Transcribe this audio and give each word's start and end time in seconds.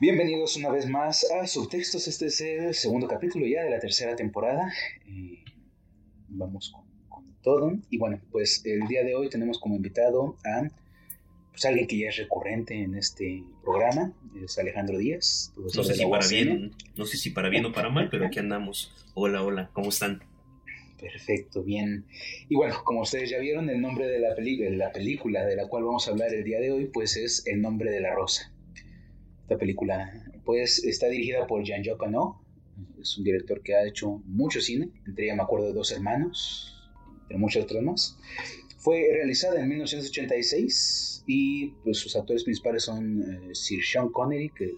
Bienvenidos 0.00 0.56
una 0.56 0.72
vez 0.72 0.88
más 0.88 1.24
a 1.30 1.46
Subtextos. 1.46 2.08
Este 2.08 2.26
es 2.26 2.40
el 2.40 2.74
segundo 2.74 3.06
capítulo 3.06 3.46
ya 3.46 3.62
de 3.62 3.70
la 3.70 3.78
tercera 3.78 4.16
temporada. 4.16 4.72
Eh, 5.06 5.44
vamos 6.26 6.72
con, 6.74 6.84
con, 7.08 7.32
todo. 7.42 7.78
Y 7.90 7.98
bueno, 7.98 8.20
pues 8.32 8.62
el 8.64 8.88
día 8.88 9.04
de 9.04 9.14
hoy 9.14 9.28
tenemos 9.28 9.60
como 9.60 9.76
invitado 9.76 10.36
a 10.44 10.68
pues, 11.52 11.64
alguien 11.64 11.86
que 11.86 11.96
ya 11.96 12.08
es 12.08 12.16
recurrente 12.16 12.74
en 12.74 12.96
este 12.96 13.44
programa. 13.62 14.12
Es 14.44 14.58
Alejandro 14.58 14.98
Díaz. 14.98 15.52
No 15.56 15.84
sé, 15.84 15.94
si 15.94 16.04
para 16.06 16.26
bien, 16.26 16.72
no 16.96 17.06
sé 17.06 17.16
si 17.16 17.30
para 17.30 17.48
bien 17.48 17.64
o 17.64 17.72
para 17.72 17.88
mal, 17.88 18.08
pero 18.10 18.26
aquí 18.26 18.40
andamos. 18.40 18.92
Hola, 19.14 19.44
hola, 19.44 19.70
¿cómo 19.74 19.90
están? 19.90 20.24
Perfecto, 21.00 21.62
bien. 21.62 22.04
Y 22.48 22.56
bueno, 22.56 22.74
como 22.82 23.02
ustedes 23.02 23.30
ya 23.30 23.38
vieron, 23.38 23.70
el 23.70 23.80
nombre 23.80 24.08
de 24.08 24.18
la, 24.18 24.30
la 24.30 24.92
película 24.92 25.46
de 25.46 25.54
la 25.54 25.68
cual 25.68 25.84
vamos 25.84 26.08
a 26.08 26.10
hablar 26.10 26.34
el 26.34 26.42
día 26.42 26.58
de 26.58 26.72
hoy, 26.72 26.86
pues 26.86 27.16
es 27.16 27.46
El 27.46 27.62
nombre 27.62 27.92
de 27.92 28.00
la 28.00 28.12
rosa. 28.12 28.53
Esta 29.44 29.58
película, 29.58 30.10
pues, 30.46 30.82
está 30.84 31.06
dirigida 31.08 31.46
por 31.46 31.62
Jean-Jacques 31.62 32.06
Annaud. 32.06 32.36
Es 32.98 33.18
un 33.18 33.24
director 33.24 33.62
que 33.62 33.74
ha 33.74 33.86
hecho 33.86 34.22
mucho 34.24 34.58
cine. 34.58 34.88
Entre 35.06 35.26
ella 35.26 35.36
me 35.36 35.42
acuerdo 35.42 35.66
de 35.66 35.74
Dos 35.74 35.92
Hermanos, 35.92 36.90
entre 37.22 37.36
muchos 37.36 37.64
otros 37.64 37.82
más. 37.82 38.18
Fue 38.78 39.06
realizada 39.12 39.60
en 39.60 39.68
1986 39.68 41.24
y 41.26 41.68
pues 41.84 41.98
sus 41.98 42.16
actores 42.16 42.44
principales 42.44 42.84
son 42.84 43.50
eh, 43.50 43.54
Sir 43.54 43.84
Sean 43.84 44.08
Connery, 44.08 44.48
que 44.48 44.72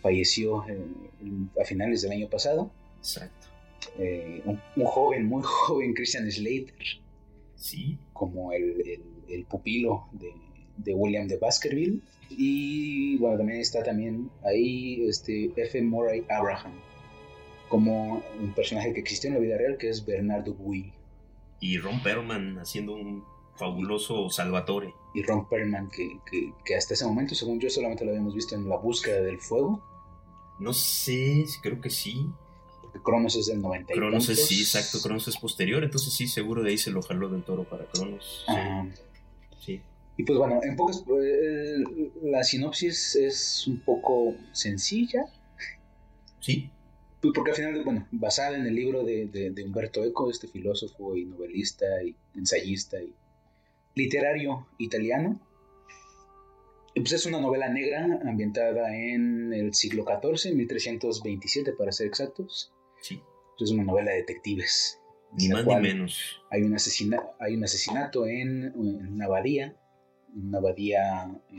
falleció 0.00 0.66
eh, 0.66 0.78
a 1.60 1.64
finales 1.66 2.00
del 2.00 2.12
año 2.12 2.30
pasado. 2.30 2.70
Exacto. 2.96 3.48
Eh, 3.98 4.42
un, 4.46 4.58
joven, 4.86 5.26
muy 5.26 5.42
joven 5.44 5.92
Christian 5.92 6.30
Slater. 6.30 6.74
Sí. 7.54 7.98
Como 8.14 8.50
el, 8.52 9.02
el, 9.28 9.44
pupilo 9.44 10.08
de, 10.12 10.32
de, 10.76 10.94
William 10.94 11.28
de 11.28 11.38
Baskerville. 11.38 12.00
Y 12.30 13.16
bueno, 13.18 13.38
también 13.38 13.60
está 13.60 13.82
también 13.82 14.30
ahí 14.44 15.06
este 15.08 15.52
F. 15.56 15.82
Murray 15.82 16.24
Abraham. 16.28 16.72
Como 17.68 18.22
un 18.40 18.52
personaje 18.54 18.92
que 18.92 19.00
existió 19.00 19.28
en 19.28 19.34
la 19.34 19.40
vida 19.40 19.58
real, 19.58 19.76
que 19.78 19.88
es 19.88 20.04
Bernardo 20.04 20.54
Bui. 20.54 20.92
Y 21.60 21.78
Ron 21.78 22.02
Perlman 22.02 22.58
haciendo 22.58 22.94
un 22.94 23.24
fabuloso 23.56 24.28
Salvatore. 24.30 24.92
Y 25.14 25.22
Ron 25.22 25.48
Perlman, 25.48 25.88
que, 25.90 26.18
que, 26.30 26.52
que 26.64 26.76
hasta 26.76 26.94
ese 26.94 27.06
momento, 27.06 27.34
según 27.34 27.60
yo, 27.60 27.70
solamente 27.70 28.04
lo 28.04 28.10
habíamos 28.10 28.34
visto 28.34 28.54
en 28.54 28.68
La 28.68 28.76
búsqueda 28.76 29.20
del 29.22 29.38
fuego. 29.38 29.82
No 30.58 30.72
sé, 30.72 31.44
creo 31.62 31.80
que 31.80 31.90
sí. 31.90 32.26
Cronos 33.02 33.34
es 33.36 33.46
del 33.46 33.60
90 33.60 33.92
Cronos 33.92 34.28
es, 34.28 34.46
sí, 34.46 34.60
exacto, 34.60 35.00
Cronos 35.02 35.26
es 35.26 35.36
posterior, 35.36 35.82
entonces 35.82 36.12
sí, 36.12 36.28
seguro 36.28 36.62
de 36.62 36.70
ahí 36.70 36.78
se 36.78 36.90
lo 36.90 37.02
jaló 37.02 37.28
del 37.28 37.42
toro 37.42 37.64
para 37.64 37.86
Cronos. 37.86 38.44
Sí. 39.60 39.80
Y 40.16 40.24
pues 40.24 40.38
bueno, 40.38 40.60
en 40.62 40.76
pocas, 40.76 41.04
eh, 41.22 41.84
la 42.22 42.44
sinopsis 42.44 43.16
es 43.16 43.66
un 43.66 43.80
poco 43.80 44.34
sencilla. 44.52 45.24
Sí. 46.40 46.70
Pues 47.20 47.32
porque 47.34 47.50
al 47.50 47.56
final, 47.56 47.84
bueno, 47.84 48.06
basada 48.12 48.56
en 48.56 48.66
el 48.66 48.74
libro 48.74 49.02
de, 49.02 49.26
de, 49.26 49.64
Umberto 49.64 50.04
Eco, 50.04 50.30
este 50.30 50.46
filósofo 50.46 51.16
y 51.16 51.24
novelista 51.24 51.84
y 52.04 52.14
ensayista 52.34 53.00
y 53.00 53.14
literario 53.94 54.68
italiano. 54.78 55.40
Pues 56.94 57.12
es 57.12 57.26
una 57.26 57.40
novela 57.40 57.68
negra 57.68 58.20
ambientada 58.24 58.94
en 58.94 59.52
el 59.52 59.74
siglo 59.74 60.04
XIV, 60.04 60.54
1327 60.54 61.72
para 61.72 61.90
ser 61.90 62.06
exactos. 62.06 62.72
Sí. 63.00 63.20
Es 63.58 63.70
una 63.70 63.84
novela 63.84 64.12
de 64.12 64.18
detectives. 64.18 65.00
Ni 65.36 65.48
más 65.48 65.66
ni 65.66 65.74
menos. 65.76 66.40
Hay 66.50 66.62
un, 66.62 66.74
asesina 66.74 67.22
hay 67.40 67.56
un 67.56 67.64
asesinato 67.64 68.26
en, 68.26 68.72
una 68.76 69.24
abadía, 69.24 69.76
una 70.34 70.58
abadía 70.58 71.30
eh, 71.50 71.56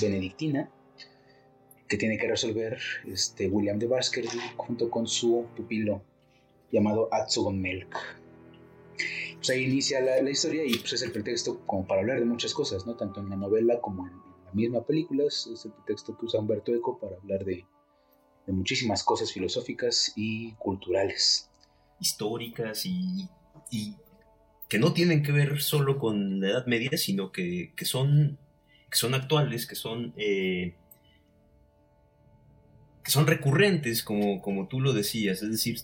benedictina, 0.00 0.70
que 1.88 1.96
tiene 1.96 2.18
que 2.18 2.28
resolver 2.28 2.78
este 3.06 3.48
William 3.48 3.78
de 3.78 3.86
Baskerville 3.86 4.52
junto 4.56 4.90
con 4.90 5.06
su 5.06 5.46
pupilo 5.56 6.02
llamado 6.70 7.08
Atsugon 7.12 7.60
Melk. 7.60 7.96
Pues 9.36 9.50
ahí 9.50 9.64
inicia 9.64 10.00
la, 10.00 10.20
la, 10.20 10.30
historia 10.30 10.64
y 10.64 10.76
pues 10.76 10.94
es 10.94 11.02
el 11.02 11.12
pretexto 11.12 11.60
como 11.64 11.86
para 11.86 12.00
hablar 12.00 12.18
de 12.18 12.26
muchas 12.26 12.52
cosas, 12.52 12.86
¿no? 12.86 12.96
Tanto 12.96 13.20
en 13.20 13.30
la 13.30 13.36
novela 13.36 13.80
como 13.80 14.06
en, 14.06 14.12
la 14.48 14.52
misma 14.52 14.82
película, 14.82 15.24
es, 15.24 15.46
el 15.64 15.72
pretexto 15.72 16.16
que 16.16 16.26
usa 16.26 16.40
Humberto 16.40 16.74
Eco 16.74 16.98
para 16.98 17.16
hablar 17.16 17.44
de, 17.44 17.66
de 18.46 18.52
muchísimas 18.52 19.04
cosas 19.04 19.30
filosóficas 19.30 20.12
y 20.16 20.52
culturales. 20.54 21.50
Históricas 22.00 22.86
y, 22.86 23.28
y, 23.70 23.94
que 24.68 24.78
no 24.78 24.92
tienen 24.92 25.22
que 25.22 25.32
ver 25.32 25.60
solo 25.60 25.98
con 25.98 26.40
la 26.40 26.48
Edad 26.48 26.66
Media, 26.66 26.96
sino 26.96 27.32
que, 27.32 27.72
que 27.74 27.84
son, 27.84 28.38
que 28.90 28.98
son 28.98 29.14
actuales, 29.14 29.66
que 29.66 29.74
son, 29.74 30.12
eh, 30.16 30.74
que 33.02 33.10
son 33.10 33.26
recurrentes, 33.26 34.02
como, 34.02 34.42
como 34.42 34.68
tú 34.68 34.80
lo 34.80 34.92
decías. 34.92 35.42
Es 35.42 35.50
decir, 35.50 35.78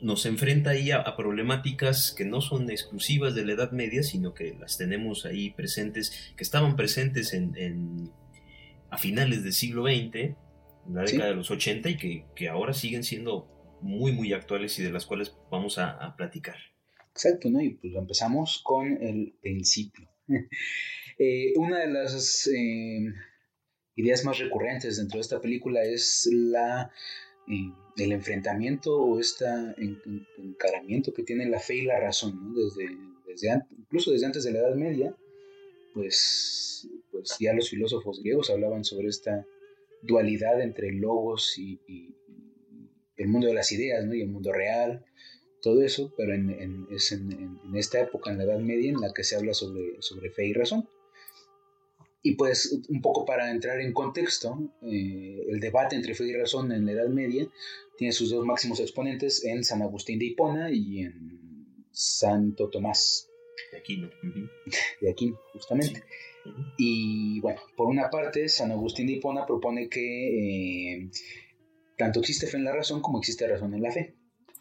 nos 0.00 0.26
enfrenta 0.26 0.70
ahí 0.70 0.90
a, 0.90 1.16
problemáticas 1.16 2.12
que 2.16 2.24
no 2.24 2.40
son 2.40 2.70
exclusivas 2.70 3.34
de 3.34 3.46
la 3.46 3.52
Edad 3.52 3.72
Media, 3.72 4.02
sino 4.02 4.34
que 4.34 4.54
las 4.58 4.76
tenemos 4.76 5.24
ahí 5.24 5.50
presentes, 5.50 6.32
que 6.36 6.44
estaban 6.44 6.76
presentes 6.76 7.32
en, 7.32 8.10
a 8.90 8.98
finales 8.98 9.42
del 9.42 9.52
siglo 9.52 9.84
XX 9.84 10.16
en 10.16 10.36
la 10.94 11.02
década 11.02 11.30
de 11.30 11.36
los 11.36 11.50
80 11.50 11.88
y 11.88 11.96
que, 11.96 12.26
que, 12.34 12.48
ahora 12.48 12.72
siguen 12.72 13.02
siendo 13.02 13.48
muy, 13.80 14.12
muy 14.12 14.32
actuales 14.32 14.78
y 14.78 14.82
de 14.82 14.90
las 14.90 15.06
cuales 15.06 15.34
vamos 15.50 15.78
a, 15.78 16.14
platicar. 16.16 16.56
Exacto, 17.16 17.48
¿no? 17.48 17.62
Y 17.62 17.70
pues 17.70 17.94
empezamos 17.94 18.60
con 18.62 19.02
el 19.02 19.34
principio. 19.40 20.08
Eh, 21.18 21.54
una 21.56 21.78
de 21.78 21.88
las 21.88 22.46
eh, 22.46 23.06
ideas 23.94 24.22
más 24.26 24.38
recurrentes 24.38 24.98
dentro 24.98 25.16
de 25.16 25.22
esta 25.22 25.40
película 25.40 25.82
es 25.82 26.28
la, 26.30 26.90
eh, 27.48 27.72
el 27.96 28.12
enfrentamiento 28.12 28.94
o 28.94 29.18
este 29.18 29.46
encaramiento 30.36 31.14
que 31.14 31.22
tiene 31.22 31.48
la 31.48 31.58
fe 31.58 31.76
y 31.76 31.82
la 31.86 31.98
razón, 31.98 32.52
¿no? 32.52 32.62
Desde, 32.62 32.94
desde 33.26 33.62
incluso 33.78 34.10
desde 34.10 34.26
antes 34.26 34.44
de 34.44 34.52
la 34.52 34.58
Edad 34.58 34.74
Media, 34.74 35.16
pues, 35.94 36.86
pues 37.10 37.34
ya 37.40 37.54
los 37.54 37.70
filósofos 37.70 38.20
griegos 38.20 38.50
hablaban 38.50 38.84
sobre 38.84 39.08
esta 39.08 39.46
dualidad 40.02 40.60
entre 40.60 40.92
logos 40.92 41.56
y, 41.58 41.80
el 43.16 43.28
mundo 43.28 43.46
de 43.46 43.54
las 43.54 43.72
ideas, 43.72 44.04
¿no? 44.04 44.12
Y 44.14 44.20
el 44.20 44.28
mundo 44.28 44.52
real, 44.52 45.02
todo 45.66 45.82
eso, 45.82 46.12
pero 46.16 46.32
en, 46.32 46.86
es 46.92 47.10
en, 47.10 47.58
esta 47.74 48.00
época, 48.00 48.30
en 48.30 48.38
la 48.38 48.44
Edad 48.44 48.60
Media, 48.60 48.88
en 48.88 49.00
la 49.00 49.12
que 49.12 49.24
se 49.24 49.34
habla 49.34 49.52
sobre, 49.52 50.00
sobre 50.00 50.30
fe 50.30 50.46
y 50.46 50.52
razón. 50.52 50.88
Y 52.22 52.36
pues 52.36 52.82
un 52.88 53.00
poco 53.00 53.24
para 53.24 53.50
entrar 53.50 53.80
en 53.80 53.92
contexto, 53.92 54.56
eh, 54.82 55.42
el 55.48 55.58
debate 55.58 55.96
entre 55.96 56.14
fe 56.14 56.28
y 56.28 56.36
razón 56.36 56.70
en 56.70 56.86
la 56.86 56.92
Edad 56.92 57.08
Media 57.08 57.48
tiene 57.98 58.12
sus 58.12 58.30
dos 58.30 58.46
máximos 58.46 58.78
exponentes 58.78 59.44
en 59.44 59.64
San 59.64 59.82
Agustín 59.82 60.20
de 60.20 60.26
Hipona 60.26 60.70
y 60.70 61.00
en 61.00 61.74
Santo 61.90 62.70
Tomás. 62.70 63.28
De 63.72 63.78
Aquino. 63.78 64.08
De 65.00 65.10
Aquino, 65.10 65.40
justamente. 65.52 66.04
Y 66.78 67.40
bueno, 67.40 67.60
por 67.76 67.88
una 67.88 68.08
parte, 68.08 68.48
San 68.48 68.70
Agustín 68.70 69.08
de 69.08 69.14
Hipona 69.14 69.44
propone 69.46 69.88
que 69.88 70.92
eh, 70.94 71.10
tanto 71.98 72.20
existe 72.20 72.46
fe 72.46 72.56
en 72.56 72.64
la 72.64 72.72
razón 72.72 73.02
como 73.02 73.18
existe 73.18 73.48
razón 73.48 73.74
en 73.74 73.82
la 73.82 73.90
fe. 73.90 74.14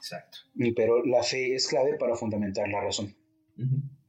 Exacto. 0.06 0.38
Pero 0.76 1.04
la 1.04 1.24
fe 1.24 1.56
es 1.56 1.68
clave 1.68 1.98
para 1.98 2.16
fundamentar 2.16 2.70
la 2.70 2.80
razón, 2.80 3.16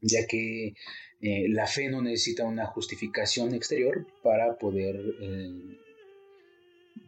ya 0.02 0.26
que 0.26 0.74
eh, 1.22 1.48
la 1.48 1.66
fe 1.66 1.88
no 1.88 2.02
necesita 2.02 2.44
una 2.44 2.66
justificación 2.66 3.54
exterior 3.54 4.06
para 4.22 4.58
poder 4.58 4.94
eh, 5.22 5.78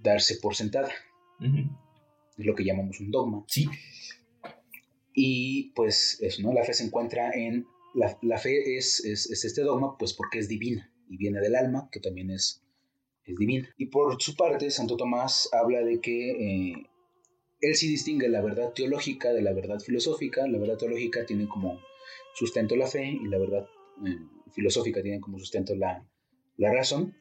darse 0.03 0.37
por 0.37 0.55
sentada. 0.55 0.91
Es 2.39 2.47
lo 2.47 2.55
que 2.55 2.65
llamamos 2.65 2.99
un 3.01 3.11
dogma. 3.11 3.45
Sí. 3.47 3.69
Y 5.13 5.71
pues 5.75 6.19
eso, 6.23 6.41
¿no? 6.41 6.55
La 6.55 6.65
fe 6.65 6.73
se 6.73 6.85
encuentra 6.85 7.31
en 7.33 7.67
la, 7.95 8.39
fe 8.39 8.79
es, 8.79 9.05
este 9.05 9.63
dogma, 9.63 9.99
pues 9.99 10.15
porque 10.15 10.39
es 10.39 10.49
divina 10.49 10.91
y 11.11 11.19
viene 11.19 11.41
del 11.41 11.57
alma, 11.57 11.91
que 11.93 12.01
también 12.01 12.31
es, 12.31 12.63
es 13.27 13.37
divina. 13.37 13.69
Y 13.77 13.87
por 13.87 14.23
su 14.23 14.35
parte, 14.35 14.71
Santo 14.71 14.97
Tomás 14.97 15.51
habla 15.53 15.83
de 15.83 16.01
que 16.01 16.31
eh, 16.31 16.87
él 17.61 17.75
sí 17.75 17.89
distingue 17.89 18.29
la 18.29 18.41
verdad 18.41 18.73
teológica 18.73 19.33
de 19.33 19.43
la 19.43 19.53
verdad 19.53 19.81
filosófica. 19.81 20.47
La 20.47 20.59
verdad 20.59 20.77
teológica 20.77 21.27
tiene 21.27 21.49
como 21.49 21.81
sustento 22.35 22.77
la 22.77 22.87
fe 22.87 23.07
y 23.07 23.27
la 23.29 23.39
verdad 23.39 23.67
eh, 24.07 24.19
filosófica 24.53 25.03
tiene 25.03 25.21
como 25.21 25.39
sustento 25.39 25.75
la, 25.75 26.07
la 26.57 26.73
razón, 26.73 27.17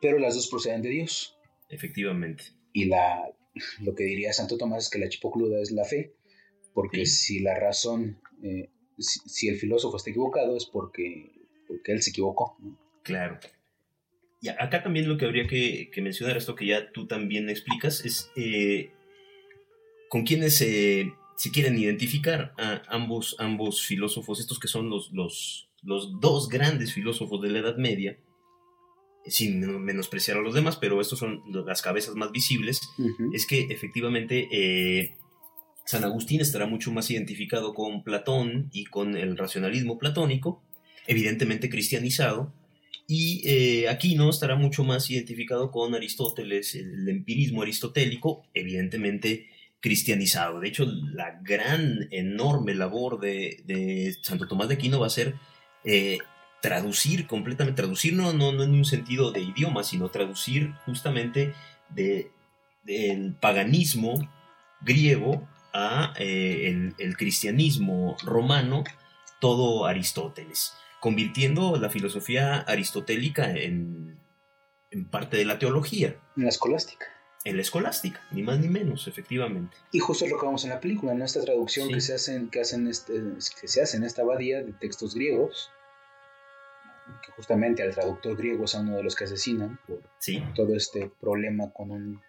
pero 0.00 0.18
las 0.18 0.34
dos 0.34 0.48
proceden 0.48 0.82
de 0.82 0.90
Dios. 0.90 1.36
Efectivamente. 1.68 2.44
Y 2.72 2.86
la, 2.86 3.28
lo 3.80 3.94
que 3.94 4.04
diría 4.04 4.32
Santo 4.32 4.56
Tomás 4.56 4.84
es 4.84 4.90
que 4.90 4.98
la 4.98 5.08
chipocluda 5.08 5.60
es 5.60 5.72
la 5.72 5.84
fe, 5.84 6.14
porque 6.74 7.06
si 7.06 7.40
la 7.40 7.58
razón 7.58 8.20
eh, 8.42 8.70
si, 8.98 9.48
el 9.48 9.56
filósofo 9.56 9.96
está 9.96 10.10
equivocado 10.10 10.56
es 10.56 10.66
porque, 10.66 11.32
porque 11.66 11.92
él 11.92 12.02
se 12.02 12.10
equivocó. 12.10 12.56
Claro. 13.02 13.38
Y 14.40 14.48
acá 14.48 14.82
también 14.82 15.08
lo 15.08 15.16
que 15.16 15.24
habría 15.24 15.46
que, 15.46 15.90
mencionar, 16.00 16.36
esto 16.36 16.54
que 16.54 16.66
ya 16.66 16.92
tú 16.92 17.06
también 17.06 17.48
explicas, 17.48 18.04
es 18.04 18.30
eh, 18.36 18.92
con 20.08 20.24
quienes 20.24 20.56
se, 20.56 21.12
quieren 21.52 21.78
identificar 21.78 22.54
a 22.58 22.82
ambos, 22.88 23.36
ambos 23.38 23.82
filósofos, 23.82 24.40
estos 24.40 24.58
que 24.58 24.68
son 24.68 24.90
los, 24.90 25.10
los, 25.12 25.68
los 25.82 26.20
dos 26.20 26.48
grandes 26.48 26.92
filósofos 26.92 27.40
de 27.42 27.50
la 27.50 27.60
Edad 27.60 27.76
Media, 27.76 28.18
sin 29.26 29.60
menospreciar 29.84 30.38
a 30.38 30.42
los 30.42 30.54
demás, 30.54 30.76
pero 30.76 31.00
estos 31.00 31.18
son 31.18 31.42
las 31.66 31.82
cabezas 31.82 32.14
más 32.14 32.32
visibles, 32.32 32.80
es 33.32 33.46
que 33.46 33.66
efectivamente 33.70 34.48
eh, 34.50 35.16
San 35.84 36.04
Agustín 36.04 36.40
estará 36.40 36.66
mucho 36.66 36.90
más 36.92 37.10
identificado 37.10 37.74
con 37.74 38.02
Platón 38.02 38.70
y 38.72 38.86
con 38.86 39.16
el 39.16 39.36
racionalismo 39.36 39.98
platónico, 39.98 40.62
evidentemente 41.06 41.68
cristianizado, 41.68 42.52
y 43.06 43.40
eh, 43.48 43.88
Aquino 43.88 44.28
estará 44.28 44.54
mucho 44.54 44.84
más 44.84 45.10
identificado 45.10 45.70
con 45.70 45.94
Aristóteles, 45.94 46.74
el 46.74 47.08
empirismo 47.08 47.62
aristotélico, 47.62 48.44
evidentemente 48.52 49.46
cristianizado. 49.80 50.60
De 50.60 50.68
hecho, 50.68 50.86
la 50.86 51.38
gran, 51.42 52.08
enorme 52.10 52.74
labor 52.74 53.20
de, 53.20 54.16
Santo 54.22 54.48
Tomás 54.48 54.68
de 54.68 54.74
Aquino 54.74 55.00
va 55.00 55.06
a 55.06 55.10
ser 55.10 55.36
eh, 55.84 56.18
traducir 56.60 57.26
completamente, 57.26 57.80
traducir 57.80 58.14
no, 58.14 58.32
no, 58.32 58.50
en 58.62 58.70
un 58.70 58.84
sentido 58.84 59.30
de 59.30 59.40
idioma, 59.40 59.84
sino 59.84 60.10
traducir 60.10 60.72
justamente 60.84 61.54
de, 61.90 62.30
del 62.82 63.34
paganismo 63.34 64.14
griego 64.80 65.48
a 65.72 66.12
eh, 66.18 66.92
el, 66.98 67.16
cristianismo 67.16 68.16
romano, 68.24 68.84
todo 69.40 69.86
Aristóteles, 69.86 70.74
convirtiendo 71.00 71.76
la 71.76 71.90
filosofía 71.90 72.56
aristotélica 72.56 73.52
en, 73.52 74.18
en 74.90 75.08
parte 75.08 75.36
de 75.36 75.44
la 75.44 75.58
teología. 75.58 76.16
En 76.36 76.44
la 76.44 76.48
escolástica. 76.48 77.06
En 77.44 77.56
la 77.56 77.62
escolástica, 77.62 78.20
ni 78.32 78.42
más 78.42 78.58
ni 78.58 78.68
menos, 78.68 79.06
efectivamente. 79.06 79.76
Y 79.92 80.00
justo 80.00 80.24
es 80.24 80.30
lo 80.30 80.38
que 80.38 80.46
vemos 80.46 80.64
en 80.64 80.70
la 80.70 80.80
película, 80.80 81.12
en 81.12 81.22
esta 81.22 81.40
traducción 81.40 81.88
que, 81.88 82.00
se 82.00 82.14
hacen, 82.14 82.50
que, 82.50 82.60
hacen 82.60 82.88
este, 82.88 83.14
que 83.60 83.68
se 83.68 83.80
hace 83.80 83.96
en 83.96 84.04
esta 84.04 84.22
abadía 84.22 84.62
de 84.62 84.72
textos 84.72 85.14
griegos, 85.14 85.70
que 87.24 87.32
justamente 87.32 87.82
al 87.82 87.94
traductor 87.94 88.36
griego 88.36 88.64
es 88.64 88.74
uno 88.74 88.96
de 88.96 89.02
los 89.02 89.14
que 89.14 89.24
asesinan 89.24 89.78
por 89.86 90.02
todo 90.54 90.74
este 90.74 91.10
problema 91.20 91.72
con 91.72 91.90
un, 91.90 92.20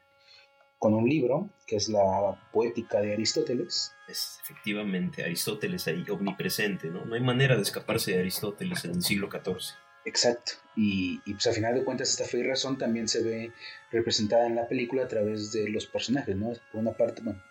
con 0.77 0.93
un 0.93 1.09
libro, 1.09 1.49
que 1.67 1.75
es 1.75 1.89
la 1.89 2.39
poética 2.53 3.01
de 3.01 3.13
Aristóteles. 3.13 3.93
Es 4.07 4.39
efectivamente 4.43 5.23
Aristóteles 5.23 5.87
ahí 5.87 6.05
omnipresente, 6.09 6.89
¿no? 6.89 7.03
No 7.05 7.15
hay 7.15 7.21
manera 7.21 7.55
de 7.55 7.63
escaparse 7.63 8.13
de 8.13 8.19
Aristóteles 8.19 8.85
en 8.85 8.91
el 8.91 9.03
siglo 9.03 9.29
XIV. 9.29 9.75
Exacto. 10.05 10.53
Y, 10.75 11.21
y, 11.25 11.33
pues 11.33 11.47
a 11.47 11.53
final 11.53 11.75
de 11.75 11.83
cuentas 11.83 12.09
esta 12.09 12.25
fe 12.25 12.39
y 12.39 12.43
razón 12.43 12.77
también 12.77 13.07
se 13.07 13.21
ve 13.21 13.51
representada 13.91 14.47
en 14.47 14.55
la 14.55 14.67
película 14.67 15.03
a 15.03 15.07
través 15.07 15.51
de 15.51 15.69
los 15.69 15.85
personajes, 15.85 16.35
¿no? 16.35 16.53
Por 16.71 16.81
una 16.81 16.93
parte, 16.93 17.21
bueno, 17.21 17.41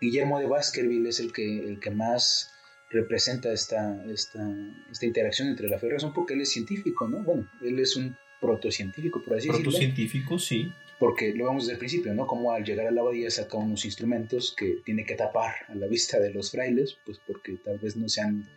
Guillermo 0.00 0.38
de 0.38 0.46
Baskerville 0.46 1.08
es 1.08 1.20
el 1.20 1.32
que, 1.32 1.60
el 1.60 1.80
que 1.80 1.90
más 1.90 2.50
representa 2.90 3.52
esta, 3.52 4.04
esta, 4.06 4.40
esta 4.90 5.06
interacción 5.06 5.48
entre 5.48 5.68
la 5.68 5.78
fe 5.78 5.86
y 5.86 5.90
razón 5.90 6.12
porque 6.12 6.34
él 6.34 6.40
es 6.42 6.50
científico, 6.50 7.08
¿no? 7.08 7.22
Bueno, 7.22 7.48
él 7.62 7.78
es 7.78 7.96
un 7.96 8.16
protocientífico, 8.40 9.22
por 9.22 9.36
así 9.36 9.48
decirlo. 9.48 9.70
Protocientífico, 9.70 10.38
sí. 10.38 10.72
Porque 10.98 11.34
lo 11.34 11.46
vemos 11.46 11.64
desde 11.64 11.74
el 11.74 11.78
principio, 11.78 12.14
¿no? 12.14 12.26
Como 12.26 12.52
al 12.52 12.64
llegar 12.64 12.86
a 12.86 12.90
la 12.90 13.02
abadía 13.02 13.30
saca 13.30 13.56
unos 13.56 13.84
instrumentos 13.84 14.54
que 14.56 14.78
tiene 14.84 15.04
que 15.04 15.14
tapar 15.14 15.54
a 15.68 15.74
la 15.74 15.86
vista 15.86 16.18
de 16.18 16.32
los 16.32 16.50
frailes, 16.50 16.96
pues 17.04 17.18
porque 17.26 17.56
tal 17.62 17.78
vez 17.78 17.96
no 17.96 18.08
sean 18.08 18.48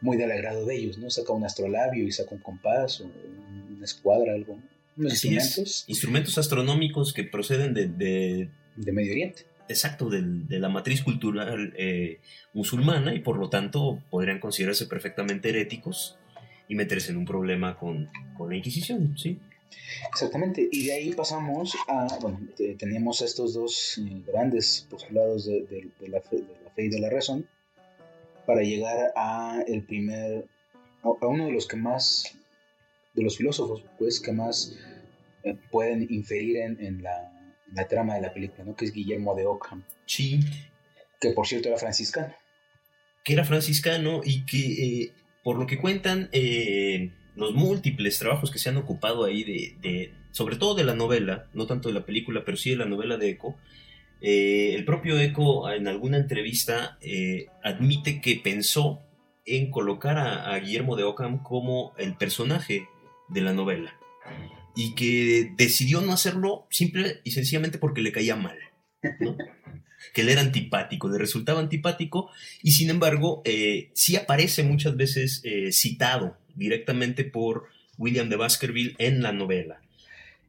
muy 0.00 0.16
del 0.16 0.30
agrado 0.30 0.64
de 0.66 0.76
ellos, 0.76 0.98
¿no? 0.98 1.10
Saca 1.10 1.32
un 1.32 1.44
astrolabio 1.44 2.06
y 2.06 2.12
saca 2.12 2.34
un 2.34 2.40
compás 2.40 3.00
o 3.00 3.04
una 3.04 3.84
escuadra, 3.84 4.32
algo. 4.32 4.58
instrumentos. 4.96 5.84
Instrumentos 5.86 6.38
astronómicos 6.38 7.12
que 7.12 7.24
proceden 7.24 7.74
de, 7.74 7.88
de... 7.88 8.48
de 8.76 8.92
Medio 8.92 9.12
Oriente 9.12 9.44
exacto 9.68 10.08
de, 10.08 10.58
la 10.58 10.68
matriz 10.68 11.02
cultural 11.02 11.72
eh, 11.76 12.20
musulmana 12.52 13.14
y 13.14 13.20
por 13.20 13.38
lo 13.38 13.48
tanto 13.48 14.02
podrían 14.10 14.38
considerarse 14.38 14.86
perfectamente 14.86 15.48
heréticos 15.48 16.16
y 16.68 16.74
meterse 16.74 17.12
en 17.12 17.18
un 17.18 17.24
problema 17.24 17.78
con, 17.78 18.08
la 18.48 18.56
Inquisición, 18.56 19.16
¿sí? 19.16 19.38
Exactamente, 20.10 20.68
y 20.70 20.86
de 20.86 20.92
ahí 20.92 21.12
pasamos 21.12 21.74
a, 21.88 22.06
bueno, 22.20 22.40
teníamos 22.78 23.22
estos 23.22 23.54
dos 23.54 23.98
eh, 23.98 24.22
grandes 24.26 24.86
postulados 24.90 25.46
de, 25.46 25.88
la 26.08 26.20
fe, 26.20 26.44
y 26.76 26.88
de 26.88 27.00
la 27.00 27.10
razón 27.10 27.46
para 28.46 28.62
llegar 28.62 29.12
a 29.16 29.62
el 29.66 29.84
primer, 29.84 30.46
a, 31.02 31.26
uno 31.26 31.46
de 31.46 31.52
los 31.52 31.66
que 31.66 31.76
más, 31.76 32.36
de 33.14 33.22
los 33.22 33.36
filósofos, 33.36 33.82
pues, 33.98 34.20
que 34.20 34.32
más 34.32 34.78
eh, 35.42 35.56
pueden 35.70 36.06
inferir 36.10 36.58
en 36.58 37.02
la 37.02 37.36
la 37.72 37.88
trama 37.88 38.14
de 38.14 38.22
la 38.22 38.32
película, 38.32 38.64
¿no? 38.64 38.76
Que 38.76 38.84
es 38.84 38.92
Guillermo 38.92 39.34
de 39.34 39.46
Ockham. 39.46 39.84
Sí. 40.06 40.40
Que 41.20 41.30
por 41.30 41.46
cierto 41.46 41.68
era 41.68 41.78
franciscano. 41.78 42.34
Que 43.24 43.32
era 43.32 43.44
franciscano 43.44 44.20
y 44.24 44.44
que, 44.44 45.02
eh, 45.02 45.12
por 45.42 45.58
lo 45.58 45.66
que 45.66 45.78
cuentan, 45.78 46.28
eh, 46.32 47.12
los 47.34 47.54
múltiples 47.54 48.18
trabajos 48.18 48.50
que 48.50 48.58
se 48.58 48.68
han 48.68 48.76
ocupado 48.76 49.24
ahí 49.24 49.44
de, 49.44 50.12
sobre 50.30 50.56
todo 50.56 50.74
de 50.74 50.84
la 50.84 50.94
novela, 50.94 51.48
no 51.52 51.66
tanto 51.66 51.88
de 51.88 51.94
la 51.94 52.06
película, 52.06 52.44
pero 52.44 52.56
sí 52.56 52.70
de 52.70 52.76
la 52.76 52.86
novela 52.86 53.16
de 53.16 53.30
Eco, 53.30 53.58
eh, 54.20 54.74
el 54.74 54.84
propio 54.84 55.18
Eco 55.20 55.70
en 55.70 55.88
alguna 55.88 56.16
entrevista 56.16 56.98
admite 57.62 58.20
que 58.20 58.40
pensó 58.42 59.06
en 59.46 59.70
colocar 59.70 60.18
a, 60.18 60.58
Guillermo 60.58 60.96
de 60.96 61.04
Ockham 61.04 61.42
como 61.42 61.94
el 61.98 62.16
personaje 62.16 62.88
de 63.28 63.40
la 63.40 63.52
novela 63.52 63.98
y 64.74 64.94
que 64.94 65.52
decidió 65.56 66.00
no 66.00 66.12
hacerlo 66.12 66.66
simple 66.70 67.20
y 67.24 67.30
sencillamente 67.30 67.78
porque 67.78 68.02
le 68.02 68.12
caía 68.12 68.36
mal, 68.36 68.58
que 70.12 70.20
él 70.20 70.28
era 70.28 70.40
antipático, 70.40 71.08
le 71.08 71.18
resultaba 71.18 71.60
antipático 71.60 72.30
y 72.62 72.72
sin 72.72 72.90
embargo 72.90 73.42
eh, 73.44 73.90
sí 73.94 74.16
aparece 74.16 74.64
muchas 74.64 74.96
veces 74.96 75.40
eh, 75.44 75.72
citado 75.72 76.36
directamente 76.54 77.24
por 77.24 77.68
William 77.96 78.28
de 78.28 78.36
Baskerville 78.36 78.96
en 78.98 79.22
la 79.22 79.32
novela. 79.32 79.80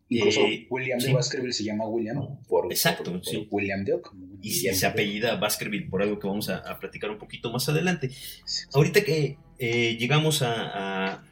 Incluso 0.10 0.42
eh, 0.42 0.68
William 0.70 1.00
de 1.00 1.14
Baskerville 1.14 1.54
se 1.54 1.66
llama 1.66 1.86
William 1.86 2.40
por, 2.48 2.72
Exacto, 2.72 3.20
William 3.52 3.84
de 3.84 4.00
Y, 4.42 4.52
se 4.52 4.86
apellida 4.86 5.36
Baskerville 5.36 5.90
por 5.90 6.02
algo 6.02 6.18
que 6.18 6.28
vamos 6.28 6.50
a, 6.50 6.80
platicar 6.80 7.10
un 7.10 7.18
poquito 7.18 7.52
más 7.52 7.68
adelante. 7.68 8.10
Ahorita 8.74 9.04
que 9.04 9.38
llegamos 9.60 10.42
a 10.44 11.24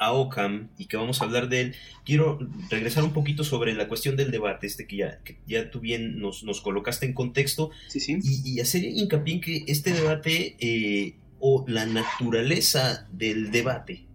a 0.00 0.14
Ockham 0.14 0.70
y 0.78 0.86
que 0.86 0.96
vamos 0.96 1.20
a 1.20 1.24
hablar 1.26 1.50
de 1.50 1.60
él, 1.60 1.74
quiero 2.04 2.38
regresar 2.70 3.04
un 3.04 3.12
poquito 3.12 3.44
sobre 3.44 3.74
la 3.74 3.86
cuestión 3.86 4.16
del 4.16 4.30
debate, 4.30 4.66
este 4.66 4.86
que 4.86 4.96
ya, 4.96 5.20
ya 5.46 5.70
tú 5.70 5.78
bien 5.78 6.18
nos, 6.18 6.42
colocaste 6.62 7.04
en 7.04 7.12
contexto, 7.12 7.70
Y, 7.94 8.58
hacer 8.60 8.82
hincapié 8.82 9.34
en 9.34 9.40
que 9.42 9.64
este 9.68 9.92
debate 9.92 10.56
eh, 10.58 11.16
o 11.38 11.66
la 11.68 11.84
naturaleza 11.84 13.06
del 13.12 13.52
debate, 13.52 14.06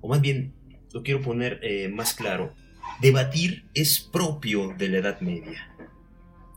o 0.00 0.08
más 0.08 0.20
bien 0.20 0.54
lo 0.92 1.02
quiero 1.02 1.20
poner 1.20 1.58
eh, 1.64 1.88
más 1.88 2.14
claro, 2.14 2.54
debatir 3.00 3.64
es 3.74 4.00
propio 4.00 4.74
de 4.76 4.88
la 4.88 4.98
Edad 4.98 5.20
Media. 5.20 5.74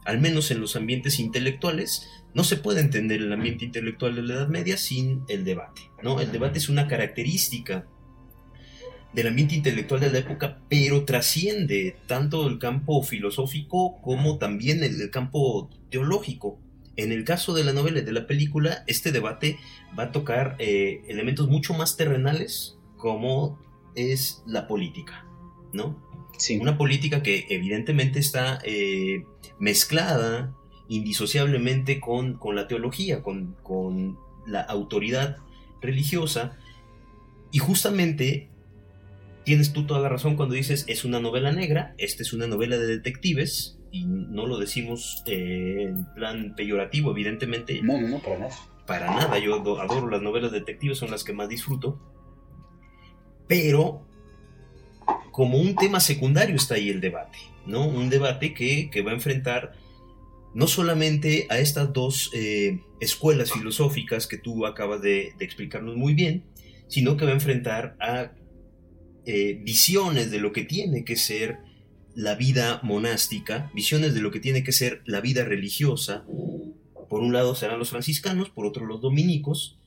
Al 0.06 0.20
menos 0.20 0.52
en 0.52 0.62
los 0.62 0.76
ambientes 0.76 1.20
intelectuales, 1.20 2.08
no 2.36 2.44
se 2.44 2.58
puede 2.58 2.82
entender 2.82 3.22
el 3.22 3.34
ambiente 3.34 3.66
intelectual 3.66 4.16
de 4.16 4.22
la 4.22 4.34
Edad 4.36 4.48
Media 4.50 4.78
sin 4.78 5.24
el 5.30 5.44
debate. 5.46 5.90
¿no? 6.04 6.20
El 6.20 6.32
debate 6.32 6.60
es 6.60 6.70
una 6.70 6.88
característica 6.88 7.88
del 9.14 9.28
ambiente 9.28 9.56
intelectual 9.56 10.02
de 10.02 10.12
la 10.12 10.20
época, 10.20 10.60
pero 10.70 11.06
trasciende 11.06 11.96
tanto 12.06 12.48
el 12.48 12.60
campo 12.60 13.02
filosófico 13.02 14.02
como 14.02 14.38
también 14.38 14.84
el, 14.84 15.10
campo 15.10 15.70
teológico. 15.90 16.60
En 16.98 17.14
el 17.14 17.24
caso 17.24 17.54
de 17.54 17.64
la 17.64 17.72
novela 17.72 18.00
y 18.00 18.04
de 18.04 18.12
la 18.12 18.28
película, 18.28 18.84
este 18.88 19.14
debate 19.14 19.58
va 19.98 20.04
a 20.04 20.12
tocar 20.12 20.58
eh, 20.60 21.02
elementos 21.08 21.48
mucho 21.48 21.74
más 21.74 21.96
terrenales, 21.96 22.78
como 22.98 23.60
es 23.96 24.44
la 24.46 24.68
política, 24.68 25.26
¿no? 25.72 26.05
Sí. 26.38 26.58
Una 26.58 26.78
política 26.78 27.24
que 27.24 27.46
evidentemente 27.50 28.20
está 28.20 28.60
eh, 28.64 29.24
mezclada 29.60 30.54
indisociablemente 30.88 32.00
con, 32.00 32.38
con 32.38 32.56
la 32.56 32.68
teología, 32.68 33.24
con, 33.24 33.56
con 33.64 34.18
la 34.46 34.62
autoridad 34.62 35.38
religiosa, 35.82 36.58
y 37.52 37.60
justamente 37.60 38.50
tienes 39.44 39.74
tú 39.74 39.86
toda 39.86 40.02
la 40.02 40.10
razón 40.10 40.36
cuando 40.36 40.56
dices 40.56 40.86
es 40.88 41.06
una 41.06 41.20
novela 41.20 41.52
negra, 41.52 41.96
esta 41.98 42.22
es 42.24 42.34
una 42.34 42.48
novela 42.48 42.78
de 42.78 42.88
detectives, 42.88 43.80
y 43.92 44.06
no 44.06 44.46
lo 44.46 44.58
decimos 44.58 45.24
eh, 45.26 45.86
en 45.88 46.06
plan 46.14 46.54
peyorativo, 46.56 47.12
evidentemente. 47.12 47.82
No, 47.82 48.00
no, 48.00 48.10
no, 48.10 48.20
para 48.20 48.40
nada. 48.40 48.56
Para 48.86 49.16
nada, 49.16 49.40
yo 49.40 49.56
adoro 49.56 50.10
las 50.10 50.22
novelas 50.22 50.52
detectives, 50.52 50.98
son 50.98 51.12
las 51.12 51.24
que 51.24 51.34
más 51.34 51.50
disfruto. 51.50 52.00
Pero 53.48 54.06
como 55.32 55.58
un 55.58 55.76
tema 55.76 56.00
secundario 56.00 56.56
está 56.56 56.76
ahí 56.76 56.90
el 56.90 57.02
debate, 57.02 57.38
¿no? 57.66 57.88
Un 57.88 58.10
debate 58.10 58.54
que, 58.54 58.90
va 59.02 59.12
a 59.12 59.16
enfrentar 59.16 59.74
no 60.54 60.68
solamente 60.68 61.48
a 61.50 61.60
estas 61.60 61.92
dos 61.92 62.32
eh, 62.34 62.80
escuelas 63.00 63.52
filosóficas 63.52 64.28
que 64.28 64.38
tú 64.38 64.66
acabas 64.66 65.02
de, 65.02 65.34
de 65.38 65.46
explicarnos 65.46 65.98
muy 65.98 66.14
bien, 66.14 66.46
sino 66.88 67.18
que 67.18 67.26
va 67.26 67.32
a 67.32 67.36
enfrentar 67.36 67.98
a 68.00 68.32
eh, 69.26 69.60
visiones 69.64 70.30
de 70.30 70.40
lo 70.40 70.52
que 70.52 70.64
tiene 70.64 71.04
que 71.04 71.16
ser 71.16 71.58
la 72.14 72.36
vida 72.36 72.80
monástica, 72.84 73.72
visiones 73.74 74.14
de 74.14 74.22
lo 74.22 74.30
que 74.30 74.40
tiene 74.40 74.64
que 74.64 74.72
ser 74.72 75.02
la 75.06 75.20
vida 75.20 75.44
religiosa. 75.44 76.26
Por 77.10 77.22
un 77.22 77.34
lado 77.34 77.56
serán 77.56 77.80
los 77.80 77.90
franciscanos, 77.90 78.50
por 78.50 78.68
otro 78.68 78.86
los 78.86 79.02
dominicos. 79.02 79.80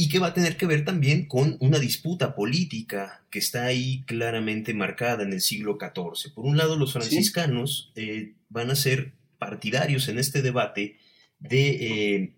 Y 0.00 0.08
que 0.08 0.20
va 0.20 0.28
a 0.28 0.34
tener 0.34 0.56
que 0.56 0.66
ver 0.66 0.84
también 0.84 1.26
con 1.26 1.56
una 1.58 1.80
disputa 1.80 2.36
política 2.36 3.24
que 3.30 3.40
está 3.40 3.64
ahí 3.64 4.04
claramente 4.06 4.72
marcada 4.72 5.24
en 5.24 5.32
el 5.32 5.40
siglo 5.40 5.76
XIV. 5.78 6.32
Por 6.34 6.46
un 6.46 6.56
lado, 6.56 6.76
los 6.76 6.92
franciscanos 6.92 7.90
eh, 7.96 8.34
van 8.48 8.70
a 8.70 8.76
ser 8.76 9.14
partidarios 9.38 10.08
en 10.08 10.18
este 10.18 10.40
debate 10.40 10.98
de... 11.40 11.68
Eh, 11.70 12.32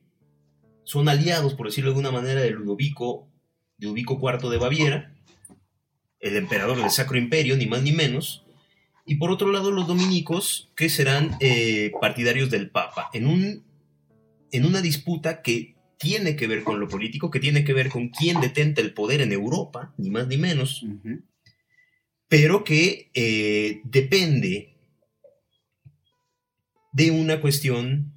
son 0.84 1.10
aliados, 1.10 1.52
por 1.52 1.66
decirlo 1.66 1.90
de 1.90 1.96
alguna 1.98 2.10
manera, 2.10 2.40
de 2.40 2.50
Ludovico, 2.50 3.28
Ludovico 3.78 4.18
IV 4.18 4.48
de 4.48 4.56
Baviera, 4.56 5.14
el 6.18 6.36
emperador 6.36 6.80
del 6.80 6.90
Sacro 6.90 7.18
Imperio, 7.18 7.58
ni 7.58 7.66
más 7.66 7.82
ni 7.82 7.92
menos, 7.92 8.42
y 9.04 9.16
por 9.16 9.30
otro 9.30 9.52
lado 9.52 9.70
los 9.70 9.86
dominicos, 9.86 10.70
que 10.74 10.88
serán 10.88 11.36
eh, 11.40 11.92
partidarios 12.00 12.50
del 12.50 12.70
Papa, 12.70 13.10
en, 13.12 13.26
un, 13.26 13.64
en 14.50 14.64
una 14.64 14.80
disputa 14.80 15.42
que 15.42 15.74
tiene 16.00 16.34
que 16.34 16.46
ver 16.46 16.64
con 16.64 16.80
lo 16.80 16.88
político, 16.88 17.30
que 17.30 17.40
tiene 17.40 17.62
que 17.62 17.74
ver 17.74 17.90
con 17.90 18.08
quién 18.08 18.40
detenta 18.40 18.80
el 18.80 18.94
poder 18.94 19.20
en 19.20 19.32
Europa, 19.32 19.92
ni 19.98 20.08
más 20.08 20.26
ni 20.28 20.38
menos, 20.38 20.86
pero 22.26 22.64
que 22.64 23.10
eh, 23.12 23.82
depende 23.84 24.74
de 26.94 27.10
una 27.10 27.42
cuestión 27.42 28.14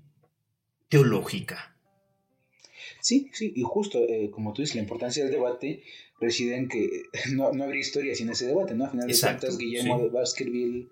teológica. 0.87 1.75
Sí, 3.01 3.29
sí, 3.33 3.51
y 3.53 3.63
justo, 3.63 3.99
eh, 3.99 4.31
como 4.31 4.53
tú 4.53 4.61
dices, 4.61 4.75
la 4.75 4.81
importancia 4.81 5.25
del 5.25 5.33
debate 5.33 5.83
reside 6.21 6.55
en 6.55 6.69
que 6.69 7.03
no, 7.33 7.51
no 7.51 7.65
habría 7.65 7.81
historia 7.81 8.15
sin 8.15 8.29
ese 8.29 8.47
debate, 8.47 8.75
¿no? 8.75 8.85
A 8.85 8.91
final 8.91 9.07
de 9.07 9.19
cuentas, 9.19 9.57
Guillermo 9.57 10.01
de 10.01 10.07
Baskerville, 10.07 10.87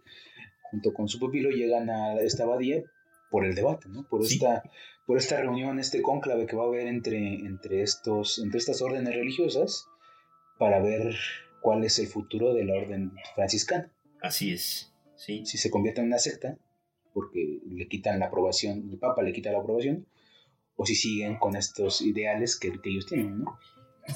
junto 0.71 0.93
con 0.93 1.07
su 1.07 1.19
pupilo, 1.19 1.51
llegan 1.51 1.89
a 1.89 2.19
esta 2.19 2.43
abadía 2.43 2.83
por 3.29 3.45
el 3.45 3.55
debate, 3.55 3.87
¿no? 3.87 4.05
Por 4.09 4.23
esta 4.23 4.61
por 5.05 5.17
esta 5.17 5.39
reunión, 5.39 5.79
este 5.79 6.01
cónclave 6.01 6.45
que 6.45 6.55
va 6.55 6.63
a 6.63 6.67
haber 6.67 6.87
entre, 6.87 7.17
entre, 7.17 7.81
estos, 7.81 8.39
entre 8.39 8.59
estas 8.59 8.81
órdenes 8.81 9.15
religiosas 9.15 9.87
para 10.57 10.81
ver 10.81 11.15
cuál 11.61 11.83
es 11.83 11.99
el 11.99 12.07
futuro 12.07 12.53
de 12.53 12.65
la 12.65 12.75
orden 12.75 13.11
franciscana. 13.35 13.91
Así 14.21 14.51
es, 14.51 14.93
sí. 15.15 15.45
Si 15.45 15.57
se 15.57 15.71
convierte 15.71 16.01
en 16.01 16.07
una 16.07 16.19
secta, 16.19 16.57
porque 17.13 17.59
le 17.67 17.87
quitan 17.87 18.19
la 18.19 18.27
aprobación, 18.27 18.89
el 18.91 18.99
Papa 18.99 19.23
le 19.23 19.33
quita 19.33 19.51
la 19.51 19.59
aprobación, 19.59 20.07
o 20.75 20.85
si 20.85 20.95
siguen 20.95 21.37
con 21.37 21.55
estos 21.55 22.01
ideales 22.01 22.57
que, 22.57 22.71
que 22.79 22.89
ellos 22.89 23.05
tienen, 23.05 23.39
¿no? 23.39 23.59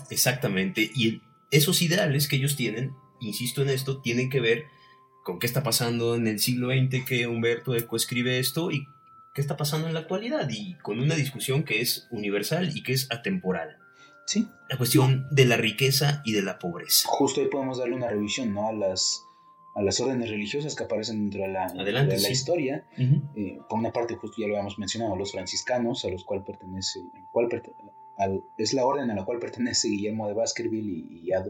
Exactamente, 0.09 0.89
y 0.95 1.21
esos 1.51 1.81
ideales 1.81 2.27
que 2.27 2.37
ellos 2.37 2.55
tienen, 2.55 2.91
insisto 3.21 3.61
en 3.61 3.69
esto, 3.69 4.01
tienen 4.01 4.29
que 4.29 4.39
ver 4.39 4.65
con 5.23 5.39
qué 5.39 5.47
está 5.47 5.63
pasando 5.63 6.15
en 6.15 6.27
el 6.27 6.39
siglo 6.39 6.69
XX 6.69 7.05
que 7.05 7.27
Humberto 7.27 7.75
Eco 7.75 7.95
escribe 7.95 8.39
esto 8.39 8.71
y 8.71 8.85
qué 9.35 9.41
está 9.41 9.57
pasando 9.57 9.87
en 9.87 9.93
la 9.93 9.99
actualidad 9.99 10.47
y 10.49 10.75
con 10.75 10.99
una 10.99 11.13
discusión 11.13 11.65
que 11.65 11.81
es 11.81 12.07
universal 12.09 12.71
y 12.73 12.81
que 12.81 12.93
es 12.93 13.11
atemporal. 13.11 13.77
Sí. 14.25 14.47
La 14.69 14.77
cuestión 14.77 15.27
de 15.29 15.45
la 15.45 15.57
riqueza 15.57 16.21
y 16.25 16.31
de 16.31 16.41
la 16.41 16.57
pobreza. 16.57 17.07
Justo 17.09 17.41
ahí 17.41 17.47
podemos 17.47 17.77
darle 17.77 17.95
una 17.95 18.07
revisión, 18.07 18.53
¿no? 18.53 18.69
A 18.69 18.73
las, 18.73 19.21
a 19.75 19.83
las 19.83 19.99
órdenes 19.99 20.29
religiosas 20.29 20.73
que 20.73 20.85
aparecen 20.85 21.29
dentro 21.29 21.41
de 21.41 21.49
la, 21.49 21.67
de 21.67 21.91
la 21.91 22.29
historia. 22.29 22.87
Eh, 22.97 23.59
por 23.69 23.77
una 23.77 23.91
parte, 23.91 24.15
justo 24.15 24.37
ya 24.39 24.47
lo 24.47 24.55
habíamos 24.55 24.79
mencionado, 24.79 25.17
los 25.17 25.33
franciscanos, 25.33 26.05
a 26.05 26.09
los 26.09 26.23
cuales 26.23 26.45
pertenece, 26.47 27.01
cual 27.33 27.49
es 28.57 28.73
la 28.73 28.85
orden 28.85 29.11
a 29.11 29.15
la 29.15 29.25
cual 29.25 29.39
pertenece 29.39 29.89
Guillermo 29.89 30.29
de 30.29 30.33
Baskerville 30.33 31.05
y, 31.11 31.31
a 31.33 31.43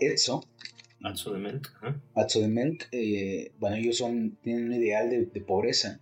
Edso. 0.00 0.44
Atzo 1.04 1.32
de 1.32 1.38
Melk. 1.38 1.72
Atzo 2.14 2.40
de 2.40 2.48
Melk, 2.48 2.88
eh, 2.90 3.52
bueno, 3.60 3.76
ellos 3.76 3.96
son, 3.96 4.38
tienen 4.42 4.66
un 4.66 4.74
ideal 4.74 5.08
de, 5.08 5.26
de 5.26 5.40
pobreza 5.40 6.00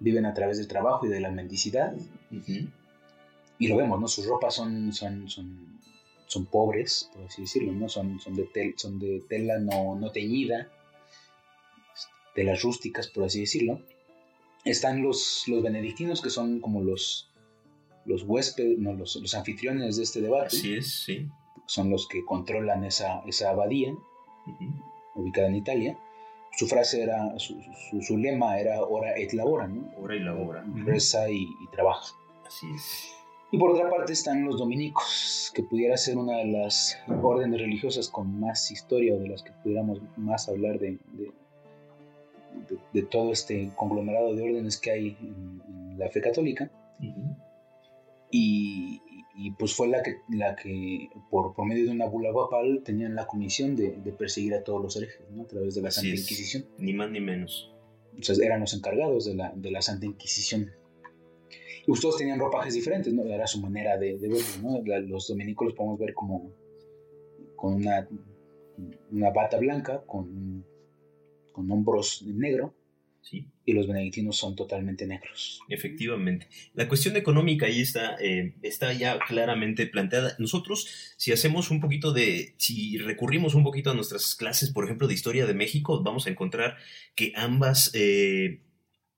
Viven 0.00 0.26
a 0.26 0.34
través 0.34 0.58
del 0.58 0.68
trabajo 0.68 1.06
y 1.06 1.08
de 1.08 1.20
la 1.20 1.30
mendicidad. 1.30 1.94
Y 3.58 3.68
lo 3.68 3.76
vemos, 3.76 4.00
¿no? 4.00 4.08
Sus 4.08 4.26
ropas 4.26 4.54
son, 4.54 4.92
son, 4.92 5.28
son, 5.28 5.80
son 6.26 6.46
pobres, 6.46 7.10
por 7.12 7.24
así 7.24 7.42
decirlo, 7.42 7.72
¿no? 7.72 7.88
Son, 7.88 8.18
son, 8.20 8.34
de, 8.34 8.74
son 8.76 8.98
de 8.98 9.22
tela 9.28 9.58
no, 9.58 9.96
no 9.96 10.10
teñida, 10.10 10.68
telas 12.34 12.62
rústicas, 12.62 13.08
por 13.08 13.24
así 13.24 13.40
decirlo. 13.40 13.82
Están 14.64 15.02
los, 15.02 15.44
los 15.46 15.62
benedictinos, 15.62 16.22
que 16.22 16.30
son 16.30 16.60
como 16.60 16.82
los, 16.82 17.30
los 18.06 18.22
huéspedes, 18.22 18.78
no, 18.78 18.94
los, 18.94 19.16
los 19.16 19.34
anfitriones 19.34 19.96
de 19.96 20.02
este 20.02 20.20
debate. 20.20 20.56
Así 20.56 20.74
es, 20.74 21.04
sí. 21.04 21.28
Son 21.66 21.90
los 21.90 22.08
que 22.08 22.24
controlan 22.24 22.84
esa, 22.84 23.20
esa 23.26 23.50
abadía, 23.50 23.94
ubicada 25.14 25.48
en 25.48 25.56
Italia 25.56 25.98
su 26.52 26.66
frase 26.66 27.02
era, 27.02 27.38
su, 27.38 27.56
su, 28.00 28.16
lema 28.16 28.58
era 28.58 28.82
ora 28.82 29.16
et 29.16 29.32
labora, 29.32 29.66
¿no? 29.68 29.90
Ora 29.98 30.16
y 30.16 30.20
labora. 30.20 30.64
Reza 30.84 31.30
y, 31.30 31.46
trabaja. 31.72 32.14
Así 32.46 32.66
es. 32.74 33.14
Y 33.52 33.58
por 33.58 33.70
otra 33.70 33.88
parte 33.90 34.12
están 34.12 34.44
los 34.44 34.58
dominicos, 34.58 35.50
que 35.54 35.62
pudiera 35.62 35.96
ser 35.96 36.18
una 36.18 36.38
de 36.38 36.46
las 36.46 36.98
órdenes 37.22 37.60
religiosas 37.60 38.08
con 38.08 38.38
más 38.38 38.70
historia 38.70 39.14
o 39.14 39.18
de 39.18 39.28
las 39.28 39.42
que 39.42 39.50
pudiéramos 39.50 40.00
más 40.16 40.48
hablar 40.48 40.78
de, 40.78 40.98
de, 42.92 43.02
todo 43.02 43.32
este 43.32 43.70
conglomerado 43.74 44.34
de 44.34 44.42
órdenes 44.42 44.78
que 44.78 44.90
hay 44.92 45.16
en, 45.20 45.98
la 45.98 46.08
fe 46.08 46.20
católica. 46.20 46.70
y, 48.30 49.02
y 49.42 49.52
pues 49.52 49.74
fue 49.74 49.88
la 49.88 50.02
que, 50.02 50.18
la 50.28 50.54
que 50.54 51.08
por, 51.30 51.54
por 51.54 51.64
medio 51.64 51.86
de 51.86 51.92
una 51.92 52.04
bula 52.04 52.30
papal 52.30 52.82
tenían 52.84 53.14
la 53.14 53.26
comisión 53.26 53.74
de, 53.74 53.92
de 53.92 54.12
perseguir 54.12 54.52
a 54.52 54.62
todos 54.62 54.82
los 54.82 54.96
herejes, 54.96 55.30
¿no? 55.30 55.44
A 55.44 55.46
través 55.46 55.74
de 55.74 55.80
la 55.80 55.90
Santa 55.90 56.10
Inquisición. 56.10 56.66
Ni 56.76 56.92
más 56.92 57.10
ni 57.10 57.20
menos. 57.20 57.72
Entonces 58.10 58.40
eran 58.40 58.60
los 58.60 58.74
encargados 58.74 59.24
de 59.24 59.34
la, 59.34 59.50
de 59.56 59.70
la 59.70 59.80
Santa 59.80 60.04
Inquisición. 60.04 60.70
Y 61.86 61.90
ustedes 61.90 62.18
tenían 62.18 62.38
ropajes 62.38 62.74
diferentes, 62.74 63.14
¿no? 63.14 63.24
Era 63.24 63.46
su 63.46 63.62
manera 63.62 63.96
de, 63.96 64.18
de 64.18 64.28
verlo, 64.28 64.44
¿no? 64.62 64.82
Los 65.08 65.28
dominicos 65.28 65.68
los 65.68 65.74
podemos 65.74 65.98
ver 65.98 66.12
como 66.12 66.52
con 67.56 67.72
una, 67.72 68.06
una 69.10 69.30
bata 69.30 69.56
blanca, 69.56 70.02
con, 70.06 70.66
con 71.50 71.70
hombros 71.70 72.22
negro, 72.26 72.74
y 73.64 73.72
los 73.72 73.86
benedictinos 73.86 74.36
son 74.36 74.56
totalmente 74.56 75.06
negros. 75.06 75.60
Efectivamente. 75.68 76.48
La 76.74 76.88
cuestión 76.88 77.16
económica 77.16 77.66
ahí 77.66 77.80
está, 77.80 78.16
eh, 78.20 78.54
está 78.62 78.92
ya 78.92 79.18
claramente 79.18 79.86
planteada. 79.86 80.34
Nosotros, 80.38 81.14
si 81.16 81.32
hacemos 81.32 81.70
un 81.70 81.80
poquito 81.80 82.12
de, 82.12 82.54
si 82.56 82.98
recurrimos 82.98 83.54
un 83.54 83.62
poquito 83.62 83.90
a 83.90 83.94
nuestras 83.94 84.34
clases, 84.34 84.70
por 84.72 84.84
ejemplo, 84.84 85.06
de 85.06 85.14
historia 85.14 85.46
de 85.46 85.54
México, 85.54 86.02
vamos 86.02 86.26
a 86.26 86.30
encontrar 86.30 86.76
que 87.14 87.32
ambas, 87.36 87.90
eh, 87.94 88.60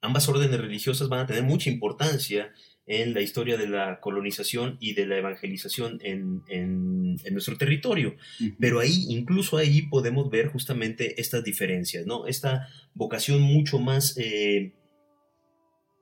ambas 0.01 0.29
órdenes 0.29 0.61
religiosas 0.61 1.09
van 1.09 1.21
a 1.21 1.27
tener 1.27 1.45
mucha 1.45 1.71
importancia 1.71 2.53
en 2.87 3.15
la 3.15 3.21
historia 3.21 3.57
de 3.57 3.69
la 3.69 4.01
colonización 4.01 4.77
y 4.81 4.95
de 4.95 5.07
la 5.07 5.19
evangelización 5.19 5.99
en, 6.03 6.43
en, 6.49 7.17
nuestro 7.31 7.57
territorio. 7.57 8.17
Pero 8.59 8.81
ahí, 8.81 9.07
incluso 9.09 9.57
ahí 9.57 9.83
podemos 9.83 10.31
ver 10.31 10.49
justamente 10.49 11.21
estas 11.21 11.45
diferencias, 11.45 12.07
¿no? 12.07 12.27
Esta 12.27 12.69
vocación 12.95 13.41
mucho 13.41 13.79
más, 13.79 14.17
eh, 14.19 14.73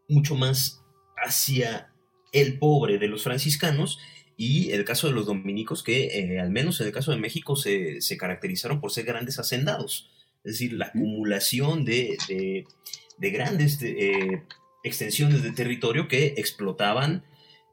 mucho 0.09 0.35
más 0.35 0.83
hacia 1.23 1.93
el 2.33 2.59
pobre 2.59 2.99
de 2.99 3.09
los 3.09 3.25
franciscanos 3.25 3.99
y 4.37 4.71
el 4.71 4.87
caso 4.87 5.07
de 5.07 5.13
los 5.13 5.27
dominicos 5.27 5.83
que, 5.83 6.07
eh, 6.19 6.41
al 6.41 6.51
menos 6.51 6.81
en 6.81 6.87
el 6.87 6.93
caso 6.95 7.11
de 7.11 7.19
México, 7.19 7.57
se, 7.57 8.01
se, 8.01 8.17
caracterizaron 8.17 8.81
por 8.81 8.91
ser 8.91 9.05
grandes 9.05 9.39
hacendados. 9.39 10.11
Es 10.45 10.53
decir, 10.53 10.73
la 10.73 10.87
acumulación 10.87 11.85
de, 11.85 12.17
de, 13.19 13.31
grandes 13.31 13.83
eh, 13.83 14.43
extensiones 14.83 15.43
de 15.43 15.53
territorio 15.53 16.09
que 16.09 16.35
explotaban 16.37 17.25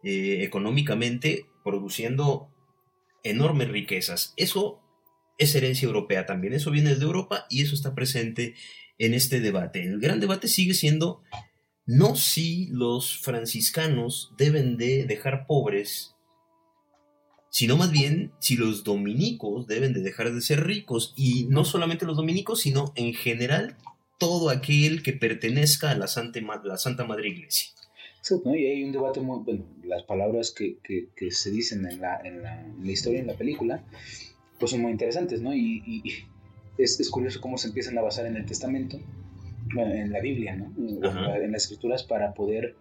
eh, 0.03 0.43
económicamente, 0.43 1.45
produciendo 1.63 2.49
enormes 3.23 3.69
riquezas. 3.69 4.33
Eso 4.37 4.81
es 5.37 5.53
herencia 5.55 5.85
europea 5.85 6.25
también, 6.25 6.53
eso 6.53 6.71
viene 6.71 6.95
de 6.95 7.03
Europa 7.03 7.45
y 7.49 7.61
eso 7.61 7.75
está 7.75 7.93
presente 7.93 8.55
en 8.97 9.13
este 9.13 9.39
debate. 9.39 9.83
El 9.83 9.99
gran 9.99 10.19
debate 10.19 10.47
sigue 10.47 10.73
siendo 10.73 11.23
no 11.85 12.15
si 12.15 12.67
los 12.67 13.17
franciscanos 13.19 14.33
deben 14.37 14.77
de 14.77 15.05
dejar 15.05 15.45
pobres, 15.47 16.15
sino 17.49 17.77
más 17.77 17.91
bien 17.91 18.33
si 18.39 18.57
los 18.57 18.83
dominicos 18.83 19.67
deben 19.67 19.93
de 19.93 20.01
dejar 20.01 20.33
de 20.33 20.41
ser 20.41 20.65
ricos. 20.65 21.13
Y 21.15 21.45
no 21.45 21.63
solamente 21.63 22.05
los 22.05 22.17
dominicos, 22.17 22.61
sino 22.61 22.91
en 22.95 23.13
general 23.13 23.77
todo 24.17 24.49
aquel 24.49 25.03
que 25.03 25.13
pertenezca 25.13 25.91
a 25.91 25.95
la 25.95 26.07
Santa, 26.07 26.39
la 26.63 26.77
Santa 26.77 27.05
Madre 27.05 27.29
Iglesia. 27.29 27.71
Exacto, 28.19 28.53
y 28.55 28.65
hay 28.65 28.83
un 28.83 28.91
debate 28.91 29.21
muy, 29.21 29.39
bueno, 29.43 29.65
las 29.83 30.03
palabras 30.03 30.51
que, 30.51 30.77
que, 30.83 31.31
se 31.31 31.51
dicen 31.51 31.85
en 31.85 32.01
la, 32.01 32.19
en, 32.23 32.41
la, 32.41 32.61
en 32.61 32.85
la, 32.85 32.91
historia, 32.91 33.19
en 33.19 33.27
la 33.27 33.35
película, 33.35 33.83
pues 34.59 34.71
son 34.71 34.81
muy 34.81 34.91
interesantes, 34.91 35.41
¿no? 35.41 35.53
Y, 35.53 36.03
es, 36.77 36.99
es, 36.99 37.09
curioso 37.09 37.39
cómo 37.41 37.57
se 37.57 37.69
empiezan 37.69 37.97
a 37.97 38.01
basar 38.01 38.25
en 38.25 38.35
el 38.35 38.45
Testamento, 38.45 38.99
bueno, 39.73 39.93
en 39.93 40.11
la 40.11 40.19
Biblia, 40.19 40.55
¿no? 40.55 40.73
En, 40.77 41.51
las 41.51 41.63
escrituras 41.63 42.03
para 42.03 42.33
poder 42.33 42.75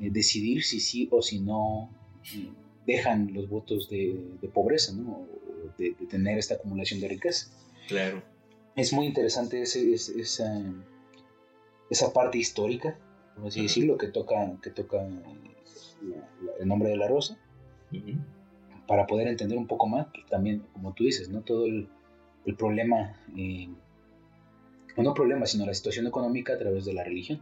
eh, 0.00 0.10
decidir 0.10 0.64
si 0.64 0.80
sí 0.80 1.08
o 1.10 1.22
si 1.22 1.40
no 1.40 1.90
eh, 2.34 2.50
dejan 2.86 3.32
los 3.32 3.48
votos 3.48 3.88
de, 3.88 4.20
de 4.40 4.48
pobreza, 4.48 4.92
¿no? 4.92 5.26
De, 5.78 5.94
de 5.98 6.06
tener 6.06 6.36
esta 6.36 6.56
acumulación 6.56 7.00
de 7.00 7.08
riqueza. 7.08 7.46
Claro 7.88 8.22
es 8.80 8.92
muy 8.92 9.06
interesante 9.06 9.62
ese, 9.62 9.92
esa, 9.92 10.62
esa, 11.90 12.12
parte 12.12 12.38
histórica, 12.38 12.98
por 13.36 13.48
así 13.48 13.62
decirlo, 13.62 13.98
que 13.98 14.08
toca, 14.08 14.58
que 14.62 14.70
toca 14.70 15.06
el 16.58 16.68
nombre 16.68 16.88
de 16.88 16.96
la 16.96 17.08
rosa, 17.08 17.38
para 18.86 19.06
poder 19.06 19.28
entender 19.28 19.58
un 19.58 19.66
poco 19.66 19.86
más, 19.86 20.08
pues, 20.12 20.26
también, 20.26 20.64
como 20.72 20.94
tú 20.94 21.04
dices, 21.04 21.28
¿no? 21.28 21.42
Todo 21.42 21.66
el, 21.66 21.88
problema, 22.56 23.14
eh, 23.36 23.68
no 24.96 25.14
problema, 25.14 25.46
sino 25.46 25.64
la 25.66 25.74
situación 25.74 26.06
económica 26.06 26.54
a 26.54 26.58
través 26.58 26.84
de 26.84 26.94
la 26.94 27.04
religión. 27.04 27.40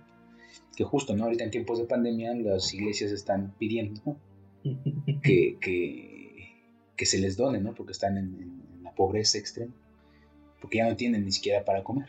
Que 0.76 0.84
justo, 0.84 1.16
¿no? 1.16 1.24
Ahorita 1.24 1.44
en 1.44 1.50
tiempos 1.50 1.78
de 1.78 1.84
pandemia 1.84 2.34
las 2.34 2.72
iglesias 2.74 3.12
están 3.12 3.54
pidiendo 3.58 4.16
que, 5.22 5.56
que, 5.60 7.06
se 7.06 7.18
les 7.18 7.36
done, 7.36 7.60
¿no? 7.60 7.74
Porque 7.74 7.92
están 7.92 8.18
en, 8.18 8.82
la 8.82 8.94
pobreza 8.94 9.38
extrema. 9.38 9.72
Porque 10.60 10.78
ya 10.78 10.88
no 10.88 10.96
tienen 10.96 11.24
ni 11.24 11.32
siquiera 11.32 11.64
para 11.64 11.82
comer. 11.82 12.08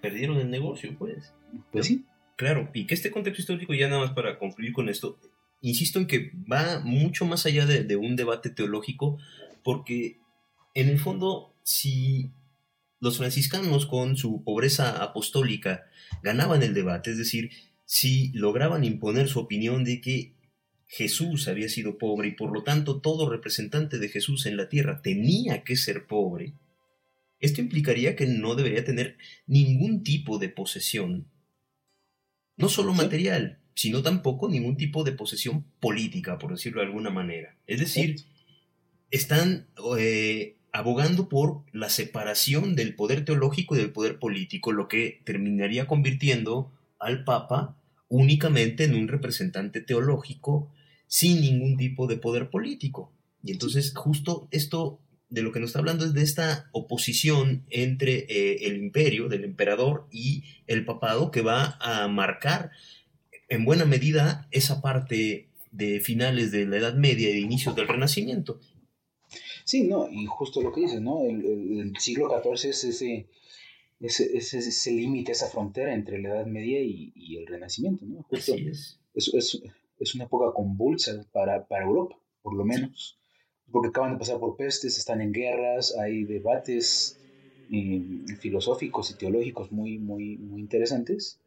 Perdieron 0.00 0.38
el 0.38 0.50
negocio, 0.50 0.94
pues. 0.98 1.32
Pues 1.72 1.86
sí. 1.86 2.04
Claro, 2.36 2.68
y 2.74 2.86
que 2.86 2.94
este 2.94 3.10
contexto 3.10 3.42
histórico, 3.42 3.74
ya 3.74 3.88
nada 3.88 4.02
más 4.02 4.12
para 4.12 4.38
concluir 4.38 4.72
con 4.72 4.88
esto, 4.88 5.18
insisto 5.60 5.98
en 5.98 6.06
que 6.06 6.32
va 6.50 6.80
mucho 6.80 7.24
más 7.26 7.46
allá 7.46 7.64
de, 7.64 7.96
un 7.96 8.16
debate 8.16 8.50
teológico, 8.50 9.18
porque 9.62 10.18
en 10.74 10.88
el 10.88 10.98
fondo, 10.98 11.54
si 11.62 12.32
los 13.00 13.18
franciscanos 13.18 13.86
con 13.86 14.16
su 14.16 14.42
pobreza 14.42 15.02
apostólica 15.02 15.84
ganaban 16.22 16.62
el 16.62 16.74
debate, 16.74 17.12
es 17.12 17.18
decir, 17.18 17.50
si 17.84 18.32
lograban 18.32 18.82
imponer 18.82 19.28
su 19.28 19.38
opinión 19.38 19.84
de 19.84 20.00
que 20.00 20.34
Jesús 20.88 21.48
había 21.48 21.68
sido 21.68 21.98
pobre 21.98 22.28
y 22.28 22.32
por 22.32 22.52
lo 22.52 22.62
tanto 22.62 23.00
todo 23.00 23.30
representante 23.30 23.98
de 23.98 24.08
Jesús 24.08 24.46
en 24.46 24.56
la 24.56 24.68
tierra 24.68 25.02
tenía 25.02 25.62
que 25.64 25.76
ser 25.76 26.06
pobre, 26.06 26.54
esto 27.44 27.60
implicaría 27.60 28.16
que 28.16 28.26
no 28.26 28.54
debería 28.54 28.84
tener 28.84 29.18
ningún 29.46 30.02
tipo 30.02 30.38
de 30.38 30.48
posesión 30.48 31.26
no 32.56 32.68
solo 32.68 32.94
material, 32.94 33.58
sino 33.74 34.02
tampoco 34.02 34.48
ningún 34.48 34.76
tipo 34.76 35.04
de 35.04 35.12
posesión 35.12 35.64
política, 35.80 36.38
por 36.38 36.52
decirlo 36.52 36.80
de 36.80 36.86
alguna 36.86 37.10
manera. 37.10 37.56
Es 37.66 37.80
decir, 37.80 38.24
están 39.10 39.66
eh, 39.98 40.56
abogando 40.72 41.28
por 41.28 41.64
la 41.72 41.88
separación 41.88 42.76
del 42.76 42.94
poder 42.94 43.24
teológico 43.24 43.74
y 43.74 43.78
del 43.78 43.92
poder 43.92 44.18
político, 44.18 44.72
lo 44.72 44.88
que 44.88 45.20
terminaría 45.24 45.86
convirtiendo 45.86 46.72
al 46.98 47.24
Papa 47.24 47.76
únicamente 48.08 48.84
en 48.84 48.94
un 48.94 49.08
representante 49.08 49.80
teológico 49.80 50.70
sin 51.06 51.40
ningún 51.40 51.76
tipo 51.76 52.06
de 52.06 52.16
poder 52.16 52.50
político. 52.50 53.12
Y 53.42 53.52
entonces 53.52 53.92
justo 53.94 54.48
esto 54.50 55.00
de 55.34 55.42
lo 55.42 55.50
que 55.50 55.58
nos 55.58 55.70
está 55.70 55.80
hablando 55.80 56.04
es 56.04 56.14
de 56.14 56.22
esta 56.22 56.68
oposición 56.70 57.66
entre 57.68 58.26
eh, 58.28 58.66
el 58.66 58.76
imperio 58.76 59.28
del 59.28 59.42
emperador 59.42 60.06
y 60.12 60.44
el 60.68 60.84
papado 60.84 61.32
que 61.32 61.42
va 61.42 61.76
a 61.80 62.06
marcar 62.06 62.70
en 63.48 63.64
buena 63.64 63.84
medida 63.84 64.46
esa 64.52 64.80
parte 64.80 65.48
de 65.72 65.98
finales 65.98 66.52
de 66.52 66.66
la 66.66 66.76
Edad 66.76 66.94
Media 66.94 67.30
y 67.30 67.32
de 67.32 67.40
inicios 67.40 67.74
del 67.74 67.88
Renacimiento. 67.88 68.60
Sí, 69.64 69.82
no, 69.82 70.08
y 70.08 70.24
justo 70.26 70.62
lo 70.62 70.72
que 70.72 70.82
dices, 70.82 71.00
¿no? 71.00 71.24
El, 71.24 71.92
siglo 71.98 72.28
XIV 72.28 72.70
es 72.70 72.84
ese, 72.84 73.26
ese, 74.00 74.36
ese, 74.36 74.92
límite, 74.92 75.32
esa 75.32 75.48
frontera 75.48 75.94
entre 75.94 76.20
la 76.22 76.28
Edad 76.28 76.46
Media 76.46 76.80
y, 76.80 77.36
el 77.36 77.46
Renacimiento, 77.48 78.04
¿no? 78.06 78.24
Así 78.30 78.68
es. 78.68 79.00
Es, 79.14 79.58
es. 79.98 80.14
una 80.14 80.24
época 80.24 80.54
convulsa 80.54 81.26
para, 81.32 81.66
para 81.66 81.84
Europa, 81.84 82.16
por 82.40 82.54
lo 82.54 82.64
menos 82.64 83.18
porque 83.74 83.88
acaban 83.88 84.12
de 84.12 84.18
pasar 84.20 84.38
por 84.38 84.56
pestes, 84.56 84.98
están 84.98 85.20
en 85.20 85.32
guerras, 85.32 85.96
hay 85.98 86.22
debates 86.22 87.18
eh, 87.72 88.00
filosóficos 88.38 89.10
y 89.10 89.14
teológicos 89.14 89.72
muy, 89.72 89.98
muy, 89.98 90.36
muy 90.36 90.60
interesantes. 90.60 91.40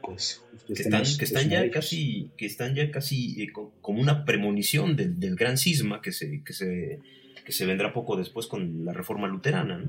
Pues, 0.00 0.40
que 0.66 0.72
están, 0.72 1.50
ya 1.50 1.70
casi, 1.70 2.30
que 2.38 2.46
están 2.46 2.74
ya 2.74 2.90
casi 2.90 3.42
eh, 3.42 3.52
como 3.52 4.00
una 4.00 4.24
premonición 4.24 4.96
del, 4.96 5.20
del, 5.20 5.36
gran 5.36 5.58
cisma 5.58 6.00
que 6.00 6.12
se, 6.12 6.42
que, 6.42 6.54
se, 6.54 7.00
que 7.44 7.52
se 7.52 7.66
vendrá 7.66 7.92
poco 7.92 8.16
después 8.16 8.46
con 8.46 8.86
la 8.86 8.94
reforma 8.94 9.28
luterana. 9.28 9.84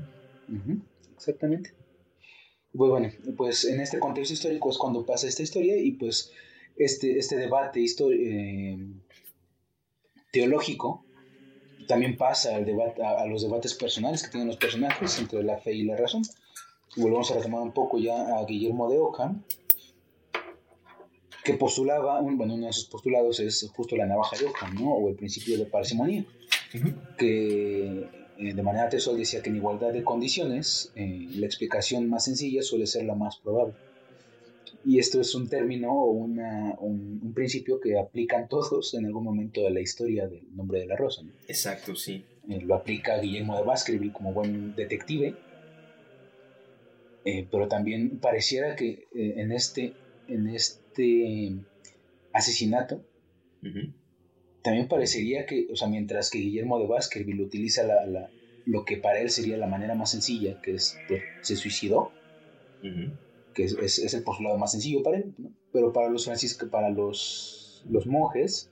¿no? 0.46 0.82
exactamente. 1.16 1.72
Pues 2.70 2.90
bueno, 2.90 3.10
pues 3.38 3.64
en 3.64 3.80
este 3.80 3.98
contexto 3.98 4.34
histórico 4.34 4.68
es 4.68 4.76
cuando 4.76 5.06
pasa 5.06 5.26
esta 5.26 5.42
historia 5.42 5.78
y 5.78 5.92
pues 5.92 6.32
este, 6.76 7.18
este 7.18 7.36
debate 7.38 7.82
eh, 7.82 8.76
teológico 10.30 11.03
también 11.86 12.16
pasa 12.16 12.54
al 12.54 12.64
debate, 12.64 13.02
a, 13.02 13.24
los 13.26 13.42
debates 13.42 13.74
personales 13.74 14.22
que 14.22 14.30
tienen 14.30 14.48
los 14.48 14.56
personajes 14.56 15.18
entre 15.18 15.42
la 15.42 15.58
fe 15.58 15.74
y 15.74 15.84
la 15.84 15.96
razón. 15.96 16.22
Volvemos 16.96 17.30
a 17.30 17.34
retomar 17.34 17.62
un 17.62 17.72
poco 17.72 17.98
ya 17.98 18.38
a 18.38 18.44
Guillermo 18.44 18.90
de 18.90 18.98
Ockham, 18.98 19.42
que 21.44 21.54
postulaba, 21.54 22.20
un, 22.20 22.38
bueno, 22.38 22.54
uno 22.54 22.66
de 22.66 22.72
sus 22.72 22.86
postulados 22.86 23.40
es 23.40 23.70
justo 23.74 23.96
la 23.96 24.06
navaja 24.06 24.36
de 24.38 24.46
Ockham, 24.46 24.74
¿no? 24.74 24.92
o 24.92 25.08
el 25.08 25.16
principio 25.16 25.58
de 25.58 25.66
parsimonía, 25.66 26.24
que 27.18 28.08
eh, 28.38 28.54
de 28.54 28.62
manera 28.62 28.88
textual 28.88 29.16
decía 29.16 29.42
que 29.42 29.50
en 29.50 29.56
igualdad 29.56 29.92
de 29.92 30.02
condiciones, 30.02 30.92
eh, 30.96 31.28
la 31.34 31.46
explicación 31.46 32.08
más 32.08 32.24
sencilla 32.24 32.62
suele 32.62 32.86
ser 32.86 33.04
la 33.04 33.14
más 33.14 33.36
probable. 33.36 33.74
Y 34.86 34.98
esto 34.98 35.20
es 35.20 35.34
un 35.34 35.48
término 35.48 35.92
o 35.92 36.10
una, 36.10 36.74
un, 36.78 37.32
principio 37.34 37.80
que 37.80 37.98
aplican 37.98 38.48
todos 38.50 38.94
en 38.94 39.06
algún 39.06 39.24
momento 39.24 39.62
de 39.62 39.70
la 39.70 39.80
historia 39.80 40.28
del 40.28 40.54
nombre 40.54 40.80
de 40.80 40.86
la 40.86 40.96
rosa. 40.96 41.22
Exacto, 41.48 41.94
sí. 41.94 42.24
Eh, 42.48 42.60
lo 42.60 42.74
aplica 42.74 43.18
Guillermo 43.18 43.56
de 43.56 43.64
Baskerville 43.64 44.12
como 44.12 44.32
buen 44.32 44.74
detective, 44.74 45.34
eh, 47.24 47.46
pero 47.50 47.68
también 47.68 48.18
pareciera 48.18 48.76
que 48.76 49.06
eh, 49.14 49.34
en, 49.36 49.52
este, 49.52 49.94
en 50.28 50.48
este 50.48 51.54
asesinato, 52.32 53.02
también 54.60 54.88
parecería 54.88 55.46
que, 55.46 55.68
o 55.72 55.76
sea, 55.76 55.88
mientras 55.88 56.28
que 56.28 56.38
Guillermo 56.38 56.78
de 56.78 56.86
Baskerville 56.86 57.42
utiliza 57.42 57.82
la, 57.84 58.28
lo 58.66 58.84
que 58.84 58.98
para 58.98 59.20
él 59.20 59.30
sería 59.30 59.56
la 59.56 59.66
manera 59.66 59.94
más 59.94 60.10
sencilla, 60.10 60.60
que 60.60 60.74
es, 60.74 60.98
pues, 61.08 61.22
se 61.40 61.56
suicidó, 61.56 62.12
que 63.54 63.64
es, 63.64 64.14
el 64.14 64.22
postulado 64.22 64.58
más 64.58 64.72
sencillo 64.72 65.02
para 65.02 65.18
él, 65.18 65.34
pero 65.72 65.92
para 65.92 66.10
los 66.10 66.24
franciscanos, 66.24 66.70
para 66.70 66.90
los, 66.90 67.84
los 67.88 68.06
monjes, 68.06 68.70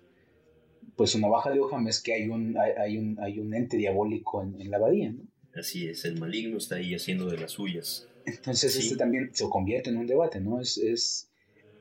pues 0.97 1.15
una 1.15 1.29
baja 1.29 1.51
de 1.51 1.61
hoja 1.61 1.83
es 1.89 2.03
que 2.03 2.13
hay 2.13 2.29
un, 2.29 2.57
hay, 2.59 2.99
un, 2.99 3.19
hay 3.21 3.39
un 3.39 3.55
ente 3.55 3.77
diabólico 3.77 4.43
en, 4.43 4.71
la 4.71 4.77
abadía. 4.77 5.13
¿no? 5.13 5.23
Así 5.55 5.89
es, 5.89 6.05
el 6.05 6.19
maligno 6.19 6.59
está 6.59 6.77
ahí 6.77 6.95
haciendo 6.95 7.27
de 7.27 7.39
las 7.39 7.53
suyas. 7.53 8.09
Entonces 8.27 8.77
este 8.77 8.97
también 8.97 9.31
se 9.33 9.49
convierte 9.49 9.91
en 9.91 9.97
un 9.97 10.07
debate, 10.07 10.41
¿no? 10.41 10.61
Es, 10.61 10.79
es, 10.79 11.31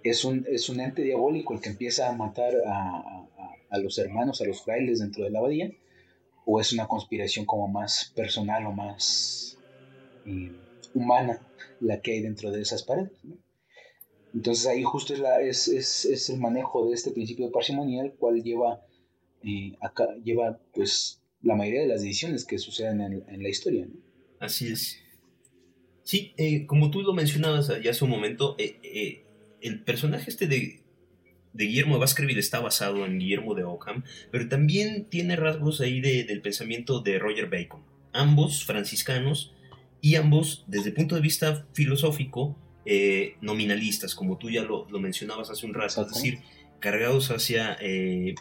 es, 0.03 0.25
un, 0.25 0.45
es 0.49 0.69
un 0.69 0.79
ente 0.79 1.03
diabólico 1.03 1.53
el 1.53 1.61
que 1.61 1.69
empieza 1.69 2.09
a 2.09 2.13
matar 2.13 2.53
a, 2.65 3.27
a, 3.69 3.77
los 3.77 3.97
hermanos, 3.99 4.41
a 4.41 4.45
los 4.45 4.63
frailes 4.63 4.99
dentro 4.99 5.23
de 5.23 5.29
la 5.29 5.39
abadía, 5.39 5.71
o 6.45 6.59
es 6.59 6.73
una 6.73 6.87
conspiración 6.87 7.45
como 7.45 7.67
más 7.67 8.11
personal 8.15 8.65
o 8.65 8.71
más 8.71 9.57
eh, 10.25 10.51
humana 10.95 11.39
la 11.81 12.01
que 12.01 12.13
hay 12.13 12.21
dentro 12.21 12.51
de 12.51 12.61
esas 12.61 12.83
paredes. 12.83 13.11
Entonces 14.33 14.65
ahí 14.67 14.83
justo 14.83 15.13
es, 15.13 16.29
el 16.29 16.39
manejo 16.39 16.87
de 16.87 16.95
este 16.95 17.11
principio 17.11 17.51
parsimonía, 17.51 18.03
el 18.03 18.13
cual 18.13 18.41
lleva, 18.41 18.81
eh, 19.43 19.73
lleva 20.23 20.59
pues 20.73 21.21
la 21.41 21.55
mayoría 21.55 21.81
de 21.81 21.87
las 21.87 22.01
decisiones 22.01 22.45
que 22.45 22.57
suceden 22.57 23.01
en, 23.01 23.43
la 23.43 23.49
historia. 23.49 23.87
Así 24.39 24.67
es. 24.67 24.97
Sí, 26.03 26.33
eh, 26.37 26.65
como 26.65 26.91
tú 26.91 27.01
lo 27.01 27.13
mencionabas 27.13 27.71
ya 27.83 27.91
hace 27.91 28.05
un 28.05 28.11
momento, 28.11 28.55
eh, 28.57 29.25
el 29.61 29.83
personaje 29.83 30.29
este 30.29 30.47
de, 30.47 30.81
de 31.53 31.65
Guillermo 31.65 31.95
de 31.95 32.01
Baskerville 32.01 32.39
está 32.39 32.59
basado 32.59 33.05
en 33.05 33.19
Guillermo 33.19 33.55
de 33.55 33.63
Ockham, 33.63 34.03
pero 34.31 34.47
también 34.47 35.05
tiene 35.09 35.35
rasgos 35.35 35.81
ahí 35.81 35.99
de, 35.99 36.23
del 36.23 36.41
pensamiento 36.41 37.01
de 37.01 37.19
Roger 37.19 37.49
Bacon. 37.49 37.83
Ambos 38.13 38.65
franciscanos 38.65 39.53
y 40.01 40.15
ambos, 40.15 40.65
desde 40.67 40.89
el 40.89 40.95
punto 40.95 41.15
de 41.15 41.21
vista 41.21 41.65
filosófico, 41.73 42.57
eh, 42.85 43.35
nominalistas, 43.41 44.15
como 44.15 44.37
tú 44.37 44.49
ya 44.49 44.63
lo, 44.63 44.87
mencionabas 44.99 45.51
hace 45.51 45.67
un 45.67 45.75
rato, 45.75 46.01
es 46.01 46.13
decir, 46.13 46.39
cargados 46.79 47.29
hacia, 47.29 47.77
eh, 47.79 48.33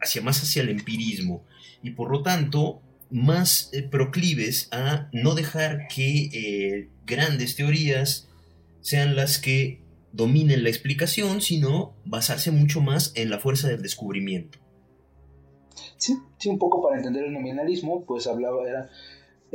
hacia 0.00 0.22
más 0.22 0.40
hacia 0.40 0.62
el 0.62 0.68
empirismo 0.68 1.44
y 1.82 1.90
por 1.90 2.12
lo 2.12 2.22
tanto 2.22 2.80
más 3.10 3.70
eh, 3.72 3.82
proclives 3.82 4.68
a 4.70 5.08
no 5.12 5.34
dejar 5.34 5.88
que 5.88 6.88
grandes 7.04 7.56
teorías 7.56 8.28
sean 8.80 9.16
las 9.16 9.38
que 9.38 9.80
dominen 10.12 10.62
la 10.62 10.70
explicación, 10.70 11.40
sino 11.40 11.94
basarse 12.04 12.52
mucho 12.52 12.80
más 12.80 13.12
en 13.16 13.30
la 13.30 13.40
fuerza 13.40 13.68
del 13.68 13.82
descubrimiento. 13.82 14.58
Sí, 15.96 16.16
sí, 16.38 16.48
un 16.48 16.58
poco 16.58 16.82
para 16.82 16.96
entender 16.96 17.24
el 17.24 17.32
nominalismo, 17.32 18.04
pues 18.04 18.26
hablaba, 18.26 18.68
era 18.68 18.90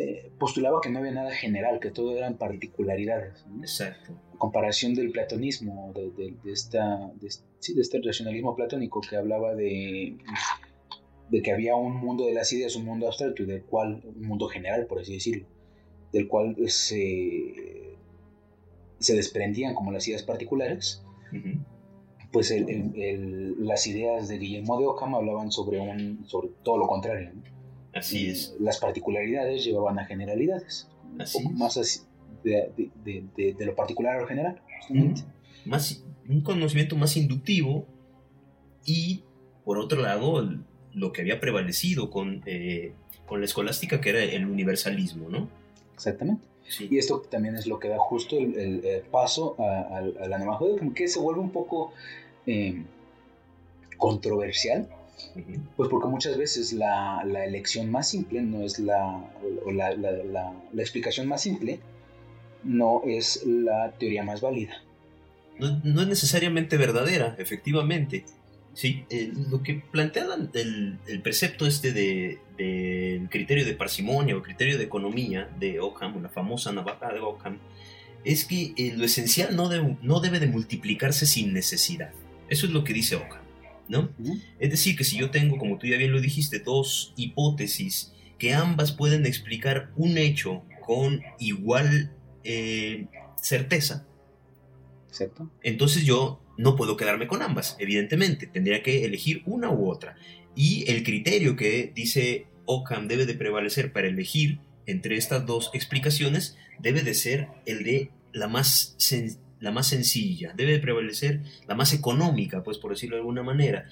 eh, 0.02 0.32
postulaba 0.40 0.80
que 0.82 0.90
no 0.90 1.00
había 1.00 1.12
nada 1.12 1.32
general, 1.32 1.80
que 1.80 1.92
todo 1.92 2.18
eran 2.18 2.38
particularidades. 2.38 3.46
Exacto. 3.60 4.14
comparación 4.38 4.96
del 4.96 5.12
platonismo, 5.12 5.94
de, 5.94 6.34
esta, 6.52 7.12
de, 7.20 7.28
este 7.28 8.02
racionalismo 8.04 8.56
platónico 8.56 9.02
que 9.02 9.16
hablaba 9.16 9.54
de, 9.54 10.18
de 11.30 11.42
que 11.44 11.52
había 11.52 11.76
un 11.76 11.98
mundo 11.98 12.26
de 12.26 12.34
las 12.34 12.52
ideas, 12.52 12.76
un 12.76 12.86
mundo 12.86 13.06
abstracto 13.06 13.44
y 13.44 13.46
del 13.46 13.64
cual, 13.64 14.02
un 14.04 14.28
mundo 14.28 14.48
general, 14.48 14.88
por 14.88 15.00
así 15.02 15.14
decirlo, 15.14 15.46
del 16.12 16.28
cual 16.28 16.56
se, 16.68 17.96
se 18.98 19.16
desprendían 19.16 19.76
como 19.76 19.92
las 19.92 20.08
ideas 20.08 20.24
particulares. 20.24 21.04
pues 22.32 22.52
las 23.60 23.86
ideas 23.88 24.30
de 24.30 24.38
Guillermo 24.40 24.80
de 24.80 24.88
Ockham 24.88 25.14
hablaban 25.16 25.52
sobre, 25.52 25.80
un, 25.80 26.26
sobre 26.26 26.50
todo 26.64 26.78
lo 26.78 26.88
contrario. 26.88 27.32
Así 27.93 28.30
es. 28.30 28.56
Las 28.60 28.80
particularidades 28.80 29.63
llevaban 29.63 29.99
a 29.99 30.06
generalidades. 30.06 30.88
Así 31.19 31.47
más 31.49 32.08
de, 32.43 33.56
lo 33.60 33.75
particular 33.75 34.17
a 34.17 34.21
lo 34.21 34.27
general, 34.27 34.62
Más, 35.65 36.04
un 36.27 36.41
conocimiento 36.41 36.95
más 36.95 37.17
inductivo 37.17 37.86
y, 38.86 39.23
por 39.65 39.77
otro 39.77 40.01
lado, 40.01 40.49
lo 40.93 41.12
que 41.12 41.21
había 41.21 41.39
prevalecido 41.39 42.10
con, 42.10 42.41
eh, 42.45 42.93
con 43.27 43.41
la 43.41 43.45
escolástica, 43.45 44.01
que 44.01 44.10
era 44.10 44.23
el 44.23 44.45
universalismo, 44.45 45.30
¿no? 45.30 45.49
Exactamente. 45.93 46.47
Y 46.80 46.97
esto 46.97 47.21
también 47.30 47.56
es 47.56 47.67
lo 47.67 47.80
que 47.80 47.89
da 47.89 47.97
justo 47.99 48.38
el, 48.38 49.04
paso 49.12 49.56
a, 49.60 50.01
la 50.01 50.38
nueva 50.38 50.58
como 50.58 50.93
que 50.93 51.08
se 51.08 51.19
vuelve 51.19 51.41
un 51.41 51.51
poco 51.51 51.93
eh, 52.45 52.84
controversial, 53.97 54.88
pues 55.75 55.89
porque 55.89 56.07
muchas 56.07 56.38
veces 56.38 56.73
la, 56.73 57.21
elección 57.45 57.91
más 57.91 58.10
simple 58.10 58.41
no 58.41 58.63
es 58.63 58.79
la, 58.79 59.23
o 59.65 59.71
la, 59.71 59.95
la, 59.95 60.53
explicación 60.77 61.27
más 61.27 61.41
simple, 61.41 61.79
no 62.63 63.01
es 63.05 63.43
la 63.45 63.91
teoría 63.97 64.23
más 64.23 64.41
válida. 64.41 64.81
No, 65.60 66.01
es 66.01 66.07
necesariamente 66.07 66.77
verdadera, 66.77 67.36
efectivamente. 67.38 68.25
Sí, 68.73 69.05
lo 69.49 69.62
que 69.63 69.84
plantea 69.91 70.25
el, 70.53 70.97
el 71.05 71.21
precepto 71.21 71.67
este 71.67 71.91
del 71.91 72.39
de, 72.57 73.27
criterio 73.29 73.65
de 73.65 73.73
parsimonia 73.73 74.36
o 74.36 74.41
criterio 74.41 74.77
de 74.77 74.86
economía 74.86 75.49
de 75.60 75.79
Ockham, 75.79 76.21
la 76.21 76.29
famosa 76.29 76.71
navaja 76.71 77.12
de 77.12 77.19
Ockham, 77.19 77.60
es 78.23 78.45
que 78.45 78.73
eh, 78.77 78.93
lo 78.95 79.03
esencial 79.03 79.55
no, 79.55 79.69
no 80.01 80.19
debe 80.19 80.39
de 80.39 80.47
multiplicarse 80.47 81.25
sin 81.25 81.53
necesidad. 81.53 82.12
Eso 82.49 82.65
es 82.65 82.71
lo 82.71 82.84
que 82.84 82.93
dice 82.93 83.15
Ockham, 83.15 83.40
¿no? 83.91 84.10
Es 84.60 84.71
decir, 84.71 84.95
que 84.95 85.04
si 85.04 85.17
yo 85.17 85.30
tengo, 85.30 85.58
como 85.58 85.77
tú 85.77 85.86
ya 85.86 85.97
bien 85.97 86.12
lo 86.12 86.21
dijiste, 86.21 86.60
dos 86.60 87.13
hipótesis 87.17 88.13
que 88.39 88.54
ambas 88.54 88.91
pueden 88.91 89.25
explicar 89.27 89.91
un 89.95 90.17
hecho 90.17 90.63
con 90.84 91.21
igual 91.38 92.15
eh, 92.43 93.06
certeza, 93.39 94.08
entonces 95.62 96.06
yo 96.06 96.41
no 96.58 96.75
puedo 96.75 96.95
quedarme 96.95 97.27
con 97.27 97.41
ambas, 97.41 97.75
evidentemente, 97.80 98.47
tendría 98.47 98.82
que 98.82 99.06
elegir 99.06 99.43
una 99.45 99.69
u 99.69 99.89
otra. 99.89 100.15
Y 100.56 100.89
el 100.89 101.04
criterio 101.04 101.56
que 101.56 101.91
dice 101.93 102.47
Ockham 102.65 103.08
debe 103.08 103.25
de 103.25 103.34
prevalecer 103.34 103.91
para 103.91 104.08
elegir 104.08 104.60
entre 104.86 105.17
estas 105.17 105.45
dos 105.45 105.69
explicaciones 105.73 106.58
debe 106.80 107.01
de 107.01 107.13
ser 107.13 107.47
el 107.65 107.84
de 107.84 108.10
la 108.34 108.47
más, 108.47 108.95
la 109.62 109.71
más 109.71 109.88
sencilla, 109.88 110.54
debe 110.56 110.74
de 110.74 110.80
prevalecer 110.80 111.41
la 111.67 111.76
más 111.76 111.93
económica, 111.93 112.63
pues 112.63 112.78
por 112.78 112.91
decirlo 112.91 113.15
de 113.15 113.21
alguna 113.21 113.43
manera. 113.43 113.86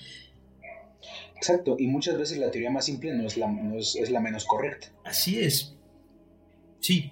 Exacto, 1.38 1.77
y 1.79 1.88
muchas 1.88 2.17
veces 2.17 2.38
la 2.38 2.51
teoría 2.51 2.69
más 2.69 2.86
simple 2.86 3.13
no 3.13 3.25
es 3.25 3.38
la, 3.38 3.47
es 3.77 4.10
la 4.10 4.19
menos 4.19 4.43
correcta. 4.45 4.91
Así 5.05 5.39
es. 5.39 5.77
Sí, 6.82 7.12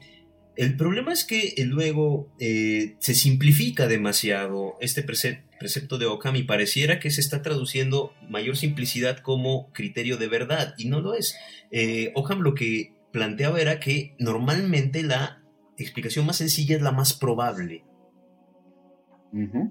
el 0.57 0.75
problema 0.75 1.13
es 1.13 1.23
que 1.23 1.53
eh, 1.55 1.65
luego 1.65 2.33
eh, 2.39 2.95
se 2.97 3.13
simplifica 3.13 3.87
demasiado 3.87 4.75
este 4.81 5.03
precepto 5.03 5.99
de 5.99 6.07
Ockham 6.07 6.35
y 6.35 6.43
pareciera 6.43 6.99
que 6.99 7.11
se 7.11 7.21
está 7.21 7.43
traduciendo 7.43 8.13
mayor 8.27 8.57
simplicidad 8.57 9.19
como 9.19 9.71
criterio 9.71 10.17
de 10.17 10.27
verdad 10.27 10.73
y 10.77 10.85
no 10.85 10.99
lo 10.99 11.13
es. 11.13 11.37
Eh, 11.69 12.11
Ockham 12.15 12.41
lo 12.41 12.55
que 12.55 12.93
planteaba 13.13 13.61
era 13.61 13.79
que 13.79 14.15
normalmente 14.17 15.03
la 15.03 15.43
explicación 15.77 16.25
más 16.25 16.37
sencilla 16.37 16.75
es 16.75 16.81
la 16.81 16.91
más 16.91 17.13
probable. 17.13 17.83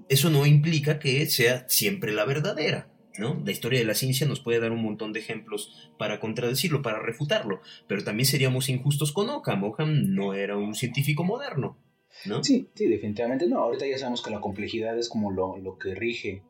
Eso 0.09 0.29
no 0.29 0.45
implica 0.45 0.99
que 0.99 1.25
sea 1.27 1.67
siempre 1.67 2.11
la 2.11 2.25
verdadera. 2.25 2.89
La 3.17 3.51
historia 3.51 3.79
de 3.79 3.85
la 3.85 3.95
ciencia 3.95 4.27
nos 4.27 4.41
puede 4.41 4.59
dar 4.59 4.71
un 4.71 4.83
montón 4.83 5.11
de 5.11 5.19
ejemplos 5.19 5.91
para 5.97 6.19
contradecirlo, 6.19 6.83
para 6.83 6.99
refutarlo, 6.99 7.61
pero 7.87 8.03
también 8.03 8.27
seríamos 8.27 8.69
injustos 8.69 9.11
con 9.11 9.29
Ockham. 9.29 9.63
Ockham 9.63 10.13
no 10.13 10.35
era 10.35 10.55
un 10.55 10.75
científico 10.75 11.23
moderno, 11.23 11.79
¿no? 12.25 12.43
Sí, 12.43 12.69
sí, 12.75 12.87
definitivamente 12.87 13.47
no. 13.47 13.59
Ahorita 13.59 13.87
ya 13.87 13.97
sabemos 13.97 14.21
que 14.21 14.29
la 14.29 14.39
complejidad 14.39 14.97
es 14.99 15.09
como 15.09 15.31
lo, 15.31 15.77
que 15.79 15.95
rige 15.95 16.43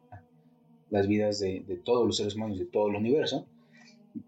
las 0.90 1.08
vidas 1.08 1.40
de, 1.40 1.64
todos 1.86 2.06
los 2.06 2.18
seres 2.18 2.36
humanos, 2.36 2.60
de 2.60 2.66
todo 2.66 2.90
el 2.90 2.96
universo, 2.96 3.48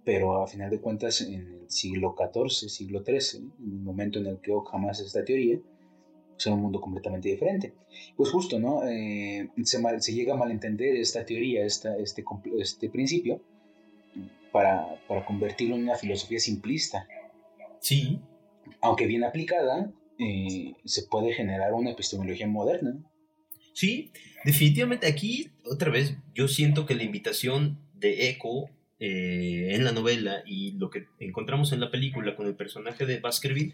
pero 0.06 0.42
a 0.42 0.48
final 0.48 0.70
de 0.70 0.80
cuentas 0.80 1.22
en 1.22 1.34
el 1.34 1.70
siglo 1.70 2.16
XIV, 2.18 2.70
siglo 2.70 3.04
XIII, 3.04 3.42
en 3.60 3.72
el 3.74 3.80
momento 3.80 4.20
en 4.20 4.28
el 4.28 4.40
que 4.40 4.54
Ockham 4.54 4.88
hace 4.88 5.04
esta 5.04 5.26
teoría, 5.26 5.60
sea 6.40 6.54
un 6.54 6.62
mundo 6.62 6.80
completamente 6.80 7.30
diferente. 7.30 7.74
Pues 8.16 8.32
justo, 8.32 8.60
¿no? 8.60 8.88
Eh, 8.88 9.50
se, 9.64 10.14
llega 10.14 10.34
a 10.34 10.38
malentender 10.38 10.96
esta 10.96 11.26
teoría, 11.26 11.66
esta, 11.66 11.98
este, 11.98 12.24
este 12.58 12.90
principio, 12.90 13.42
para, 14.52 15.00
para 15.08 15.26
convertirlo 15.26 15.76
en 15.76 15.84
una 15.84 15.96
filosofía 15.96 16.40
simplista. 16.40 17.08
Sí. 17.82 18.20
Aunque 18.82 19.06
bien 19.06 19.24
aplicada, 19.24 19.92
eh, 20.18 20.74
se 20.86 21.04
puede 21.04 21.34
generar 21.34 21.74
una 21.74 21.92
epistemología 21.92 22.48
moderna. 22.48 22.98
Sí, 23.74 24.12
definitivamente 24.46 25.08
aquí, 25.08 25.52
otra 25.66 25.92
vez, 25.92 26.16
yo 26.34 26.48
siento 26.48 26.86
que 26.86 26.96
la 26.96 27.04
invitación 27.04 27.80
de 27.94 28.30
Eco 28.30 28.70
eh, 29.00 29.76
en 29.76 29.84
la 29.84 29.92
novela 29.92 30.44
y 30.46 30.72
lo 30.72 30.90
que 30.90 31.06
encontramos 31.20 31.72
en 31.74 31.82
la 31.82 31.92
película 31.92 32.36
con 32.36 32.48
el 32.48 32.56
personaje 32.56 33.06
de 33.06 33.20
Baskerville 33.20 33.74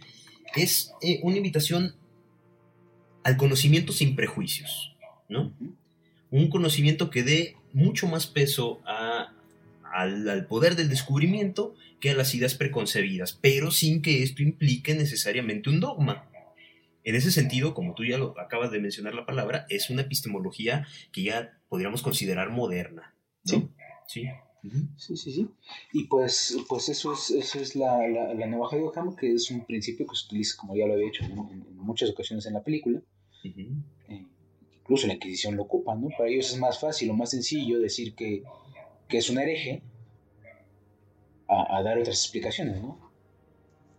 es 0.56 0.94
una 1.24 1.38
invitación 1.38 1.96
al 3.26 3.38
conocimiento 3.38 3.92
sin 3.92 4.16
prejuicios, 4.16 4.96
¿no? 5.30 5.52
Un 6.30 6.48
conocimiento 6.48 7.10
que 7.10 7.24
dé 7.24 7.58
mucho 7.74 8.08
más 8.08 8.28
peso 8.28 8.82
al, 8.86 10.46
poder 10.48 10.76
del 10.76 10.90
descubrimiento 10.90 11.74
que 12.00 12.12
a 12.12 12.16
las 12.16 12.36
ideas 12.36 12.54
preconcebidas, 12.54 13.34
pero 13.42 13.72
sin 13.72 14.04
que 14.04 14.22
esto 14.22 14.44
implique 14.44 14.94
necesariamente 14.94 15.72
un 15.72 15.80
dogma. 15.80 16.30
En 17.04 17.16
ese 17.16 17.32
sentido, 17.32 17.74
como 17.74 17.96
tú 17.96 18.06
ya 18.06 18.20
lo 18.20 18.40
acabas 18.40 18.70
de 18.70 18.80
mencionar 18.80 19.16
la 19.16 19.26
palabra, 19.26 19.66
es 19.70 19.90
una 19.90 20.04
epistemología 20.04 20.86
que 21.12 21.24
ya 21.24 21.58
podríamos 21.68 22.04
considerar 22.04 22.52
moderna. 22.52 23.16
Sí. 23.44 23.68
Sí. 24.08 24.26
Sí, 24.98 25.18
sí, 25.18 25.32
sí. 25.32 25.48
Y 25.94 26.04
pues, 26.06 26.58
pues 26.70 26.90
eso 26.90 27.14
es, 27.14 27.32
eso 27.32 27.60
es 27.60 27.76
la, 27.76 28.08
la, 28.08 28.48
navaja 28.48 28.76
de 28.76 28.84
Ockham, 28.84 29.16
que 29.16 29.34
es 29.34 29.50
un 29.50 29.66
principio 29.66 30.06
que 30.06 30.16
se 30.16 30.26
utiliza, 30.26 30.58
como 30.58 30.76
ya 30.76 30.86
lo 30.86 30.94
había 30.94 31.08
hecho 31.08 31.24
en 31.24 31.76
muchas 31.78 32.10
ocasiones 32.10 32.46
en 32.46 32.54
la 32.54 32.64
película, 32.64 33.02
eh, 34.10 34.26
incluso 34.82 35.08
la 35.08 35.14
Inquisición 35.14 35.56
lo 35.56 35.64
ocupa, 35.64 35.96
¿no? 35.96 36.10
Para 36.10 36.30
ellos 36.30 36.52
es 36.52 36.60
más 36.60 36.80
fácil 36.80 37.10
o 37.10 37.14
más 37.14 37.32
sencillo 37.32 37.80
decir 37.80 38.14
que, 38.16 38.44
es 39.10 39.30
un 39.30 39.40
hereje 39.40 39.82
a, 41.48 41.82
dar 41.84 41.98
otras 41.98 42.18
explicaciones, 42.20 42.82
¿no? 42.82 43.00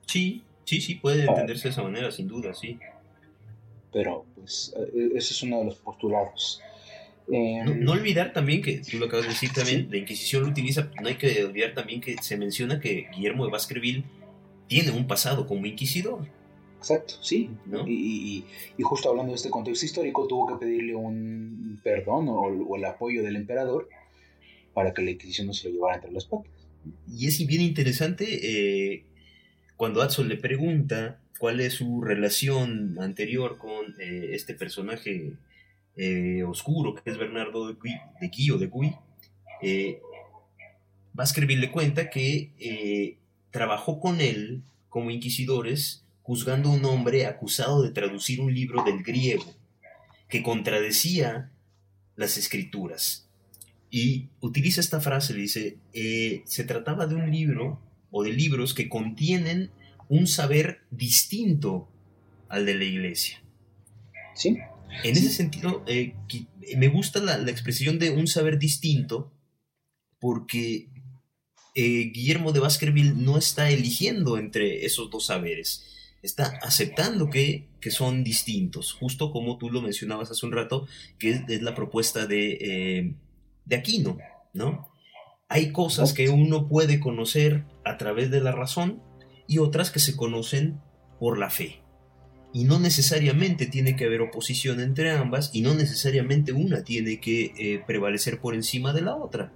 Sí, 0.06 0.42
sí, 0.64 0.80
sí, 0.80 0.96
puede 0.96 1.24
entenderse 1.24 1.68
de 1.68 1.72
esa 1.72 1.82
manera, 1.82 2.11
sin 2.11 2.28
duda, 2.28 2.52
sí. 2.52 2.78
Pero, 3.92 4.26
pues, 4.35 4.74
eh, 4.76 5.12
ese 5.14 5.32
es 5.32 5.42
uno 5.42 5.61
de 5.61 5.64
los 5.64 5.76
postulados. 5.76 6.61
Em, 7.28 7.82
no, 7.82 7.92
olvidar 7.92 8.32
también 8.32 8.62
que, 8.62 8.78
tú 8.78 8.98
lo 8.98 9.06
acabas 9.06 9.26
de 9.26 9.32
decir 9.32 9.52
también, 9.52 9.88
la 9.90 9.96
Inquisición 9.96 10.42
lo 10.42 10.48
utiliza, 10.48 10.90
no 11.00 11.09
hay 11.09 11.16
que 11.16 11.44
olvidar 11.44 11.74
también 11.74 12.00
que 12.00 12.16
se 12.20 12.37
menciona 12.37 12.78
que 12.78 13.09
Guillermo 13.14 13.46
de 13.46 13.52
Baskerville 13.52 14.04
tiene 14.68 14.92
un 14.92 15.06
pasado 15.06 15.46
como 15.46 15.66
inquisidor. 15.66 16.28
Exacto, 16.88 17.14
sí. 17.20 17.51
Y, 17.85 18.44
justo 18.81 19.11
hablando 19.11 19.33
de 19.33 19.37
este 19.37 19.51
contexto 19.51 19.85
histórico, 19.85 20.29
tuvo 20.29 20.46
que 20.46 20.64
pedirle 20.64 20.94
un 20.94 21.81
perdón 21.83 22.27
o, 22.29 22.77
el 22.77 22.85
apoyo 22.85 23.25
del 23.25 23.35
emperador 23.35 23.88
para 24.72 24.94
que 24.94 25.03
la 25.03 25.11
Inquisición 25.11 25.49
no 25.49 25.53
se 25.53 25.68
lo 25.68 25.75
llevara 25.75 25.96
entre 25.96 26.12
las 26.12 26.27
patas. 26.27 26.53
Y 27.12 27.27
es 27.27 27.44
bien 27.44 27.62
interesante 27.62 28.27
eh, 28.94 29.05
cuando 29.77 30.01
Adson 30.01 30.29
le 30.29 30.37
pregunta 30.37 31.18
cuál 31.40 31.59
es 31.59 31.75
su 31.75 32.03
relación 32.03 32.96
anterior 33.01 33.59
con 33.59 34.01
eh, 34.01 34.29
este 34.35 34.55
personaje 34.55 35.33
eh, 35.96 36.44
oscuro 36.44 36.94
que 36.94 37.11
es 37.11 37.18
Bernardo 37.18 37.66
de 37.66 37.75
Guy, 37.75 37.96
de 38.20 38.29
Guy 38.29 38.51
o 38.53 38.59
de 38.59 38.66
Guy. 38.68 38.94
Baskerville 41.14 41.62
le 41.62 41.72
cuenta 41.72 42.11
que 42.11 43.18
trabajó 43.51 43.99
con 43.99 44.20
él 44.20 44.62
como 44.88 45.11
inquisidores 45.11 46.06
juzgando 46.27 46.71
a 46.71 46.73
un 46.73 46.85
hombre 46.85 47.25
acusado 47.25 47.83
de 47.83 47.93
traducir 47.93 48.41
un 48.41 48.53
libro 48.53 48.83
del 48.83 49.05
griego 49.05 49.45
que 50.29 50.43
contradecía 50.43 51.53
las 52.17 52.37
escrituras. 52.37 53.29
Y 53.93 54.27
utiliza 54.41 54.81
esta 54.81 55.01
frase, 55.01 55.35
le 55.35 55.43
dice, 55.43 55.79
eh, 55.93 56.43
se 56.45 56.65
trataba 56.65 57.07
de 57.07 57.15
un 57.15 57.31
libro 57.31 57.81
o 58.11 58.25
de 58.25 58.33
libros 58.33 58.75
que 58.75 58.89
contienen 58.89 59.71
un 60.09 60.27
saber 60.27 60.81
distinto 60.91 61.89
al 62.49 62.67
de 62.67 62.75
la 62.75 62.85
iglesia. 62.85 63.41
Sí. 64.35 64.59
En 65.05 65.17
ese 65.17 65.31
sentido, 65.31 65.85
eh, 65.87 66.15
me 66.77 66.89
gusta 66.89 67.21
la, 67.21 67.37
expresión 67.49 68.01
de 68.01 68.11
un 68.11 68.27
saber 68.27 68.59
distinto 68.59 69.33
porque 70.19 70.89
eh, 71.77 72.11
Guillermo 72.12 72.51
de 72.51 72.59
Baskerville 72.59 73.15
no 73.15 73.39
está 73.39 73.71
eligiendo 73.71 74.39
entre 74.39 74.85
esos 74.85 75.09
dos 75.09 75.27
saberes 75.27 75.93
está 76.22 76.59
aceptando 76.62 77.31
que, 77.31 77.68
que 77.81 77.90
son 77.90 78.24
distintos, 78.24 78.92
justo 78.92 79.31
como 79.31 79.59
tú 79.59 79.70
lo 79.70 79.83
mencionabas 79.83 80.31
hace 80.31 80.46
un 80.46 80.52
rato, 80.52 80.87
que 81.18 81.31
es, 81.48 81.62
la 81.62 81.74
propuesta 81.74 82.26
de, 82.26 82.59
eh, 82.61 83.14
de 83.64 83.76
Aquino, 83.76 84.18
¿no? 84.52 84.88
Hay 85.48 85.70
cosas 85.70 86.12
que 86.12 86.29
uno 86.29 86.68
puede 86.68 86.98
conocer 86.98 87.64
a 87.85 87.96
través 87.98 88.31
de 88.31 88.40
la 88.40 88.50
razón 88.50 89.00
y 89.46 89.59
otras 89.59 89.90
que 89.90 90.00
se 90.00 90.16
conocen 90.16 90.81
por 91.20 91.38
la 91.38 91.50
fe. 91.50 91.81
Y 92.52 92.64
no 92.64 92.81
necesariamente 92.81 93.66
tiene 93.66 93.96
que 93.96 94.07
haber 94.07 94.22
oposición 94.22 94.81
entre 94.81 95.11
ambas 95.12 95.50
y 95.52 95.61
no 95.61 95.74
necesariamente 95.74 96.52
una 96.52 96.83
tiene 96.83 97.20
que 97.20 97.52
eh, 97.59 97.83
prevalecer 97.87 98.40
por 98.40 98.55
encima 98.55 98.92
de 98.92 99.02
la 99.02 99.14
otra. 99.14 99.52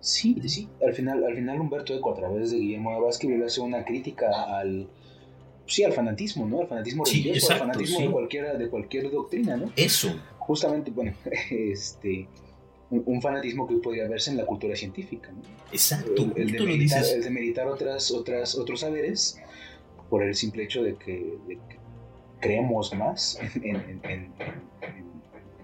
Sí, 0.00 0.36
sí, 0.46 0.68
al 0.84 0.94
final, 0.94 1.24
al 1.24 1.34
final 1.34 1.60
Humberto 1.60 1.94
Eco 1.94 2.12
a 2.12 2.16
través 2.16 2.50
de 2.50 2.58
Guillermo 2.58 2.94
de 2.94 3.00
Vázquez 3.00 3.30
le 3.30 3.44
hace 3.44 3.60
una 3.60 3.84
crítica 3.84 4.58
al, 4.58 4.88
sí, 5.68 5.84
al 5.84 5.92
fanatismo, 5.92 6.46
¿no? 6.46 6.60
Al 6.62 6.68
fanatismo 6.68 7.04
religioso, 7.04 7.52
al 7.52 7.58
fanatismo 7.58 8.00
de, 8.00 8.10
cualquiera, 8.10 8.54
de 8.54 8.68
cualquier 8.68 9.10
doctrina, 9.10 9.56
¿no? 9.56 9.70
Eso. 9.76 10.14
Justamente, 10.38 10.90
bueno, 10.90 11.12
este, 11.50 12.26
un, 12.90 13.22
fanatismo 13.22 13.68
que 13.68 13.76
podría 13.76 14.08
verse 14.08 14.30
en 14.30 14.38
la 14.38 14.46
cultura 14.46 14.74
científica, 14.74 15.30
¿no? 15.30 15.42
Exacto. 15.70 16.32
El, 16.34 16.52
de, 16.52 16.60
meditar, 16.60 17.04
el 17.04 17.22
de 17.22 17.30
meditar 17.30 17.68
otras, 17.68 18.10
otras, 18.10 18.56
otros 18.56 18.80
saberes 18.80 19.38
por 20.08 20.22
el 20.22 20.34
simple 20.34 20.64
hecho 20.64 20.82
de 20.82 20.96
que, 20.96 21.36
creemos 22.40 22.94
más 22.94 23.38
en, 23.62 24.32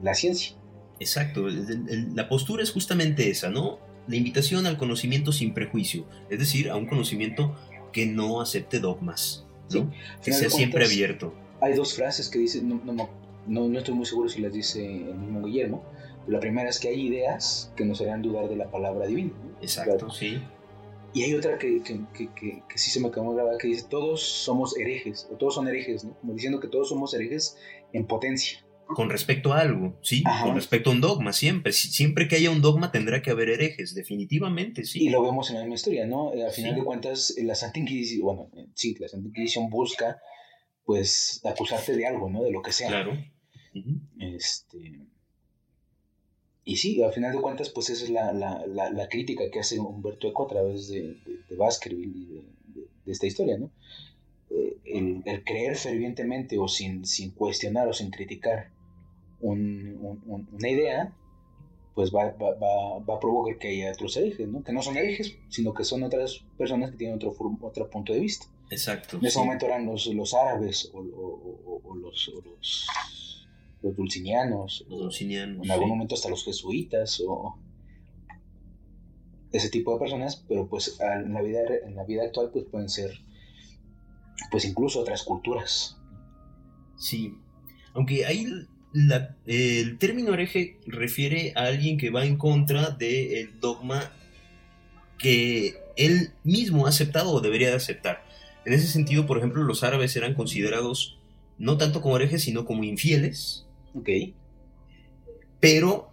la 0.03 0.15
ciencia. 0.15 0.57
Exacto. 1.01 1.47
la 1.49 2.29
postura 2.29 2.63
es 2.63 2.71
justamente 2.71 3.31
esa, 3.31 3.49
¿no? 3.49 3.79
La 4.07 4.17
invitación 4.17 4.67
al 4.67 4.77
conocimiento 4.77 5.33
sin 5.33 5.55
prejuicio, 5.55 6.05
es 6.29 6.39
decir, 6.39 6.69
a 6.69 6.77
un 6.77 6.87
conocimiento 6.87 7.57
que 7.93 8.07
no 8.07 8.41
acepte 8.41 8.81
dogmas. 8.81 9.44
Que 10.23 10.33
sea 10.33 10.51
siempre 10.51 10.85
abierto. 10.85 11.35
Hay 11.61 11.75
dos 11.75 11.95
frases 11.95 12.29
que 12.29 12.39
dicen, 12.39 12.69
no, 12.69 12.81
no, 12.85 13.09
no, 13.47 13.69
no, 13.69 13.79
estoy 13.79 13.95
muy 13.95 14.07
seguro 14.07 14.29
si 14.29 14.41
las 14.41 14.53
dice 14.53 14.85
el 14.85 15.15
mismo 15.15 15.45
Guillermo. 15.45 15.85
La 16.27 16.41
primera 16.41 16.69
es 16.69 16.79
que 16.79 16.89
hay 16.89 17.07
ideas 17.07 17.73
que 17.77 17.85
nos 17.85 18.01
harán 18.01 18.23
dudar 18.23 18.49
de 18.49 18.57
la 18.57 18.71
palabra 18.71 19.07
divina. 19.07 19.33
Exacto, 19.61 20.11
sí. 20.11 20.43
Y 21.13 21.23
hay 21.23 21.35
otra 21.35 21.59
que, 21.59 21.81
que, 21.83 22.01
que, 22.13 22.63
que, 22.69 22.79
sí 22.79 22.91
se 22.91 22.99
me 22.99 23.09
acabó 23.09 23.31
de 23.31 23.37
grabar, 23.37 23.59
que 23.59 23.69
dice, 23.69 23.87
todos 23.89 24.21
somos 24.21 24.77
herejes, 24.77 25.29
o 25.33 25.37
todos 25.37 25.55
son 25.55 25.69
herejes, 25.69 26.05
¿no? 26.05 26.15
Como 26.19 26.33
diciendo 26.33 26.59
que 26.59 26.67
todos 26.67 26.89
somos 26.89 27.15
herejes 27.15 27.57
en 27.93 28.05
potencia. 28.07 28.64
Con 28.87 29.11
respecto 29.11 29.53
a 29.53 29.61
algo, 29.61 29.99
sí, 30.03 30.23
con 30.43 30.55
respecto 30.55 30.91
a 30.91 30.93
un 30.93 31.01
dogma, 31.01 31.33
siempre. 31.33 31.73
Siempre 31.73 32.29
que 32.29 32.37
haya 32.37 32.51
un 32.51 32.61
dogma 32.61 32.93
tendrá 32.93 33.23
que 33.23 33.31
haber 33.31 33.49
herejes, 33.49 33.95
definitivamente, 33.95 34.85
sí. 34.85 35.05
Y 35.05 35.09
lo 35.11 35.23
vemos 35.23 35.49
en 35.51 35.57
la 35.57 35.63
misma 35.63 35.77
historia, 35.77 36.07
¿no? 36.07 36.33
Al 36.33 36.53
final 36.53 36.75
de 36.75 36.85
cuentas, 36.85 37.35
la 37.39 37.55
Santa 37.55 37.79
Inquisición, 37.79 38.23
bueno, 38.23 38.51
sí, 38.75 38.95
la 39.01 39.09
Santa 39.09 39.29
Inquisición 39.29 39.71
busca, 39.71 40.21
pues, 40.85 41.41
acusarte 41.45 41.97
de 41.97 42.07
algo, 42.07 42.29
¿no? 42.29 42.43
De 42.43 42.51
lo 42.53 42.63
que 42.63 42.73
sea. 42.73 42.89
Claro. 42.89 43.17
Este. 44.21 45.01
Y 46.65 46.77
sí, 46.77 47.03
al 47.03 47.13
final 47.13 47.35
de 47.35 47.43
cuentas, 47.43 47.69
pues 47.71 47.91
esa 47.91 48.05
es 48.05 48.11
la, 48.11 48.33
la, 48.33 48.65
la, 48.67 49.09
crítica 49.09 49.45
que 49.53 49.61
hace 49.61 49.79
Humberto 49.79 50.29
Eco 50.29 50.45
a 50.45 50.49
través 50.49 50.89
de, 50.89 51.17
de, 51.49 51.57
Baskerville 51.57 52.17
y 52.17 52.25
de, 52.25 52.45
de, 53.05 53.13
esta 53.13 53.27
historia, 53.27 53.59
¿no? 53.59 53.71
Eh, 54.51 54.79
el, 54.87 55.23
el, 55.27 55.45
creer 55.45 55.77
fervientemente 55.77 56.59
o 56.59 56.67
sin, 56.67 57.05
sin 57.05 57.33
cuestionar 57.33 57.87
o 57.89 57.93
sin 57.93 58.11
criticar 58.11 58.71
una 59.53 60.69
idea, 60.69 61.15
pues 61.95 62.13
va, 62.13 62.31
va, 62.33 62.99
va, 62.99 63.15
a 63.15 63.21
provocar 63.21 63.59
que 63.59 63.69
haya 63.69 63.93
otros 63.93 64.17
herejes, 64.17 64.49
¿no? 64.49 64.63
Que 64.65 64.73
no 64.73 64.83
son 64.83 64.97
herejes, 64.97 65.37
sino 65.49 65.75
que 65.75 65.85
son 65.85 66.03
otras 66.03 66.45
personas 66.59 66.91
que 66.91 66.97
tienen 66.97 67.17
otro, 67.17 67.35
otro 67.61 67.91
punto 67.91 68.13
de 68.13 68.21
vista. 68.21 68.47
Exacto. 68.71 69.19
En 69.19 69.27
ese 69.27 69.39
momento 69.39 69.67
eran 69.67 69.87
los, 69.87 70.07
los 70.07 70.35
árabes 70.35 70.91
o, 70.93 70.99
o, 70.99 71.95
los, 71.97 72.33
los, 72.45 73.47
los, 73.83 73.97
dulcinianos. 73.97 74.85
Los 74.89 74.99
dulcinianos. 75.01 75.65
En 75.65 75.71
algún 75.71 75.91
momento 75.91 76.15
hasta 76.15 76.29
los 76.29 76.45
jesuitas 76.45 77.23
o 77.27 77.59
ese 79.53 79.71
tipo 79.71 79.93
de 79.93 80.01
personas, 80.01 80.45
pero 80.49 80.69
pues 80.69 80.99
en 81.01 81.33
la 81.33 81.43
vida, 81.43 81.61
en 81.85 81.95
la 81.95 82.05
vida 82.05 82.25
actual 82.25 82.51
pues 82.53 82.65
pueden 82.65 82.89
ser 82.89 83.11
pues 84.51 84.65
incluso 84.65 85.01
otras 85.01 85.23
culturas. 85.23 85.97
Sí, 86.97 87.35
aunque 87.93 88.27
ahí 88.27 88.47
el 88.95 89.99
término 89.99 90.35
hereje 90.35 90.79
refiere 90.87 91.53
a 91.57 91.65
alguien 91.65 91.99
que 91.99 92.11
va 92.11 92.25
en 92.25 92.37
contra 92.37 92.91
del 92.91 93.59
dogma 93.61 94.13
que 95.19 95.77
él 95.97 96.31
mismo 96.45 96.87
ha 96.87 96.91
aceptado 96.91 97.33
o 97.33 97.41
debería 97.41 97.71
de 97.71 97.77
aceptar. 97.77 98.25
En 98.65 98.73
ese 98.73 98.87
sentido, 98.87 99.27
por 99.27 99.39
ejemplo, 99.39 99.63
los 99.65 99.83
árabes 99.83 100.15
eran 100.17 100.35
considerados 100.35 101.19
no 101.59 101.77
tanto 101.77 102.01
como 102.01 102.17
herejes, 102.17 102.43
sino 102.43 102.65
como 102.65 102.85
infieles. 102.85 103.67
Ok. 103.95 104.09
Pero 105.61 106.11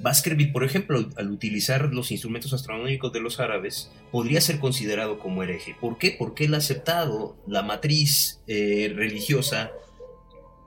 Baskerville, 0.00 0.52
por 0.52 0.64
ejemplo, 0.64 1.08
al 1.16 1.30
utilizar 1.30 1.92
los 1.92 2.10
instrumentos 2.10 2.52
astronómicos 2.52 3.12
de 3.12 3.20
los 3.20 3.40
árabes, 3.40 3.90
podría 4.10 4.40
ser 4.40 4.58
considerado 4.58 5.18
como 5.18 5.42
hereje. 5.42 5.74
¿Por 5.80 5.98
qué? 5.98 6.14
Porque 6.18 6.44
él 6.44 6.54
ha 6.54 6.58
aceptado 6.58 7.36
la 7.46 7.62
matriz 7.62 8.40
eh, 8.46 8.92
religiosa 8.94 9.70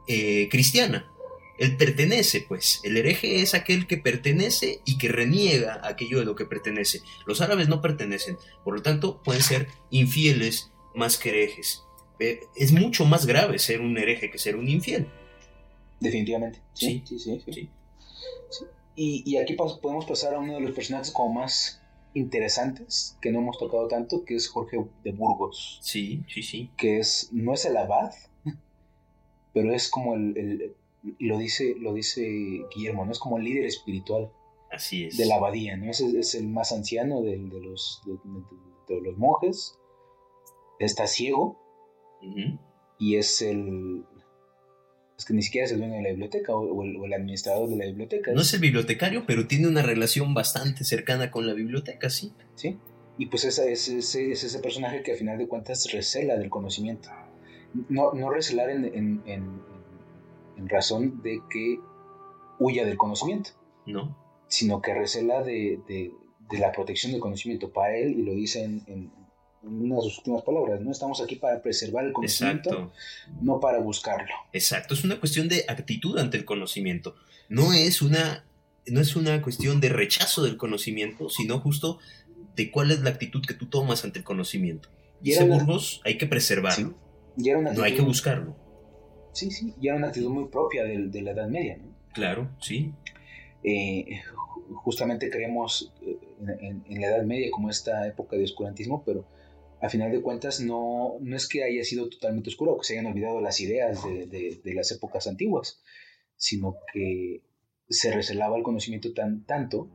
eh, 0.08 0.48
cristiana. 0.50 1.06
Él 1.58 1.76
pertenece, 1.76 2.42
pues. 2.42 2.82
El 2.84 2.98
hereje 2.98 3.42
es 3.42 3.54
aquel 3.54 3.88
que 3.88 3.98
pertenece 3.98 4.80
y 4.86 4.98
que 4.98 5.10
reniega 5.10 5.82
aquello 5.84 6.20
de 6.20 6.26
lo 6.26 6.36
que 6.36 6.46
pertenece. 6.46 7.02
Los 7.26 7.42
árabes 7.42 7.68
no 7.68 7.82
pertenecen, 7.82 8.38
por 8.64 8.76
lo 8.76 8.82
tanto 8.82 9.22
pueden 9.24 9.42
ser 9.42 9.68
infieles 9.90 10.72
más 10.94 11.18
que 11.18 11.30
herejes. 11.30 11.84
Eh, 12.20 12.42
es 12.56 12.72
mucho 12.72 13.06
más 13.06 13.26
grave 13.26 13.60
ser 13.60 13.82
un 13.82 13.98
hereje 13.98 14.30
que 14.30 14.38
ser 14.38 14.56
un 14.56 14.68
infiel. 14.68 15.08
Definitivamente. 16.00 16.62
Sí, 16.74 17.04
sí, 17.06 17.20
sí. 17.20 17.42
sí, 17.48 17.70
Y, 18.96 19.38
aquí 19.38 19.54
podemos 19.54 20.06
pasar 20.06 20.36
a 20.36 20.40
uno 20.40 20.56
de 20.56 20.62
los 20.62 20.72
personajes 20.72 21.12
como 21.12 21.42
más 21.42 21.82
interesantes 22.14 23.18
que 23.22 23.32
no 23.32 23.40
hemos 23.40 23.58
tocado 23.58 23.88
tanto, 23.88 24.26
que 24.26 24.36
es 24.36 24.48
Jorge 24.48 24.78
de 25.04 25.12
Burgos. 25.12 25.80
Sí, 25.82 26.24
sí, 26.28 26.44
sí. 26.44 26.70
Que 26.78 27.00
es, 27.00 27.30
no 27.32 27.54
es 27.54 27.66
el 27.66 27.78
abad, 27.78 28.12
pero 29.54 29.74
es 29.74 29.90
como 29.90 30.14
el 30.14 30.76
lo 31.20 31.38
dice, 31.38 31.76
lo 31.80 31.94
dice 31.94 32.22
Guillermo, 32.74 33.06
¿no? 33.06 33.12
Es 33.12 33.20
como 33.20 33.38
el 33.38 33.44
líder 33.44 33.66
espiritual. 33.66 34.32
Así 34.72 35.06
es. 35.06 35.18
De 35.18 35.26
la 35.26 35.36
abadía, 35.36 35.78
¿no? 35.78 35.90
Es, 35.90 36.02
es 36.02 36.36
el 36.36 36.48
más 36.48 36.72
anciano 36.72 37.22
de, 37.22 37.38
los, 37.38 38.02
de, 38.88 39.02
los 39.02 39.18
monjes. 39.18 39.78
Está 40.80 41.08
ciego. 41.08 41.60
Y 43.00 43.18
es 43.18 43.42
el. 43.42 44.04
Es 45.18 45.26
que 45.26 45.34
ni 45.34 45.42
siquiera 45.42 45.66
es 45.66 45.72
el 45.72 45.80
dueño 45.80 45.96
de 45.96 46.04
la 46.04 46.10
biblioteca 46.10 46.56
o, 46.56 46.84
el, 46.84 47.14
administrador 47.14 47.70
de 47.70 47.76
la 47.78 47.86
biblioteca. 47.86 48.32
No 48.34 48.42
es 48.42 48.54
el 48.54 48.60
bibliotecario, 48.60 49.26
pero 49.26 49.48
tiene 49.48 49.68
una 49.68 49.82
relación 49.82 50.34
bastante 50.34 50.84
cercana 50.84 51.32
con 51.32 51.48
la 51.48 51.54
biblioteca, 51.54 52.10
sí. 52.10 52.34
Sí. 52.56 52.78
Y 53.18 53.28
pues 53.28 53.46
ese 53.46 53.72
es, 53.72 53.88
ese, 53.88 54.32
ese 54.32 54.60
personaje 54.60 55.02
que 55.02 55.14
al 55.14 55.18
final 55.18 55.40
de 55.40 55.48
cuentas 55.48 55.92
recela 55.92 56.38
del 56.38 56.50
conocimiento. 56.50 57.10
No, 57.90 58.14
no 58.14 58.30
recelar 58.30 58.70
en 58.70 59.22
en 59.26 59.62
razón 60.66 61.22
de 61.22 61.42
que 61.50 61.80
huya 62.60 62.86
del 62.86 62.98
conocimiento. 62.98 63.52
No. 63.86 64.18
Sino 64.48 64.82
que 64.82 64.94
recela 64.94 65.44
de, 65.44 65.80
de, 65.88 66.12
la 66.58 66.72
protección 66.72 67.12
del 67.12 67.22
conocimiento 67.22 67.72
para 67.72 67.96
él, 67.98 68.20
y 68.20 68.24
lo 68.24 68.34
dice 68.34 68.64
en, 68.64 68.84
en, 68.88 69.12
una 69.64 69.96
de 69.96 70.02
sus 70.04 70.20
últimas 70.20 70.44
palabras, 70.44 70.80
¿no? 70.82 70.92
Estamos 70.92 71.22
aquí 71.22 71.36
para 71.36 71.62
preservar 71.62 72.06
el 72.06 72.14
conocimiento, 72.14 72.92
no 73.42 73.60
para 73.60 73.80
buscarlo. 73.80 74.34
Exacto, 74.54 74.94
es 74.94 75.04
una 75.04 75.20
cuestión 75.20 75.50
de 75.50 75.66
actitud 75.68 76.18
ante 76.18 76.38
el 76.38 76.46
conocimiento. 76.46 77.16
No 77.50 77.74
es 77.74 78.02
una, 78.02 78.46
no 78.86 79.02
es 79.02 79.16
una 79.16 79.42
cuestión 79.42 79.82
de 79.82 79.90
rechazo 79.90 80.44
del 80.44 80.58
conocimiento, 80.58 81.30
sino 81.30 81.60
justo 81.60 82.00
de 82.56 82.72
cuál 82.72 82.92
es 82.92 83.02
la 83.02 83.10
actitud 83.10 83.46
que 83.46 83.54
tú 83.54 83.68
tomas 83.68 84.06
ante 84.06 84.20
el 84.20 84.26
conocimiento. 84.26 84.90
Y 85.22 85.32
ese 85.32 85.44
Burgos 85.44 86.02
hay 86.06 86.18
que 86.18 86.28
preservarlo. 86.28 86.96
no 87.36 87.84
hay 87.84 87.96
que 87.96 88.02
buscarlo. 88.02 88.56
Sí, 89.38 89.52
sí, 89.52 89.72
y 89.80 89.88
era 89.88 89.98
una 89.98 90.08
actitud 90.08 90.32
muy 90.32 90.48
propia 90.48 90.84
de, 90.84 91.22
la 91.22 91.30
Edad 91.30 91.48
Media, 91.48 91.78
¿no? 91.78 91.96
Claro, 92.12 92.50
sí. 92.60 92.92
Eh, 93.64 94.20
justamente 94.84 95.30
creemos 95.30 95.94
eh, 96.02 96.18
en, 96.40 97.02
la 97.02 97.08
Edad 97.08 97.24
Media 97.24 97.52
como 97.52 97.70
esta 97.70 98.08
época 98.08 98.36
de 98.36 98.46
oscurantismo, 98.46 99.04
pero 99.06 99.28
a 99.80 99.90
final 99.90 100.12
de 100.12 100.24
cuentas 100.24 100.60
no, 100.60 101.18
no 101.22 101.36
es 101.36 101.48
que 101.48 101.64
haya 101.64 101.84
sido 101.84 102.10
totalmente 102.10 102.50
oscuro 102.50 102.72
o 102.72 102.80
que 102.80 102.86
se 102.88 102.94
hayan 102.94 103.06
olvidado 103.06 103.40
las 103.40 103.60
ideas 103.62 104.04
de, 104.04 104.60
las 104.74 104.92
épocas 104.92 105.28
antiguas, 105.28 105.84
sino 106.36 106.78
que 106.92 107.44
se 107.90 108.12
recelaba 108.12 108.58
el 108.58 108.64
conocimiento 108.64 109.14
tan 109.14 109.46
tanto 109.46 109.88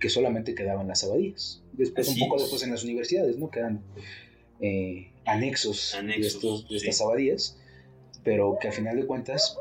que 0.00 0.08
solamente 0.08 0.56
quedaban 0.56 0.88
las 0.88 1.04
abadías. 1.04 1.62
Después, 1.74 2.08
un 2.08 2.18
poco 2.18 2.40
después 2.40 2.64
en 2.64 2.72
las 2.72 2.82
universidades, 2.82 3.38
¿no? 3.38 3.52
Quedan 3.52 3.84
eh, 4.58 5.12
anexos, 5.26 5.96
de, 6.04 6.26
estos, 6.26 6.68
de 6.68 6.76
estas 6.76 7.00
abadías 7.02 7.59
pero 8.22 8.56
que 8.60 8.68
a 8.68 8.72
final 8.72 8.96
de 8.96 9.06
cuentas 9.06 9.58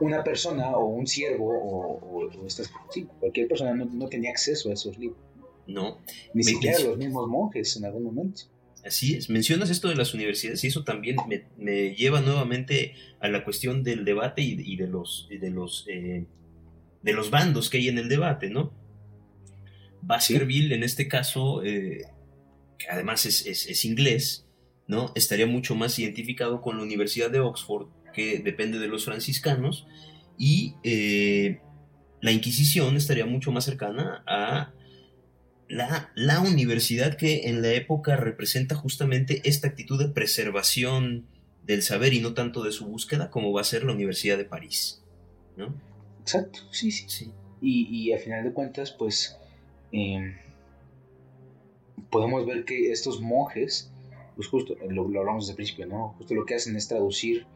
una 0.00 0.22
persona 0.22 0.76
o 0.76 0.86
un 0.86 1.06
siervo 1.06 1.48
o, 1.48 2.30
cualquier 3.20 3.48
persona 3.48 3.74
no, 3.74 4.08
tenía 4.08 4.30
acceso 4.30 4.70
a 4.70 4.74
esos 4.74 4.98
libros. 4.98 5.18
No. 5.66 5.98
Ni 6.34 6.42
siquiera 6.42 6.78
los 6.80 6.96
mismos 6.96 7.28
monjes 7.28 7.76
en 7.76 7.86
algún 7.86 8.04
momento. 8.04 8.42
Así 8.84 9.16
es. 9.16 9.28
Mencionas 9.28 9.70
esto 9.70 9.88
de 9.88 9.96
las 9.96 10.14
universidades 10.14 10.62
y 10.62 10.68
eso 10.68 10.84
también 10.84 11.16
me, 11.56 11.94
lleva 11.94 12.20
nuevamente 12.20 12.94
a 13.20 13.28
la 13.28 13.42
cuestión 13.42 13.82
del 13.82 14.04
debate 14.04 14.42
y, 14.42 14.76
de 14.76 14.86
los, 14.86 15.28
de 15.28 15.50
los, 15.50 15.86
eh, 15.88 16.24
de 17.02 17.12
los 17.12 17.30
bandos 17.30 17.68
que 17.68 17.78
hay 17.78 17.88
en 17.88 17.98
el 17.98 18.08
debate, 18.08 18.48
¿no? 18.48 18.72
Baskerville, 20.02 20.72
en 20.72 20.84
este 20.84 21.08
caso, 21.08 21.64
eh, 21.64 22.04
que 22.78 22.86
además 22.88 23.26
es, 23.26 23.84
inglés, 23.84 24.45
¿no? 24.88 25.12
Estaría 25.14 25.46
mucho 25.46 25.74
más 25.74 25.98
identificado 25.98 26.60
con 26.60 26.76
la 26.76 26.82
Universidad 26.82 27.30
de 27.30 27.40
Oxford, 27.40 27.88
que 28.14 28.38
depende 28.38 28.78
de 28.78 28.88
los 28.88 29.04
franciscanos, 29.04 29.86
y 30.38 30.74
eh, 30.82 31.60
la 32.20 32.32
Inquisición 32.32 32.96
estaría 32.96 33.26
mucho 33.26 33.52
más 33.52 33.64
cercana 33.64 34.22
a 34.26 34.72
la, 35.68 36.10
la, 36.14 36.40
universidad 36.40 37.16
que 37.16 37.48
en 37.48 37.62
la 37.62 37.72
época 37.72 38.16
representa 38.16 38.74
justamente 38.74 39.42
esta 39.44 39.68
actitud 39.68 39.98
de 39.98 40.08
preservación 40.08 41.26
del 41.64 41.82
saber 41.82 42.14
y 42.14 42.20
no 42.20 42.34
tanto 42.34 42.62
de 42.62 42.70
su 42.70 42.86
búsqueda 42.86 43.30
como 43.30 43.52
va 43.52 43.62
a 43.62 43.64
ser 43.64 43.82
la 43.84 43.92
Universidad 43.92 44.38
de 44.38 44.44
París. 44.44 45.02
¿no? 45.56 45.74
Exacto, 46.20 46.60
sí, 46.70 46.90
sí. 46.90 47.06
sí. 47.08 47.32
Y, 47.60 47.88
y 47.90 48.12
a 48.12 48.18
final 48.18 48.44
de 48.44 48.52
cuentas, 48.52 48.92
pues 48.92 49.36
em, 49.90 50.36
podemos 52.10 52.46
ver 52.46 52.64
que 52.64 52.92
estos 52.92 53.20
monjes, 53.20 53.90
pues 54.36 54.48
justo, 54.48 54.76
lo, 54.88 55.02
hablamos 55.02 55.44
desde 55.44 55.52
el 55.52 55.56
principio, 55.56 55.86
¿no? 55.86 56.14
Justo 56.18 56.34
lo 56.34 56.44
que 56.44 56.54
hacen 56.54 56.76
es 56.76 56.86
traducir 56.86 57.46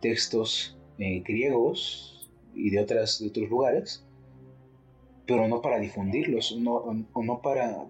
textos 0.00 0.76
eh, 0.98 1.22
griegos 1.24 2.28
y 2.54 2.70
de, 2.70 2.80
otras, 2.80 3.20
de 3.20 3.28
otros 3.28 3.48
lugares 3.48 4.04
pero 5.30 5.46
no 5.46 5.62
para 5.62 5.78
difundirlos, 5.78 6.56
no, 6.58 7.06
o, 7.12 7.22
no 7.22 7.40
para, 7.40 7.84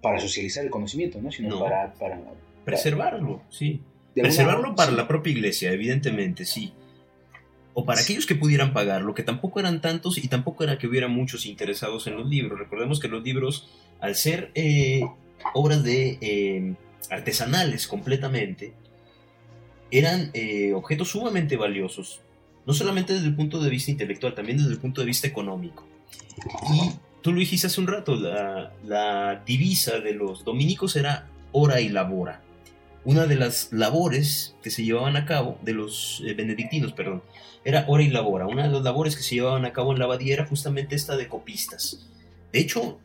para 0.00 0.20
socializar 0.20 0.64
el 0.64 0.70
conocimiento, 0.70 1.20
¿no? 1.20 1.32
sino 1.32 1.58
para, 1.58 1.92
para, 1.94 2.20
Preservarlo, 2.64 3.42
sí. 3.50 3.80
Preservarlo 4.14 4.76
para 4.76 4.92
la 4.92 5.08
propia 5.08 5.32
iglesia, 5.32 5.72
evidentemente, 5.72 6.44
sí. 6.44 6.72
O 7.72 7.84
para 7.84 8.00
aquellos 8.00 8.26
que 8.26 8.36
pudieran 8.36 8.72
pagarlo, 8.72 9.12
que 9.12 9.24
tampoco 9.24 9.58
eran 9.58 9.80
tantos 9.80 10.18
y 10.18 10.28
tampoco 10.28 10.62
era 10.62 10.78
que 10.78 10.86
hubiera 10.86 11.08
muchos 11.08 11.46
interesados 11.46 12.06
en 12.06 12.14
los 12.14 12.28
libros. 12.28 12.56
Recordemos 12.56 13.00
que 13.00 13.08
los 13.08 13.24
libros, 13.24 13.68
al 13.98 14.14
ser 14.14 14.52
eh, 14.54 15.02
obras 15.52 15.82
de 15.82 16.18
eh, 16.20 16.74
artesanales 17.10 17.86
completamente, 17.86 18.72
eran 19.90 20.30
eh, 20.32 20.72
objetos 20.72 21.10
sumamente 21.10 21.56
valiosos 21.56 22.20
no 22.66 22.72
solamente 22.72 23.12
desde 23.12 23.26
el 23.26 23.36
punto 23.36 23.60
de 23.60 23.70
vista 23.70 23.90
intelectual, 23.90 24.34
también 24.34 24.58
desde 24.58 24.72
el 24.72 24.78
punto 24.78 25.00
de 25.00 25.06
vista 25.06 25.26
económico. 25.26 25.86
Y 26.72 26.92
tú 27.20 27.32
lo 27.32 27.40
dijiste 27.40 27.66
hace 27.66 27.80
un 27.80 27.86
rato, 27.86 28.16
la, 28.16 29.42
divisa 29.46 30.00
de 30.00 30.14
los 30.14 30.44
dominicos 30.44 30.96
era 30.96 31.28
hora 31.52 31.80
y 31.80 31.88
labora. 31.88 32.40
Una 33.04 33.26
de 33.26 33.36
las 33.36 33.70
labores 33.70 34.56
que 34.62 34.70
se 34.70 34.82
llevaban 34.82 35.16
a 35.16 35.26
cabo, 35.26 35.58
de 35.62 35.74
los 35.74 36.22
eh, 36.24 36.32
benedictinos, 36.32 36.92
perdón, 36.92 37.22
era 37.62 37.84
hora 37.86 38.02
y 38.02 38.08
labora. 38.08 38.46
Una 38.46 38.62
de 38.62 38.70
las 38.70 38.82
labores 38.82 39.14
que 39.14 39.22
se 39.22 39.34
llevaban 39.34 39.66
a 39.66 39.72
cabo 39.74 39.92
en 39.92 39.98
la 39.98 40.06
abadía 40.06 40.34
era 40.34 40.46
justamente 40.46 40.96
esta 40.96 41.16
de 41.16 41.28
copistas. 41.28 42.06
De 42.50 42.60
hecho, 42.60 42.98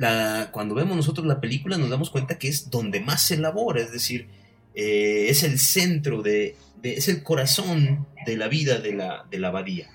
la, 0.00 0.48
cuando 0.50 0.74
vemos 0.74 0.96
nosotros 0.96 1.26
la 1.26 1.42
película 1.42 1.76
nos 1.76 1.90
damos 1.90 2.08
cuenta 2.08 2.38
que 2.38 2.48
es 2.48 2.70
donde 2.70 3.00
más 3.00 3.22
se 3.22 3.34
elabora, 3.34 3.82
es 3.82 3.92
decir, 3.92 4.28
eh, 4.74 5.26
es 5.28 5.42
el 5.42 5.58
centro 5.58 6.22
de, 6.22 6.56
es 6.82 7.08
el 7.08 7.22
corazón 7.22 8.06
de 8.24 8.38
la 8.38 8.48
vida 8.48 8.78
de 8.78 8.94
la, 8.94 9.26
de 9.30 9.38
la 9.38 9.48
abadía. 9.48 9.90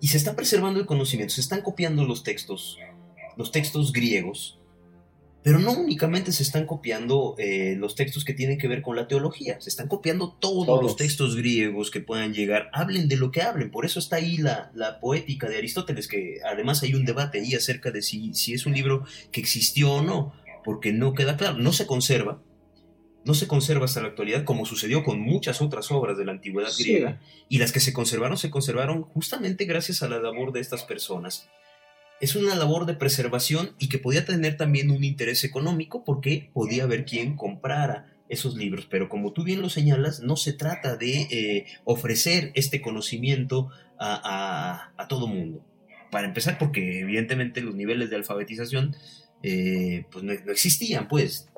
Y 0.00 0.08
se 0.08 0.18
está 0.18 0.36
preservando 0.36 0.78
el 0.78 0.84
conocimiento, 0.84 1.32
se 1.32 1.40
están 1.40 1.62
copiando 1.62 2.04
los 2.04 2.22
textos, 2.22 2.78
los 3.38 3.50
textos 3.50 3.92
griegos, 3.92 4.58
pero 5.44 5.58
no 5.58 5.72
únicamente 5.72 6.32
se 6.32 6.42
están 6.42 6.64
copiando 6.64 7.34
eh, 7.36 7.76
los 7.78 7.94
textos 7.94 8.24
que 8.24 8.32
tienen 8.32 8.56
que 8.56 8.66
ver 8.66 8.80
con 8.80 8.96
la 8.96 9.06
teología, 9.06 9.60
se 9.60 9.68
están 9.68 9.88
copiando 9.88 10.32
todos, 10.32 10.82
los 10.82 10.96
textos 10.96 11.36
griegos 11.36 11.90
que 11.90 12.00
puedan 12.00 12.32
llegar, 12.32 12.70
hablen 12.72 13.08
de 13.08 13.18
lo 13.18 13.30
que 13.30 13.42
hablen, 13.42 13.70
por 13.70 13.84
eso 13.84 13.98
está 13.98 14.16
ahí 14.16 14.38
la, 14.38 14.72
la, 14.74 15.00
poética 15.00 15.46
de 15.46 15.58
Aristóteles, 15.58 16.08
que 16.08 16.38
además 16.50 16.82
hay 16.82 16.94
un 16.94 17.04
debate 17.04 17.40
ahí 17.40 17.54
acerca 17.54 17.90
de 17.90 18.00
si, 18.00 18.32
si 18.32 18.54
es 18.54 18.64
un 18.64 18.72
libro 18.72 19.04
que 19.32 19.40
existió 19.40 19.92
o 19.92 20.02
no, 20.02 20.32
porque 20.64 20.94
no 20.94 21.12
queda 21.12 21.36
claro, 21.36 21.58
no 21.58 21.74
se 21.74 21.86
conserva, 21.86 22.40
no 23.26 23.34
se 23.34 23.46
conserva 23.46 23.84
hasta 23.84 24.00
la 24.00 24.08
actualidad, 24.08 24.44
como 24.44 24.64
sucedió 24.64 25.04
con 25.04 25.20
muchas 25.20 25.60
otras 25.60 25.90
obras 25.90 26.16
de 26.16 26.24
la 26.24 26.32
antigüedad 26.32 26.72
griega, 26.78 27.20
y 27.50 27.58
las 27.58 27.70
que 27.70 27.80
se 27.80 27.92
conservaron 27.92 28.38
se 28.38 28.48
conservaron 28.48 29.02
justamente 29.02 29.66
gracias 29.66 30.02
a 30.02 30.08
la 30.08 30.20
labor 30.20 30.52
de 30.52 30.60
estas 30.60 30.84
personas. 30.84 31.50
Es 32.24 32.36
una 32.36 32.54
labor 32.54 32.86
de 32.86 32.94
preservación 32.94 33.72
y 33.78 33.90
que 33.90 33.98
podía 33.98 34.24
tener 34.24 34.56
también 34.56 34.90
un 34.90 35.04
interés 35.04 35.44
económico 35.44 36.04
porque 36.06 36.48
podía 36.54 36.84
haber 36.84 37.04
quien 37.04 37.36
comprara 37.36 38.16
esos 38.30 38.56
libros, 38.56 38.86
pero 38.90 39.10
como 39.10 39.34
tú 39.34 39.44
bien 39.44 39.60
lo 39.60 39.68
señalas, 39.68 40.20
no 40.20 40.36
se 40.36 40.54
trata 40.54 40.96
de 40.96 41.28
eh, 41.30 41.66
ofrecer 41.84 42.50
este 42.54 42.80
conocimiento 42.80 43.68
a, 44.00 45.06
todo 45.10 45.26
mundo. 45.26 45.66
Para 46.10 46.26
empezar, 46.26 46.56
porque 46.56 47.00
evidentemente 47.00 47.60
los 47.60 47.74
niveles 47.74 48.08
de 48.08 48.16
alfabetización 48.16 48.96
eh, 49.42 50.06
pues 50.10 50.24
no, 50.24 50.32
no 50.32 50.50
existían, 50.50 51.08
pues 51.08 51.50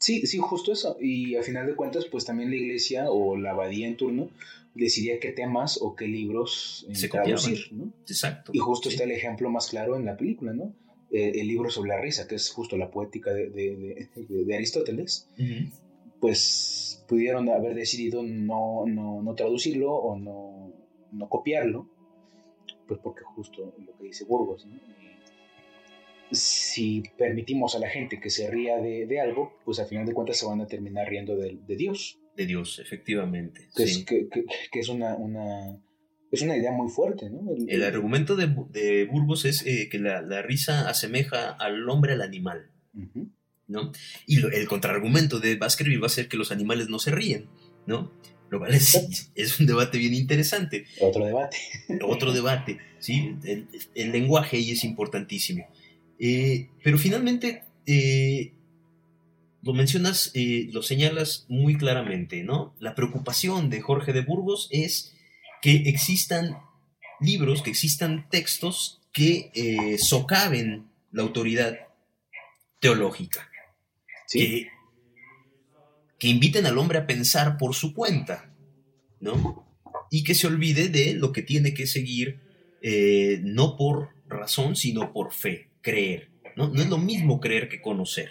Sí, 0.00 0.26
sí, 0.26 0.38
justo 0.38 0.72
eso. 0.72 0.96
Y 1.00 1.36
a 1.36 1.44
final 1.44 1.68
de 1.68 1.76
cuentas, 1.76 2.06
pues 2.06 2.24
también 2.24 2.50
la 2.50 2.56
iglesia 2.56 3.04
o 3.08 3.36
la 3.36 3.52
abadía 3.52 3.86
en 3.86 3.96
turno 3.96 4.30
decidía 4.76 5.18
qué 5.20 5.32
temas 5.32 5.78
o 5.80 5.94
qué 5.94 6.06
libros 6.06 6.86
eh, 6.88 7.08
traducir, 7.08 7.68
¿no? 7.72 7.92
Exacto. 8.08 8.52
Y 8.54 8.58
justo 8.58 8.88
está 8.88 9.04
el 9.04 9.12
ejemplo 9.12 9.50
más 9.50 9.68
claro 9.68 9.96
en 9.96 10.04
la 10.04 10.16
película, 10.16 10.52
¿no? 10.52 10.74
Eh, 11.10 11.32
el 11.36 11.48
libro 11.48 11.70
sobre 11.70 11.90
la 11.90 12.00
risa, 12.00 12.26
que 12.26 12.34
es 12.34 12.50
justo 12.50 12.76
la 12.76 12.90
poética 12.90 13.32
de, 13.32 14.08
Aristóteles, 14.54 15.28
pues 16.20 17.04
pudieron 17.08 17.48
haber 17.48 17.74
decidido 17.74 18.22
no, 18.22 18.84
no, 18.86 19.34
traducirlo 19.34 19.92
o 19.92 20.18
no, 20.18 20.72
no 21.12 21.28
copiarlo, 21.28 21.88
pues 22.88 23.00
porque 23.02 23.22
justo 23.24 23.74
lo 23.78 23.96
que 23.96 24.04
dice 24.04 24.24
Burgos, 24.24 24.66
¿no? 24.66 24.76
si 26.30 27.02
permitimos 27.16 27.74
a 27.74 27.78
la 27.78 27.88
gente 27.88 28.20
que 28.20 28.30
se 28.30 28.50
ría 28.50 28.78
de, 28.78 29.20
algo, 29.20 29.52
pues 29.64 29.78
al 29.78 29.86
final 29.86 30.06
de 30.06 30.12
cuentas 30.12 30.38
se 30.38 30.46
van 30.46 30.60
a 30.60 30.66
terminar 30.66 31.08
riendo 31.08 31.36
de, 31.36 31.58
Dios. 31.76 32.18
De 32.36 32.46
Dios, 32.46 32.78
efectivamente. 32.78 33.68
Que, 33.74 33.84
es, 33.84 34.04
que, 34.04 34.28
es, 34.80 34.88
una, 34.88 35.16
es 36.30 36.42
una 36.42 36.56
idea 36.56 36.70
muy 36.70 36.90
fuerte, 36.90 37.30
¿no? 37.30 37.42
El, 37.66 37.82
argumento 37.82 38.36
de, 38.36 39.06
Burgos 39.10 39.44
es 39.44 39.64
eh, 39.66 39.88
que 39.90 39.98
la, 39.98 40.42
risa 40.42 40.88
asemeja 40.88 41.50
al 41.50 41.88
hombre 41.88 42.12
al 42.12 42.22
animal, 42.22 42.70
¿no? 43.68 43.92
Y 44.26 44.44
el 44.44 44.68
contraargumento 44.68 45.40
de 45.40 45.56
Baskerville 45.56 46.00
va 46.00 46.06
a 46.06 46.10
ser 46.10 46.28
que 46.28 46.36
los 46.36 46.52
animales 46.52 46.88
no 46.88 46.98
se 46.98 47.10
ríen, 47.10 47.46
¿no? 47.86 48.12
Lo 48.50 48.58
cual 48.58 48.74
es, 48.74 49.30
es, 49.34 49.58
un 49.58 49.66
debate 49.66 49.98
bien 49.98 50.14
interesante. 50.14 50.84
Otro 51.00 51.24
debate. 51.24 51.56
Otro 52.02 52.32
debate, 52.32 52.78
¿sí? 52.98 53.34
El, 53.44 53.66
el 53.94 54.12
lenguaje 54.12 54.58
ahí 54.58 54.72
es 54.72 54.84
importantísimo. 54.84 55.66
Eh, 56.18 56.68
pero 56.82 56.98
finalmente, 56.98 57.64
eh, 57.86 58.52
lo 59.66 59.74
mencionas, 59.74 60.30
eh, 60.34 60.68
lo 60.70 60.80
señalas 60.80 61.44
muy 61.48 61.76
claramente, 61.76 62.44
¿no? 62.44 62.72
La 62.78 62.94
preocupación 62.94 63.68
de 63.68 63.80
Jorge 63.80 64.12
de 64.12 64.20
Burgos 64.20 64.68
es 64.70 65.12
que 65.60 65.88
existan 65.88 66.56
libros, 67.20 67.62
que 67.62 67.70
existan 67.70 68.28
textos 68.30 69.00
que 69.12 69.96
socaven 69.98 70.86
la 71.10 71.22
autoridad 71.22 71.78
teológica, 72.78 73.50
que, 74.30 74.68
que 76.18 76.28
inviten 76.28 76.66
al 76.66 76.78
hombre 76.78 76.98
a 76.98 77.06
pensar 77.06 77.56
por 77.56 77.74
su 77.74 77.92
cuenta, 77.92 78.54
¿no? 79.18 79.66
Y 80.10 80.22
que 80.22 80.34
se 80.34 80.46
olvide 80.46 80.90
de 80.90 81.14
lo 81.14 81.32
que 81.32 81.42
tiene 81.42 81.74
que 81.74 81.86
seguir, 81.86 82.40
no 83.42 83.76
por 83.76 84.10
razón, 84.28 84.76
sino 84.76 85.12
por 85.12 85.32
fe 85.32 85.70
creer. 85.80 86.30
¿no? 86.56 86.68
no 86.68 86.82
es 86.82 86.88
lo 86.88 86.98
mismo 86.98 87.40
creer 87.40 87.68
que 87.68 87.80
conocer. 87.80 88.30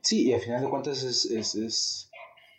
Sí, 0.00 0.28
y 0.28 0.32
al 0.32 0.40
final 0.40 0.62
de 0.62 0.70
cuentas 0.70 1.02
es, 1.02 1.24
es, 1.26 1.54
es, 1.54 2.10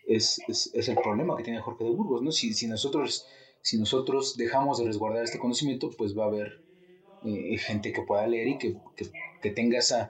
es, 0.08 0.71
es 0.73 0.89
el 0.89 0.95
problema 0.95 1.36
que 1.38 1.43
tiene 1.43 1.62
Jorge 1.62 1.84
de 1.84 1.91
Burgos. 1.91 2.21
¿no? 2.21 2.32
Si, 2.32 2.54
si, 2.54 2.68
nosotros, 2.68 3.26
si 3.61 3.78
nosotros 3.78 4.38
dejamos 4.38 4.80
de 4.80 4.86
resguardar 4.86 5.24
este 5.24 5.39
conocimiento, 5.39 5.89
pues 5.97 6.18
va 6.18 6.26
a 6.26 6.28
haber 6.28 6.61
eh, 7.26 7.57
gente 7.57 7.91
que 7.91 8.01
pueda 8.01 8.28
leer 8.28 8.47
y 8.49 8.57
que, 8.57 8.78
que, 8.95 9.09
que, 9.41 9.51
tenga 9.51 9.80
esa, 9.80 10.09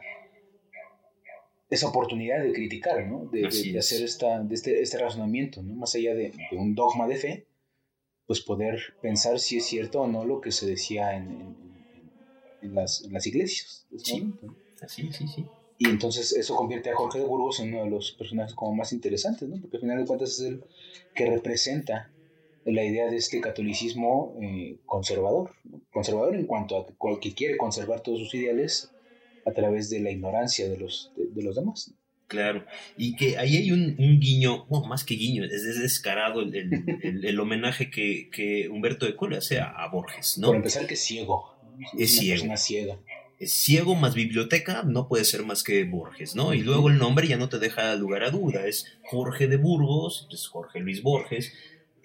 esa 1.70 1.88
oportunidad 1.88 2.44
de 2.44 2.54
criticar, 2.54 3.08
¿no? 3.08 3.26
de, 3.32 3.42
de, 3.42 3.80
hacer 3.80 4.04
esta, 4.04 4.40
de 4.40 4.56
este, 4.56 4.82
este 4.82 4.98
razonamiento, 4.98 5.62
¿no? 5.62 5.76
más 5.76 5.96
allá 5.96 6.14
de, 6.16 6.34
de, 6.52 6.58
un 6.58 6.76
dogma 6.76 7.08
de 7.08 7.16
fe, 7.16 7.48
pues 8.28 8.42
poder 8.42 8.80
pensar 9.02 9.40
si 9.40 9.58
es 9.58 9.66
cierto 9.66 10.02
o 10.02 10.08
no 10.08 10.24
lo 10.24 10.40
que 10.40 10.52
se 10.52 10.68
decía 10.68 11.16
en 11.16 11.70
en 12.62 12.76
las, 12.76 13.04
en 13.04 13.14
las 13.14 13.26
iglesias. 13.28 13.86
Sí, 13.98 14.34
sí, 14.88 15.10
sí, 15.12 15.28
sí. 15.28 15.46
Y 15.80 15.88
entonces 15.88 16.34
eso 16.34 16.56
convierte 16.58 16.90
a 16.90 16.96
Jorge 16.96 17.20
de 17.20 17.26
Burgos 17.26 17.62
en 17.62 17.74
uno 17.74 17.86
de 17.86 17.90
los 17.90 18.12
personajes 18.12 18.54
como 18.54 18.76
más 18.76 18.92
interesantes, 18.92 19.48
¿no? 19.48 19.62
Porque 19.62 19.78
al 19.78 19.82
final 19.82 19.98
de 19.98 20.06
cuentas 20.06 20.32
es 20.32 20.42
el 20.42 20.64
que 21.16 21.26
representa 21.26 22.12
la 22.66 22.84
idea 22.84 23.10
de 23.10 23.16
este 23.16 23.40
catolicismo 23.40 24.36
eh, 24.42 24.76
conservador. 24.86 25.52
Conservador 25.92 26.36
en 26.36 26.46
cuanto 26.46 26.78
a 26.78 27.20
que, 27.22 27.34
quiere 27.34 27.56
conservar 27.56 28.02
todos 28.02 28.20
sus 28.20 28.36
ideales 28.36 28.92
a 29.46 29.54
través 29.54 29.90
de 29.90 30.02
la 30.02 30.12
ignorancia 30.12 30.70
de 30.70 30.78
los, 30.78 31.14
de, 31.16 31.44
los 31.44 31.56
demás. 31.56 31.94
Claro, 32.28 32.66
y 32.98 33.16
que 33.16 33.38
ahí 33.38 33.56
hay 33.56 33.72
un, 33.72 33.96
guiño, 34.20 34.66
bueno, 34.66 34.86
más 34.86 35.06
que 35.06 35.16
guiño, 35.16 35.46
es, 35.46 35.64
descarado 35.80 36.42
el, 36.42 37.40
homenaje 37.40 37.90
que, 37.90 38.68
Humberto 38.70 39.06
de 39.06 39.16
le 39.30 39.38
hace 39.38 39.60
a, 39.60 39.88
Borges, 39.92 40.38
¿no? 40.38 40.48
Por 40.48 40.58
empezar 40.58 40.86
que 40.86 40.94
es 40.96 41.04
ciego. 41.04 41.56
Es, 41.98 42.18
ciego. 42.18 42.56
ciega. 42.58 43.00
Ciego 43.42 43.96
más 43.96 44.16
biblioteca, 44.16 44.84
no 44.84 45.08
puede 45.08 45.24
ser 45.24 45.44
más 45.44 45.64
que 45.64 45.86
Borges, 45.86 46.36
¿no? 46.36 46.54
Y 46.54 46.62
luego 46.62 46.90
el 46.90 46.98
nombre 46.98 47.28
ya 47.28 47.38
no 47.38 47.48
te 47.48 47.60
deja 47.60 47.96
lugar 47.96 48.24
a 48.24 48.32
duda, 48.32 48.68
es 48.68 48.86
Jorge 49.04 49.48
de 49.48 49.56
Burgos, 49.56 50.28
es 50.32 50.48
Jorge 50.48 50.82
Luis 50.82 51.02
Borges, 51.02 51.54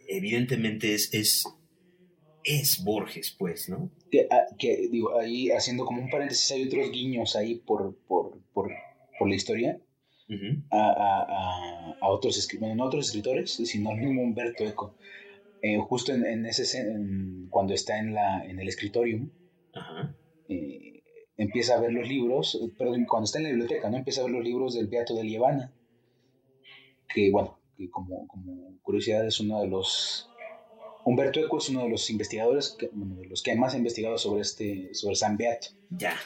evidentemente 0.09 0.95
es, 0.95 1.13
es, 1.13 1.45
es 2.45 2.85
Borges, 2.85 3.35
pues, 3.37 3.69
¿no? 3.69 3.91
Ah, 4.31 4.45
que, 4.59 4.89
digo, 4.91 5.19
ahí 5.19 5.51
haciendo 5.51 5.85
como 5.85 6.03
un 6.03 6.11
paréntesis, 6.11 6.53
hay 6.53 6.69
otros 6.69 6.93
guiños 6.93 7.35
ahí 7.35 7.57
por, 7.57 7.97
por, 8.07 8.39
por, 8.53 8.71
por 9.19 9.29
la 9.29 9.35
historia 9.35 9.81
a, 10.71 10.77
a, 10.79 11.97
a, 12.01 12.09
otros, 12.09 12.39
escritores, 12.39 12.77
no 12.77 12.85
otros 12.85 13.07
escritores, 13.07 13.53
sino 13.53 13.91
al 13.91 13.99
mismo 13.99 14.23
Humberto 14.23 14.65
Eco. 14.65 14.97
Eh, 15.63 15.79
justo 15.79 16.13
en, 16.13 16.25
en 16.27 16.47
ese 16.47 16.79
en, 16.79 17.49
cuando 17.51 17.75
está 17.75 17.99
en, 17.99 18.15
la, 18.15 18.45
en 18.45 18.61
el 18.61 18.69
escritorium, 18.69 19.31
empieza 21.55 21.77
a 21.77 21.81
ver 21.81 21.93
los 21.93 22.09
libros, 22.09 22.61
perdón, 22.77 23.05
cuando 23.05 23.27
está 23.27 23.39
en 23.39 23.45
la 23.45 23.51
biblioteca, 23.51 23.89
¿no? 23.89 23.97
Empieza 23.97 24.23
a 24.23 24.25
ver 24.25 24.33
los 24.33 24.43
libros 24.43 24.75
del 24.75 24.89
Beato 24.89 25.15
de 25.15 25.23
Lievana, 25.23 25.73
que 27.09 27.31
bueno, 27.31 27.61
que 27.77 27.89
como, 27.89 28.27
como 28.27 28.77
curiosidad 28.83 29.25
es 29.25 29.39
uno 29.39 29.61
de 29.61 29.69
los 29.69 30.29
Humberto 31.05 31.39
Eco 31.39 31.59
es 31.59 31.69
uno 31.69 31.85
de 31.85 31.91
los 31.91 32.11
investigadores, 32.11 32.75
que, 32.77 32.91
de 32.93 33.27
los 33.29 33.45
que 33.45 33.55
más 33.55 33.75
ha 33.75 33.77
investigado 33.77 34.19
sobre, 34.19 34.43
este, 34.43 34.93
sobre 34.95 35.15
San 35.15 35.37
Beato. 35.37 35.69
Ya. 35.91 36.17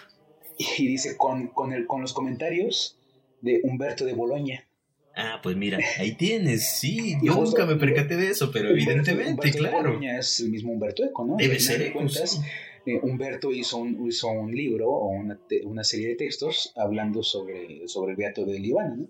Y 0.57 0.87
dice, 0.87 1.19
con, 1.19 1.49
con, 1.49 1.75
el, 1.75 1.87
con 1.87 2.01
los 2.01 2.15
comentarios 2.15 2.97
de 3.43 3.61
Humberto 3.65 4.07
de 4.07 4.15
Boloña. 4.15 4.67
Ah, 5.15 5.41
pues 5.43 5.57
mira, 5.57 5.79
ahí 5.99 6.13
tienes, 6.13 6.71
sí, 6.71 7.17
yo 7.23 7.35
nunca 7.35 7.67
me 7.67 7.77
percaté 7.77 8.17
de 8.17 8.31
eso, 8.31 8.51
pero 8.51 8.71
evidentemente, 8.71 9.51
claro. 9.51 9.77
De 9.77 9.89
Boloña 9.89 10.19
es 10.19 10.41
el 10.41 10.49
mismo 10.49 10.73
Humberto 10.73 11.05
Eco, 11.05 11.27
¿no? 11.27 11.37
Debe 11.37 11.61
ser. 11.61 11.93
cuentas, 11.93 12.41
eh, 12.87 13.01
Humberto 13.03 13.53
hizo 13.53 13.79
un, 13.79 14.07
hizo 14.07 14.29
un 14.29 14.55
libro 14.55 14.89
o 14.91 15.09
una, 15.09 15.39
una, 15.65 15.85
serie 15.85 16.09
de 16.09 16.15
textos 16.17 16.73
hablando 16.77 17.23
sobre, 17.23 17.87
sobre 17.89 18.13
el 18.13 18.17
Beato 18.17 18.45
de 18.45 18.59
Líbano, 18.59 18.97
¿no? 18.97 19.09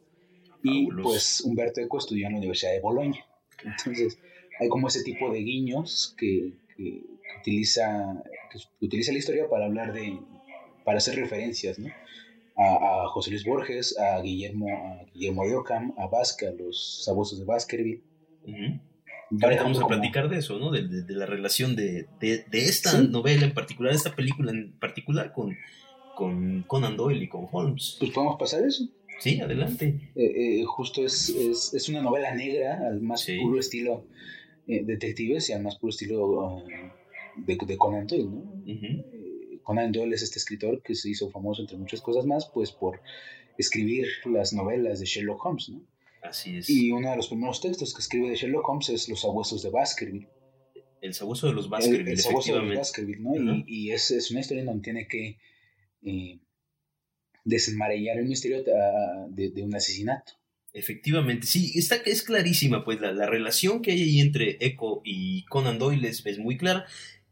Y 0.63 0.89
pues 0.89 1.41
Humberto 1.43 1.81
Eco 1.81 1.99
estudió 1.99 2.27
en 2.27 2.33
la 2.33 2.39
Universidad 2.39 2.73
de 2.73 2.81
Boloña. 2.81 3.25
Entonces, 3.65 4.19
hay 4.59 4.69
como 4.69 4.89
ese 4.89 5.03
tipo 5.03 5.31
de 5.33 5.39
guiños 5.39 6.15
que, 6.19 6.53
que, 6.77 7.03
utiliza, 7.41 8.23
que 8.51 8.59
utiliza 8.85 9.13
la 9.13 9.19
historia 9.19 9.49
para 9.49 9.67
hablar 9.67 9.93
de, 9.93 10.19
para 10.85 10.99
hacer 10.99 11.17
referencias, 11.17 11.79
¿no? 11.79 11.89
A, 12.57 13.05
a, 13.05 13.09
José 13.09 13.31
Luis 13.31 13.45
Borges, 13.45 13.97
a 13.99 14.21
Guillermo, 14.21 14.67
a 14.69 15.05
Guillermo 15.13 15.45
de 15.47 15.55
Ockham, 15.55 15.95
a 15.97 16.09
Vázquez, 16.09 16.49
a 16.49 16.53
los 16.53 17.05
sabuesos 17.05 17.39
de 17.39 17.45
Baskerville. 17.45 18.03
Vamos 19.31 19.81
a 19.81 19.87
platicar 19.87 20.29
de 20.29 20.39
eso, 20.39 20.59
¿no? 20.59 20.71
De, 20.71 20.87
de, 20.87 21.15
la 21.15 21.27
relación 21.27 21.77
de, 21.77 22.07
de 22.21 22.45
esta 22.53 23.01
novela 23.03 23.45
en 23.45 23.55
particular, 23.55 23.93
de 23.93 23.99
esta 23.99 24.15
película 24.17 24.51
en 24.51 24.73
particular 24.73 25.33
con, 25.33 25.57
con 26.19 26.65
Conan 26.65 26.97
Doyle 26.97 27.23
y 27.23 27.29
con 27.29 27.47
Holmes. 27.51 27.97
Pues 28.01 28.11
podemos 28.11 28.37
pasar 28.41 28.65
eso. 28.65 28.89
Sí, 29.21 29.41
adelante. 29.41 30.11
Eh, 30.17 30.61
eh, 30.61 30.65
justo 30.65 31.05
es, 31.05 31.29
es, 31.29 31.75
es, 31.75 31.89
una 31.89 32.03
novela 32.03 32.35
negra 32.35 32.89
al 32.89 33.01
más 33.01 33.25
puro 33.41 33.61
estilo 33.61 34.05
eh, 34.67 34.83
detectives 34.85 35.49
y 35.49 35.53
al 35.53 35.63
más 35.63 35.77
puro 35.77 35.91
estilo 35.91 36.65
de, 37.37 37.57
de, 37.57 37.77
Conan 37.77 38.09
Doyle, 38.09 38.31
¿no? 38.31 38.43
Conan 39.63 39.93
Doyle 39.93 40.15
es 40.15 40.23
este 40.23 40.41
escritor 40.41 40.83
que 40.83 40.97
se 40.97 41.11
hizo 41.11 41.31
famoso 41.31 41.63
entre 41.63 41.77
muchas 41.77 42.01
cosas 42.01 42.27
más, 42.27 42.51
pues 42.53 42.73
por 42.73 43.01
escribir 43.57 44.07
las 44.25 44.53
novelas 44.53 44.99
de 44.99 45.07
Sherlock 45.07 45.45
Holmes, 45.45 45.69
¿no? 45.69 45.83
Así 46.29 46.57
es. 46.57 46.69
Y 46.69 46.93
uno 46.93 47.11
de 47.11 47.17
los 47.17 47.29
primeros 47.29 47.61
textos 47.61 47.95
que 47.95 48.01
escribe 48.01 48.31
de 48.31 48.37
Sherlock 48.37 48.69
Holmes 48.69 48.89
es 48.91 49.09
Los 49.09 49.21
sabuesos 49.21 49.63
de 49.63 49.71
Baskerville. 49.71 50.29
El 51.01 51.15
sabueso 51.15 51.47
de 51.47 51.53
los 51.53 51.69
Baskerville, 51.69 52.03
el, 52.03 52.09
el 52.09 52.19
sabueso 52.19 52.55
de 52.55 52.63
los 52.63 52.77
Baskerville, 52.77 53.21
¿no? 53.21 53.35
Y, 53.35 53.65
y 53.67 53.91
es, 53.93 54.11
es, 54.11 54.31
una 54.31 54.41
historia 54.41 54.63
en 54.63 54.67
donde 54.67 54.83
tiene 54.83 55.07
que 55.07 55.39
eh, 56.03 56.41
desenmarañar 57.45 58.19
el 58.19 58.27
misterio 58.27 58.63
de, 58.63 59.51
de, 59.51 59.63
un 59.63 59.75
asesinato. 59.75 60.33
Efectivamente, 60.73 61.47
sí, 61.47 61.73
está, 61.77 61.97
es 61.97 62.23
clarísima, 62.23 62.85
pues 62.85 63.01
la, 63.01 63.13
la, 63.13 63.27
relación 63.27 63.81
que 63.81 63.93
hay 63.93 64.03
ahí 64.03 64.21
entre 64.21 64.59
Echo 64.61 65.01
y 65.05 65.45
Conan 65.45 65.79
Doyle 65.79 66.09
es, 66.09 66.25
es 66.27 66.39
muy 66.39 66.57
clara. 66.57 66.85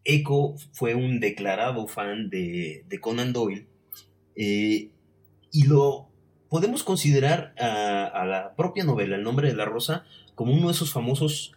Echo 0.04 0.54
fue 0.72 0.94
un 0.94 1.20
declarado 1.20 1.86
fan 1.88 2.30
de, 2.30 2.84
Conan 3.00 3.32
Doyle 3.32 3.66
eh, 4.36 4.90
y 5.52 5.66
lo 5.66 6.05
podemos 6.48 6.82
considerar 6.82 7.54
a, 7.58 8.24
la 8.24 8.54
propia 8.56 8.84
novela, 8.84 9.16
El 9.16 9.22
nombre 9.22 9.48
de 9.48 9.54
la 9.54 9.64
rosa, 9.64 10.04
como 10.34 10.52
uno 10.52 10.68
de 10.68 10.72
esos 10.72 10.92
famosos 10.92 11.52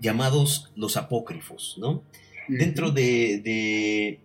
llamados 0.00 0.70
los 0.76 0.96
apócrifos, 0.96 1.76
¿no? 1.78 2.02
Dentro 2.48 2.90
de, 2.90 4.18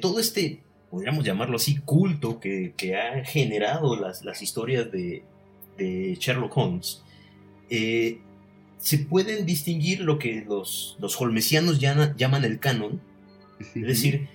todo 0.00 0.20
este, 0.20 0.60
podríamos 0.90 1.24
llamarlo 1.24 1.56
así, 1.56 1.78
culto 1.78 2.40
que, 2.40 2.96
ha 2.96 3.24
generado 3.24 3.96
las, 3.96 4.24
las 4.24 4.42
historias 4.42 4.90
de, 4.90 5.24
Sherlock 5.78 6.56
Holmes, 6.56 7.02
eh, 7.70 8.20
se 8.78 8.98
pueden 8.98 9.46
distinguir 9.46 10.00
lo 10.00 10.18
que 10.18 10.44
los, 10.46 10.96
los 11.00 11.20
holmesianos 11.20 11.78
llaman 11.80 12.44
el 12.44 12.58
canon, 12.60 13.00
es 13.74 13.86
decir, 13.86 14.28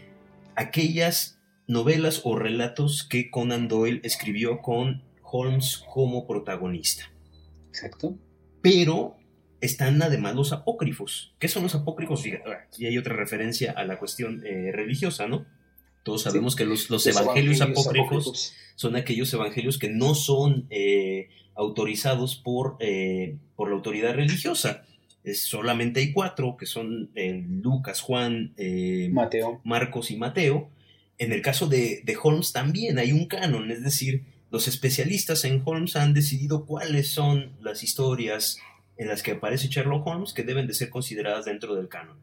aquellas 0.55 1.36
novelas 1.68 2.22
o 2.24 2.36
relatos 2.36 3.03
que 3.07 3.30
Conan 3.30 3.68
Doyle 3.68 4.01
escribió 4.03 4.61
con 4.61 5.03
Holmes 5.22 5.84
como 5.93 6.26
protagonista. 6.26 7.11
Exacto. 7.70 8.18
Pero 8.61 9.18
están 9.61 10.01
además 10.01 10.36
los 10.36 10.53
apócrifos. 10.53 11.34
¿Qué 11.39 11.47
son 11.47 11.63
los 11.63 11.76
apócrifos? 11.76 12.22
Fíjate, 12.22 12.43
y 12.78 12.86
hay 12.86 12.97
otra 12.97 13.15
referencia 13.15 13.72
a 13.72 13.84
la 13.86 13.99
cuestión 13.99 14.43
eh, 14.45 14.72
religiosa, 14.72 15.28
¿no? 15.28 15.45
Todos 16.03 16.24
sabemos 16.24 16.55
que 16.55 16.65
los, 16.65 16.89
evangelios, 17.05 17.59
apócrifos, 17.59 18.53
son 18.76 18.95
aquellos 18.95 19.34
evangelios 19.34 19.78
que 19.78 19.89
no 19.89 20.15
son 20.15 20.65
eh, 20.70 21.28
autorizados 21.53 22.38
por, 22.38 22.78
eh, 22.80 23.36
por 23.57 23.70
la 23.70 23.76
autoridad 23.76 24.13
religiosa. 24.13 24.86
Es, 25.26 25.43
solamente 25.43 25.99
hay 25.99 26.13
cuatro, 26.13 26.55
que 26.55 26.65
son 26.65 27.11
Lucas, 27.61 27.99
Juan, 27.99 28.53
Mateo. 29.11 29.59
Marcos 29.65 30.09
y 30.09 30.15
Mateo. 30.15 30.70
En 31.18 31.32
el 31.32 31.41
caso 31.41 31.68
de, 31.68 32.03
Holmes 32.22 32.51
también 32.51 32.99
hay 32.99 33.11
un 33.11 33.26
canon, 33.26 33.72
es 33.72 33.84
decir, 33.84 34.24
los 34.51 34.68
especialistas 34.68 35.45
en 35.45 35.61
Holmes 35.65 35.95
han 35.95 36.13
decidido 36.13 36.65
cuáles 36.65 37.09
son 37.09 37.53
las 37.61 37.84
historias 37.84 38.59
en 38.97 39.07
las 39.07 39.24
que 39.24 39.32
aparece 39.32 39.68
Sherlock 39.68 40.05
Holmes 40.05 40.34
que 40.34 40.43
deben 40.43 40.68
de 40.68 40.74
ser 40.74 40.89
consideradas 40.89 41.45
dentro 41.45 41.76
del 41.76 41.88
canon. 41.89 42.18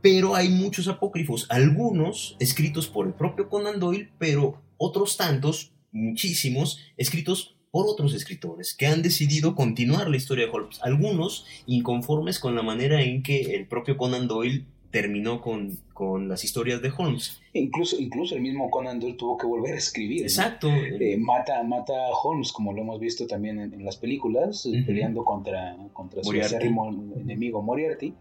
Pero 0.00 0.34
hay 0.34 0.48
muchos 0.48 0.86
apócrifos, 0.88 1.46
algunos 1.48 2.36
escritos 2.38 2.88
por 2.88 3.06
el 3.06 3.14
propio 3.14 3.48
Conan 3.48 3.80
Doyle, 3.80 4.10
pero 4.18 4.62
otros 4.76 5.16
tantos, 5.16 5.72
muchísimos, 5.92 6.80
escritos 6.96 7.56
por 7.70 7.86
otros 7.88 8.14
escritores 8.14 8.74
que 8.74 8.86
han 8.86 9.02
decidido 9.02 9.56
continuar 9.56 10.08
la 10.08 10.16
historia 10.16 10.46
de 10.46 10.52
Holmes, 10.52 10.78
algunos 10.82 11.46
inconformes 11.66 12.38
con 12.38 12.54
la 12.54 12.62
manera 12.62 13.02
en 13.02 13.22
que 13.22 13.56
el 13.56 13.66
propio 13.66 13.96
Conan 13.96 14.28
Doyle 14.28 14.64
terminó 14.94 15.40
con, 15.40 15.76
con 15.92 16.28
las 16.28 16.44
historias 16.44 16.80
de 16.80 16.92
Holmes. 16.96 17.42
Incluso, 17.52 18.00
incluso 18.00 18.36
el 18.36 18.42
mismo 18.42 18.70
Conan 18.70 19.00
Doyle 19.00 19.16
tuvo 19.16 19.36
que 19.36 19.44
volver 19.44 19.74
a 19.74 19.78
escribir. 19.78 20.22
Exacto. 20.22 20.68
Eh, 20.68 21.16
mata, 21.18 21.60
mata 21.64 21.94
a 22.06 22.10
Holmes, 22.10 22.52
como 22.52 22.72
lo 22.72 22.82
hemos 22.82 23.00
visto 23.00 23.26
también 23.26 23.58
en, 23.58 23.84
las 23.84 23.96
películas, 23.96 24.68
peleando 24.86 25.24
contra, 25.24 25.76
contra 25.92 26.22
su 26.22 26.32
enemigo 26.32 27.60
Moriarty. 27.60 28.14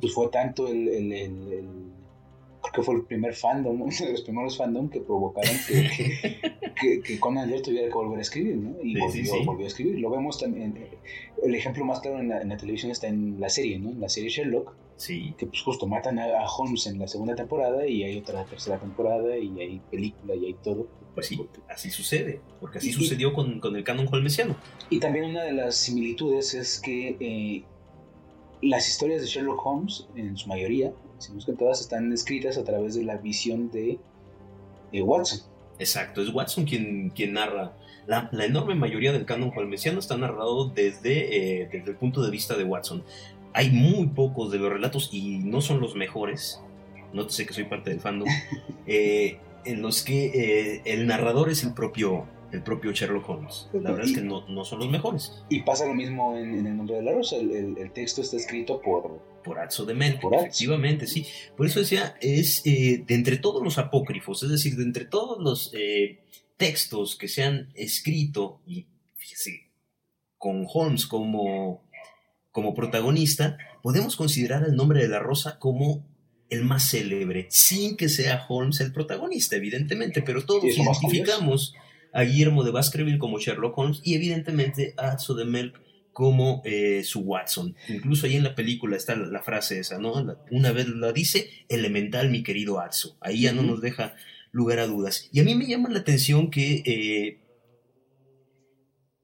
Pues 0.00 0.12
fue 0.12 0.28
tanto 0.28 0.66
el 0.66 0.90
que 2.72 2.82
fue 2.82 2.96
el 2.96 3.02
primer 3.02 3.34
fandom, 3.34 3.80
uno 3.80 3.92
de 4.00 4.10
los 4.10 4.22
primeros 4.22 4.56
fandom 4.58 4.88
que 4.88 5.00
provocaron 5.00 5.54
que, 5.68 7.00
que, 7.00 7.20
Conan 7.20 7.48
Doyle 7.48 7.62
tuviera 7.62 7.86
que 7.86 7.94
volver 7.94 8.18
a 8.18 8.22
escribir, 8.22 8.56
¿no? 8.56 8.74
Y 8.82 8.98
volvió, 8.98 9.64
a 9.64 9.68
escribir. 9.68 10.00
Lo 10.00 10.10
vemos 10.10 10.38
también, 10.38 10.74
el 11.44 11.54
ejemplo 11.54 11.84
más 11.84 12.00
claro 12.00 12.18
en 12.18 12.28
la, 12.28 12.56
televisión 12.56 12.90
está 12.90 13.06
en 13.06 13.38
la 13.38 13.48
serie, 13.48 13.78
¿no? 13.78 13.90
En 13.90 14.00
la 14.00 14.08
serie 14.08 14.30
Sherlock. 14.30 14.74
Sí. 14.98 15.32
Que 15.38 15.46
pues 15.46 15.62
justo 15.62 15.86
matan 15.86 16.18
a, 16.18 16.44
Holmes 16.44 16.86
en 16.88 16.98
la 16.98 17.06
segunda 17.06 17.34
temporada 17.34 17.86
y 17.86 18.02
hay 18.02 18.18
otra 18.18 18.44
tercera 18.44 18.78
temporada 18.78 19.38
y 19.38 19.48
hay 19.60 19.80
película 19.90 20.34
y 20.34 20.46
hay 20.46 20.54
todo. 20.54 20.88
Pues 21.14 21.28
sí, 21.28 21.40
así 21.68 21.90
sucede, 21.90 22.40
porque 22.60 22.78
así 22.78 22.92
sucedió 22.92 23.32
con, 23.32 23.60
con, 23.60 23.74
el 23.76 23.84
canon 23.84 24.08
holmesiano. 24.10 24.56
Y 24.90 25.00
también 25.00 25.24
una 25.24 25.42
de 25.42 25.52
las 25.52 25.76
similitudes 25.76 26.54
es 26.54 26.80
que 26.80 27.16
eh, 27.20 27.64
las 28.60 28.88
historias 28.88 29.22
de 29.22 29.28
Sherlock 29.28 29.64
Holmes, 29.64 30.06
en 30.16 30.36
su 30.36 30.48
mayoría, 30.48 30.92
decimos 31.16 31.46
que 31.46 31.52
todas 31.52 31.80
están 31.80 32.12
escritas 32.12 32.58
a 32.58 32.64
través 32.64 32.94
de 32.94 33.04
la 33.04 33.16
visión 33.16 33.70
de, 33.70 33.98
Watson. 34.92 35.40
Exacto, 35.78 36.22
es 36.22 36.32
Watson 36.32 36.64
quien, 36.64 37.10
quien 37.10 37.34
narra. 37.34 37.76
La, 38.06 38.30
enorme 38.32 38.74
mayoría 38.74 39.12
del 39.12 39.26
canon 39.26 39.52
holmesiano 39.54 39.98
está 39.98 40.16
narrado 40.16 40.68
desde, 40.68 41.62
eh, 41.62 41.68
desde 41.70 41.90
el 41.90 41.96
punto 41.96 42.22
de 42.22 42.30
vista 42.30 42.56
de 42.56 42.64
Watson. 42.64 43.04
Hay 43.52 43.70
muy 43.70 44.06
pocos 44.08 44.50
de 44.52 44.58
los 44.58 44.72
relatos 44.72 45.10
y 45.12 45.38
no 45.38 45.60
son 45.60 45.80
los 45.80 45.94
mejores. 45.94 46.60
No 47.12 47.28
sé 47.28 47.46
que 47.46 47.54
soy 47.54 47.64
parte 47.64 47.90
del 47.90 48.00
fandom. 48.00 48.28
Eh, 48.90 49.38
en 49.66 49.82
los 49.82 50.02
que 50.02 50.26
eh, 50.26 50.82
el 50.86 51.06
narrador 51.06 51.50
es 51.50 51.62
el 51.62 51.74
propio, 51.74 52.26
el 52.52 52.62
propio 52.62 52.92
Sherlock 52.92 53.28
Holmes. 53.28 53.68
La 53.74 53.90
verdad 53.90 54.06
es 54.06 54.14
que 54.14 54.22
no, 54.22 54.48
no, 54.48 54.64
son 54.64 54.78
los 54.78 54.88
mejores. 54.88 55.42
Y 55.50 55.60
pasa 55.62 55.86
lo 55.86 55.94
mismo 55.94 56.36
en, 56.36 56.66
El 56.66 56.76
Nombre 56.76 56.96
de 56.96 57.02
la 57.02 57.12
Rosa. 57.12 57.36
El, 57.36 57.76
el, 57.76 57.90
texto 57.92 58.22
está 58.22 58.36
escrito 58.36 58.80
por... 58.80 59.20
Por 59.44 59.58
Atzo 59.58 59.84
de 59.84 59.94
Melk, 59.94 60.22
efectivamente, 60.24 61.06
sí. 61.06 61.26
Por 61.56 61.66
eso 61.66 61.80
decía, 61.80 62.16
es 62.20 62.62
eh, 62.66 63.04
de 63.06 63.14
entre 63.14 63.36
todos 63.36 63.62
los 63.62 63.78
apócrifos, 63.78 64.42
es 64.42 64.50
decir, 64.50 64.76
de 64.76 64.84
entre 64.84 65.04
todos 65.04 65.38
los 65.42 65.72
eh, 65.74 66.20
textos 66.56 67.16
que 67.16 67.28
se 67.28 67.44
han 67.44 67.68
escrito, 67.74 68.60
y 68.66 68.86
fíjese, 69.16 69.68
con 70.36 70.66
Holmes 70.70 71.06
como, 71.06 71.82
como 72.58 72.74
protagonista, 72.74 73.56
podemos 73.84 74.16
considerar 74.16 74.64
el 74.64 74.74
nombre 74.74 75.00
de 75.00 75.06
la 75.06 75.20
rosa 75.20 75.60
como 75.60 76.04
el 76.50 76.64
más 76.64 76.90
célebre, 76.90 77.46
sin 77.50 77.96
que 77.96 78.08
sea 78.08 78.46
Holmes 78.48 78.80
el 78.80 78.92
protagonista, 78.92 79.54
evidentemente, 79.54 80.22
pero 80.22 80.44
todos 80.44 80.64
identificamos 80.64 81.76
a 82.12 82.24
Guillermo 82.24 82.64
de 82.64 82.72
Baskerville 82.72 83.20
como 83.20 83.38
Sherlock 83.38 83.78
Holmes 83.78 84.00
y 84.02 84.14
evidentemente 84.14 84.92
a 84.96 85.12
Atzo 85.12 85.36
de 85.36 85.44
Melk 85.44 85.80
como 86.12 86.60
eh, 86.64 87.04
su 87.04 87.20
Watson. 87.20 87.76
Incluso 87.88 88.26
ahí 88.26 88.34
en 88.34 88.42
la 88.42 88.56
película 88.56 88.96
está 88.96 89.14
la, 89.14 89.40
frase 89.40 89.78
esa, 89.78 89.98
¿no? 89.98 90.14
una 90.50 90.72
vez 90.72 90.88
la 90.88 91.12
dice, 91.12 91.48
elemental 91.68 92.28
mi 92.28 92.42
querido 92.42 92.80
Atzo. 92.80 93.16
Ahí 93.20 93.42
ya 93.42 93.52
no 93.52 93.62
nos 93.62 93.80
deja 93.80 94.16
lugar 94.50 94.80
a 94.80 94.88
dudas. 94.88 95.28
Y 95.30 95.38
a 95.38 95.44
mí 95.44 95.54
me 95.54 95.68
llama 95.68 95.90
la 95.90 96.00
atención 96.00 96.50
que 96.50 96.82
eh, 96.84 97.38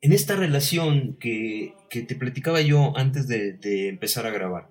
en 0.05 0.13
esta 0.13 0.37
relación 0.37 1.17
que, 1.19 1.75
te 2.03 2.15
platicaba 2.15 2.61
yo 2.61 2.97
antes 2.97 3.29
de, 3.29 3.89
empezar 3.89 4.27
a 4.27 4.31
grabar, 4.31 4.69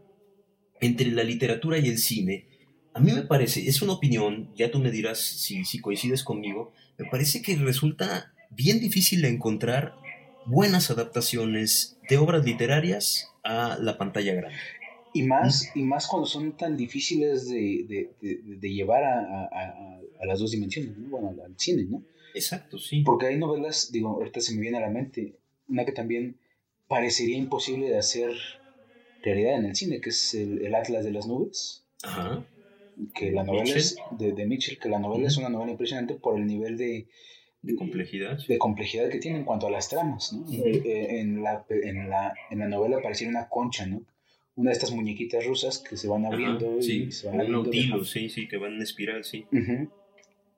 entre 0.81 1.11
la 1.11 1.23
literatura 1.23 1.77
y 1.77 1.87
el 1.87 1.97
cine, 1.97 2.47
a 2.93 2.99
mí 2.99 3.11
me 3.11 3.23
parece, 3.23 3.67
es 3.67 3.81
una 3.81 3.93
opinión, 3.93 4.53
ya 4.55 4.69
tú 4.69 4.79
me 4.79 4.91
dirás 4.91 5.19
si, 5.19 5.65
si 5.65 5.79
coincides 5.79 6.23
conmigo, 6.23 6.73
me 6.97 7.05
parece 7.09 7.41
que 7.41 7.55
resulta 7.55 8.33
bien 8.51 8.79
difícil 8.79 9.25
encontrar 9.25 9.95
buenas 10.45 10.91
adaptaciones 10.91 11.97
de 12.09 12.17
obras 12.17 12.45
literarias 12.45 13.31
a 13.43 13.77
la 13.79 13.97
pantalla 13.97 14.33
grande. 14.33 14.57
Y 15.13 15.23
más, 15.23 15.71
y 15.75 15.83
más 15.83 16.07
cuando 16.07 16.25
son 16.25 16.57
tan 16.57 16.75
difíciles 16.75 17.47
de, 17.47 18.09
llevar 18.61 19.03
a, 19.03 19.99
las 20.25 20.39
dos 20.39 20.51
dimensiones, 20.51 20.91
bueno, 21.09 21.29
al 21.29 21.53
cine, 21.57 21.83
¿no? 21.83 22.03
Exacto, 22.33 22.79
sí. 22.79 23.03
Porque 23.03 23.27
hay 23.27 23.37
novelas, 23.37 23.91
digo, 23.91 24.09
ahorita 24.09 24.39
se 24.39 24.55
me 24.55 24.61
viene 24.61 24.77
a 24.77 24.81
la 24.81 24.89
mente, 24.89 25.35
una 25.67 25.85
que 25.85 25.91
también 25.91 26.37
parecería 26.93 27.37
imposible 27.37 27.89
de 27.89 27.97
hacer 27.97 28.33
realidad 29.23 29.55
en 29.55 29.65
el 29.65 29.75
cine, 29.75 29.99
que 29.99 30.11
es 30.11 30.35
el, 30.35 30.75
Atlas 30.75 31.03
de 31.03 31.11
las 31.11 31.25
Nubes. 31.25 31.83
Ajá. 32.03 32.45
Que 33.15 33.31
la 33.31 33.43
novela 33.43 33.73
es 33.75 33.97
de, 34.11 34.33
de, 34.33 34.45
Mitchell, 34.45 34.77
que 34.77 34.89
la 34.89 34.99
novela 34.99 35.27
es 35.27 35.37
una 35.37 35.49
novela 35.49 35.71
impresionante 35.71 36.13
por 36.13 36.37
el 36.37 36.45
nivel 36.45 36.77
de, 36.77 37.07
de 37.63 37.75
complejidad. 37.75 38.37
De 38.47 38.59
complejidad 38.59 39.09
que 39.09 39.17
tiene 39.17 39.39
en 39.39 39.43
cuanto 39.43 39.65
a 39.65 39.71
las 39.71 39.89
tramas, 39.89 40.33
¿no? 40.33 40.45
Eh, 40.53 41.19
en, 41.19 41.41
la, 41.41 41.65
en, 41.67 42.07
la, 42.11 42.31
en 42.51 42.59
la 42.59 42.67
novela 42.67 43.01
pareciera 43.01 43.31
una 43.31 43.49
concha, 43.49 43.87
¿no? 43.87 44.05
Una 44.55 44.69
de 44.69 44.73
estas 44.73 44.91
muñequitas 44.91 45.43
rusas 45.47 45.79
que 45.79 45.97
se 45.97 46.07
van 46.07 46.27
abriendo 46.27 46.77
y 46.77 47.11
se 47.11 47.27
van 47.27 47.41
abriendo. 47.41 48.05
sí, 48.05 48.29
sí, 48.29 48.47
que 48.47 48.57
van 48.57 48.73
en 48.75 48.83
espiral, 48.83 49.23
sí. 49.23 49.47
Uh 49.51 49.89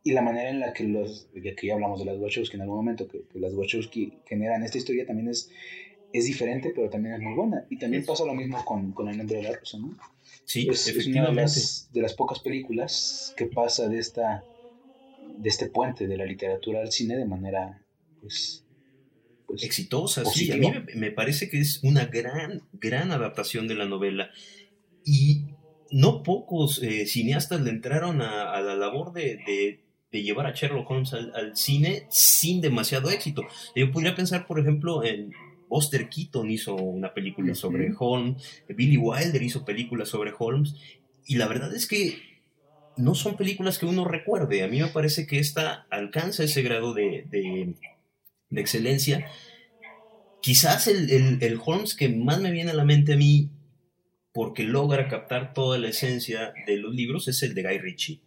y 0.05 0.11
la 0.11 0.21
manera 0.21 0.51
en 0.51 0.59
la 0.59 0.71
que 0.71 0.83
los, 0.83 1.27
ya 1.33 1.55
que 1.55 1.65
ya 1.65 1.73
hablamos 1.73 1.97
de 1.97 2.05
las 2.05 2.19
Wachowski 2.19 2.57
en 2.57 2.61
algún 2.61 2.77
momento, 2.77 3.07
que, 3.07 3.23
las 3.33 3.55
Wachowski 3.55 4.13
generan 4.27 4.61
esta 4.63 4.77
historia 4.77 5.03
también 5.03 5.29
es, 5.29 5.49
es 6.17 6.25
diferente, 6.25 6.71
pero 6.73 6.89
también 6.89 7.15
es 7.15 7.21
muy 7.21 7.33
buena. 7.33 7.65
Y 7.69 7.77
también 7.77 8.05
pasa 8.05 8.25
lo 8.25 8.33
mismo 8.33 8.63
con, 8.63 8.91
con 8.91 9.09
El 9.09 9.17
nombre 9.17 9.37
de 9.37 9.43
la 9.43 9.53
rosa, 9.53 9.77
¿no? 9.77 9.97
Sí, 10.43 10.67
es, 10.69 10.87
efectivamente. 10.87 11.43
Es 11.43 11.87
una 11.89 11.93
de 11.93 12.01
las, 12.01 12.13
pocas 12.13 12.39
películas 12.39 13.33
que 13.35 13.45
pasa 13.45 13.87
de 13.87 13.99
esta 13.99 14.43
de 15.37 15.49
este 15.49 15.67
puente 15.67 16.07
de 16.07 16.17
la 16.17 16.25
literatura 16.25 16.79
al 16.79 16.91
cine 16.91 17.17
de 17.17 17.25
manera 17.25 17.81
pues, 18.21 18.63
pues 19.47 19.63
exitosa, 19.63 20.23
sí. 20.23 20.51
A 20.51 20.55
mí 20.55 20.71
me, 20.95 21.11
parece 21.11 21.49
que 21.49 21.59
es 21.59 21.83
una 21.83 22.05
gran, 22.05 22.61
gran 22.73 23.11
adaptación 23.11 23.67
de 23.67 23.75
la 23.75 23.85
novela. 23.85 24.29
Y 25.03 25.45
no 25.91 26.23
pocos 26.23 26.81
eh, 26.81 27.05
cineastas 27.05 27.61
le 27.61 27.71
entraron 27.71 28.21
a, 28.21 28.59
la 28.61 28.75
labor 28.75 29.11
de, 29.13 29.81
de 30.15 30.23
llevar 30.23 30.47
a 30.47 30.53
Sherlock 30.53 30.89
Holmes 30.89 31.13
al, 31.13 31.55
cine 31.55 32.05
sin 32.09 32.61
demasiado 32.61 33.09
éxito. 33.09 33.43
Yo 33.75 33.91
podría 33.91 34.15
pensar, 34.15 34.47
por 34.47 34.59
ejemplo, 34.59 35.03
en 35.03 35.33
Buster 35.75 36.07
Keaton 36.07 36.49
hizo 36.49 36.73
una 36.73 37.13
película 37.13 37.53
sobre 37.53 37.93
Holmes, 37.99 38.63
Billy 38.69 38.95
Wilder 38.95 39.43
hizo 39.43 39.65
películas 39.65 40.07
sobre 40.07 40.31
Holmes, 40.37 40.73
y 41.25 41.35
la 41.35 41.49
verdad 41.49 41.75
es 41.75 41.85
que 41.85 42.17
no 42.95 43.13
son 43.13 43.35
películas 43.35 43.77
que 43.77 43.85
uno 43.85 44.05
recuerde. 44.05 44.63
A 44.63 44.69
mí 44.69 44.79
me 44.79 44.87
parece 44.87 45.27
que 45.27 45.37
esta 45.37 45.85
alcanza 45.89 46.45
ese 46.45 46.61
grado 46.61 46.93
de, 46.93 47.25
de, 47.29 47.75
excelencia. 48.57 49.27
Quizás 50.41 50.87
el, 50.87 51.11
el, 51.43 51.59
Holmes 51.65 51.93
que 51.93 52.07
más 52.07 52.39
me 52.39 52.51
viene 52.51 52.71
a 52.71 52.75
la 52.75 52.85
mente 52.85 53.15
a 53.15 53.17
mí, 53.17 53.49
porque 54.31 54.63
logra 54.63 55.09
captar 55.09 55.53
toda 55.53 55.77
la 55.77 55.89
esencia 55.89 56.53
de 56.65 56.77
los 56.77 56.95
libros, 56.95 57.27
es 57.27 57.43
el 57.43 57.53
de 57.53 57.63
Guy 57.63 57.79
Ritchie 57.79 58.21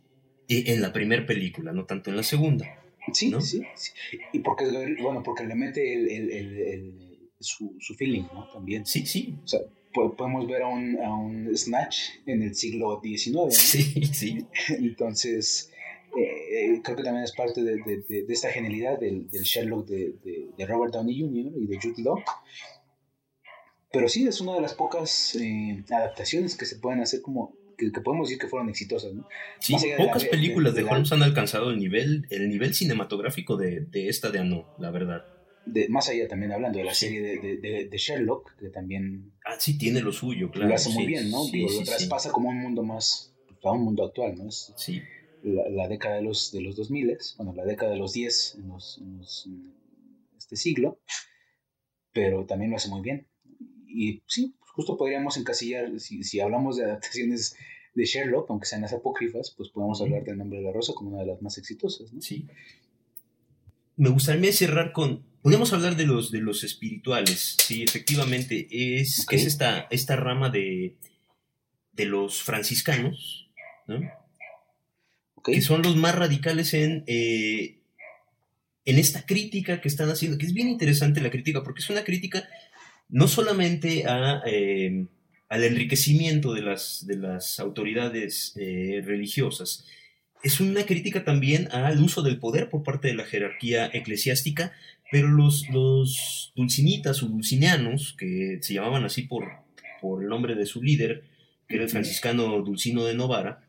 en 0.49 0.83
la 0.83 0.93
primera 0.93 1.25
película, 1.25 1.73
no 1.73 1.87
tanto 1.87 2.11
en 2.11 2.17
la 2.17 2.23
segunda. 2.23 2.67
Sí, 3.15 3.33
sí, 3.41 3.63
sí, 3.75 3.93
Y 4.35 4.41
porque, 4.41 4.67
bueno, 5.01 5.23
porque 5.23 5.47
le 5.47 5.55
mete 5.55 5.95
el, 5.95 6.11
el, 6.11 6.31
el, 6.31 7.08
su, 7.41 7.77
su, 7.81 7.95
feeling, 7.95 8.25
¿no? 8.33 8.49
También. 8.53 8.85
Sí, 8.87 9.07
sí. 9.07 9.39
O 9.45 9.47
sea, 9.47 9.61
podemos 9.93 10.47
ver 10.47 10.63
a 10.63 10.69
un, 10.69 10.99
a 11.01 11.15
un 11.15 11.57
Snatch 11.57 11.97
en 12.27 12.43
el 12.43 12.55
siglo 12.55 13.01
XIX. 13.03 13.35
¿no? 13.35 13.51
Sí, 13.51 14.05
sí. 14.13 14.47
Entonces, 14.69 15.73
eh, 16.17 16.81
creo 16.83 16.97
que 16.97 17.03
también 17.03 17.25
es 17.25 17.33
parte 17.33 17.63
de, 17.63 17.77
de, 17.77 18.25
de, 18.25 18.33
esta 18.33 18.51
genialidad 18.51 18.99
del, 18.99 19.29
del 19.29 19.43
Sherlock 19.43 19.87
de, 19.87 20.15
de, 20.57 20.67
Robert 20.67 20.93
Downey 20.93 21.21
Jr. 21.21 21.53
y 21.57 21.67
de 21.67 21.79
Jude 21.81 22.03
Law. 22.03 22.19
Pero 23.93 24.09
sí, 24.09 24.27
es 24.27 24.41
una 24.41 24.55
de 24.55 24.61
las 24.61 24.75
pocas 24.75 25.35
eh, 25.37 25.83
adaptaciones 25.91 26.57
que 26.57 26.67
se 26.67 26.77
pueden 26.77 27.01
hacer 27.01 27.23
como 27.23 27.57
que, 27.77 27.91
podemos 28.03 28.29
decir 28.29 28.41
que 28.41 28.49
fueron 28.49 28.69
exitosas, 28.69 29.15
¿no? 29.15 29.27
Sí, 29.61 29.77
pocas 29.97 30.25
películas 30.25 30.75
de, 30.75 30.83
Holmes 30.83 31.13
han 31.13 31.23
alcanzado 31.23 31.71
el 31.71 31.79
nivel, 31.79 32.27
el 32.31 32.49
nivel 32.49 32.75
cinematográfico 32.75 33.57
de, 33.57 33.81
de 33.81 34.09
esta 34.09 34.31
de 34.31 34.41
Ano, 34.41 34.67
la 34.79 34.91
verdad. 34.91 35.25
De, 35.73 35.89
más 35.89 36.09
allá 36.09 36.29
también 36.29 36.53
hablando 36.53 36.79
de 36.79 36.85
la 36.85 36.95
serie 36.95 37.21
de, 37.21 37.89
de, 37.89 37.99
Sherlock, 37.99 38.57
que 38.59 38.69
también... 38.69 39.33
Ah, 39.45 39.57
sí, 39.59 39.77
tiene 39.77 40.01
lo 40.01 40.13
suyo, 40.13 40.51
claro. 40.51 40.69
Lo 40.69 40.75
hace 40.75 40.91
muy 40.91 41.07
bien, 41.07 41.31
¿no? 41.31 41.47
Digo, 41.47 41.69
lo 41.71 41.83
traspasa 41.83 42.31
como 42.31 42.49
un 42.49 42.61
mundo 42.61 42.83
más, 42.83 43.35
a 43.63 43.73
un 43.73 43.85
mundo 43.85 44.05
actual, 44.05 44.37
¿no? 44.37 44.49
Es 44.49 44.73
sí. 44.77 45.03
La, 45.43 45.87
década 45.89 46.17
de 46.17 46.23
los, 46.23 46.53
de 46.53 46.61
los 46.61 46.75
2000, 46.77 47.17
bueno, 47.37 47.55
la 47.55 47.65
década 47.65 47.93
de 47.93 47.99
los 47.99 48.13
10 48.13 48.57
en, 48.57 48.69
los, 48.69 48.99
en 48.99 49.21
este 50.37 50.57
siglo, 50.57 51.01
pero 52.13 52.45
también 52.47 52.71
lo 52.71 52.77
hace 52.77 52.89
muy 52.89 53.03
bien. 53.03 53.27
Y 53.87 54.23
sí, 54.27 54.55
justo 54.61 54.97
podríamos 54.97 55.37
encasillar, 55.37 56.01
si, 56.01 56.25
si 56.25 56.41
hablamos 56.41 56.77
de 56.77 56.85
adaptaciones 56.85 57.57
de 57.99 58.05
Sherlock, 58.05 58.49
aunque 58.51 58.67
sean 58.67 58.83
las 58.83 58.93
apócrifas, 58.93 59.53
pues 59.57 59.71
podemos 59.71 60.01
hablar 60.01 60.25
del 60.25 60.39
nombre 60.39 60.59
de 60.59 60.65
la 60.65 60.73
rosa 60.73 60.93
como 60.95 61.11
una 61.11 61.21
de 61.21 61.27
las 61.27 61.43
más 61.43 61.59
exitosas. 61.59 62.13
¿no? 62.13 62.23
Sí. 62.23 62.47
Me 63.97 64.11
gustaría 64.11 64.53
cerrar 64.53 64.93
con. 64.93 65.25
Podemos 65.49 65.73
hablar 65.73 65.97
de 65.97 66.07
los, 66.07 66.31
de 66.31 66.41
los 66.41 66.65
espirituales. 66.65 67.57
Sí, 67.59 67.83
efectivamente. 67.83 68.67
Es, 68.71 69.27
es 69.31 69.47
esta, 69.47 69.87
esta 69.91 70.17
rama 70.17 70.51
de, 70.51 70.97
de 71.93 72.05
los 72.05 72.43
franciscanos, 72.43 73.51
¿no? 73.87 74.01
que 75.45 75.61
son 75.63 75.83
los 75.83 75.97
más 75.97 76.15
radicales 76.15 76.75
en, 76.75 77.05
eh, 77.07 77.79
en 78.85 78.99
esta 78.99 79.25
crítica 79.25 79.81
que 79.81 79.89
están 79.89 80.11
haciendo, 80.11 80.39
que 80.39 80.47
es 80.47 80.53
bien 80.53 80.69
interesante 80.69 81.21
la 81.21 81.31
crítica, 81.31 81.63
porque 81.63 81.81
es 81.81 81.91
una 81.91 82.05
crítica 82.05 82.49
no 83.09 83.29
solamente 83.29 84.05
a, 84.07 84.43
eh, 84.47 85.07
al 85.49 85.65
enriquecimiento 85.65 86.53
de 86.53 86.63
las, 86.63 87.07
de 87.07 87.17
las 87.17 87.59
autoridades 87.61 88.55
eh, 88.57 89.03
religiosas, 89.05 89.87
es 90.43 90.61
una 90.61 90.85
crítica 90.85 91.25
también 91.25 91.69
al 91.73 92.01
uso 92.01 92.23
del 92.23 92.39
poder 92.39 92.71
por 92.71 92.83
parte 92.85 93.09
de 93.09 93.15
la 93.15 93.25
jerarquía 93.25 93.91
eclesiástica, 93.93 94.73
pero 95.11 95.29
los, 95.29 95.69
los 95.71 96.53
dulcinitas 96.55 97.23
o 97.23 97.27
dulcineanos, 97.27 98.15
que 98.19 98.59
se 98.61 98.75
llamaban 98.75 99.05
así 99.05 99.23
por, 99.23 99.45
por 100.01 100.23
el 100.23 100.29
nombre 100.29 100.55
de 100.55 100.67
su 100.67 100.83
líder, 100.83 101.25
que 101.67 101.77
era 101.77 101.85
el 101.85 101.91
franciscano 101.91 102.61
Dulcino 102.63 103.05
de 103.05 103.15
Novara, 103.15 103.69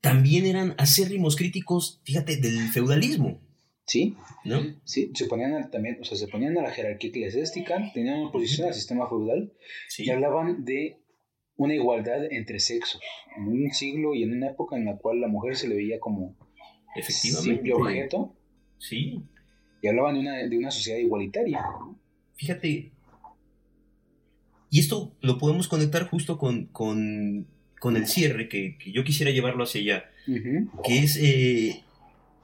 también 0.00 0.46
eran 0.46 0.74
acérrimos 0.78 1.36
críticos, 1.36 2.00
fíjate, 2.04 2.36
del 2.36 2.68
feudalismo. 2.68 3.40
Sí, 3.86 4.16
¿no? 4.44 4.60
Sí, 4.84 5.10
se 5.14 5.26
ponían 5.26 5.70
también, 5.70 5.98
o 6.00 6.04
sea, 6.04 6.16
se 6.16 6.28
ponían 6.28 6.56
a 6.58 6.62
la 6.62 6.70
jerarquía 6.70 7.10
eclesiástica, 7.10 7.90
tenían 7.92 8.22
oposición 8.22 8.68
al 8.68 8.74
sistema 8.74 9.08
feudal 9.08 9.52
y 9.98 10.10
hablaban 10.10 10.64
de 10.64 10.98
una 11.56 11.74
igualdad 11.74 12.24
entre 12.30 12.58
sexos, 12.58 13.00
en 13.36 13.48
un 13.48 13.70
siglo 13.72 14.14
y 14.14 14.22
en 14.22 14.36
una 14.36 14.50
época 14.50 14.76
en 14.76 14.86
la 14.86 14.96
cual 14.96 15.20
la 15.20 15.28
mujer 15.28 15.56
se 15.56 15.68
le 15.68 15.76
veía 15.76 16.00
como 16.00 16.36
simple 17.00 17.74
objeto. 17.74 18.36
Sí. 18.78 19.22
Y 19.82 19.88
hablaban 19.88 20.14
de 20.14 20.20
una, 20.20 20.36
de 20.36 20.56
una 20.56 20.70
sociedad 20.70 20.98
igualitaria. 20.98 21.60
Fíjate, 22.36 22.92
y 24.72 24.80
esto 24.80 25.12
lo 25.20 25.36
podemos 25.36 25.68
conectar 25.68 26.08
justo 26.08 26.38
con, 26.38 26.64
con, 26.66 27.46
con 27.78 27.94
el 27.94 28.06
cierre, 28.06 28.48
que, 28.48 28.78
que, 28.78 28.90
yo 28.90 29.04
quisiera 29.04 29.30
llevarlo 29.30 29.64
hacia 29.64 29.80
allá, 29.82 30.10
que 30.82 30.98
es... 30.98 31.18
Eh, 31.20 31.82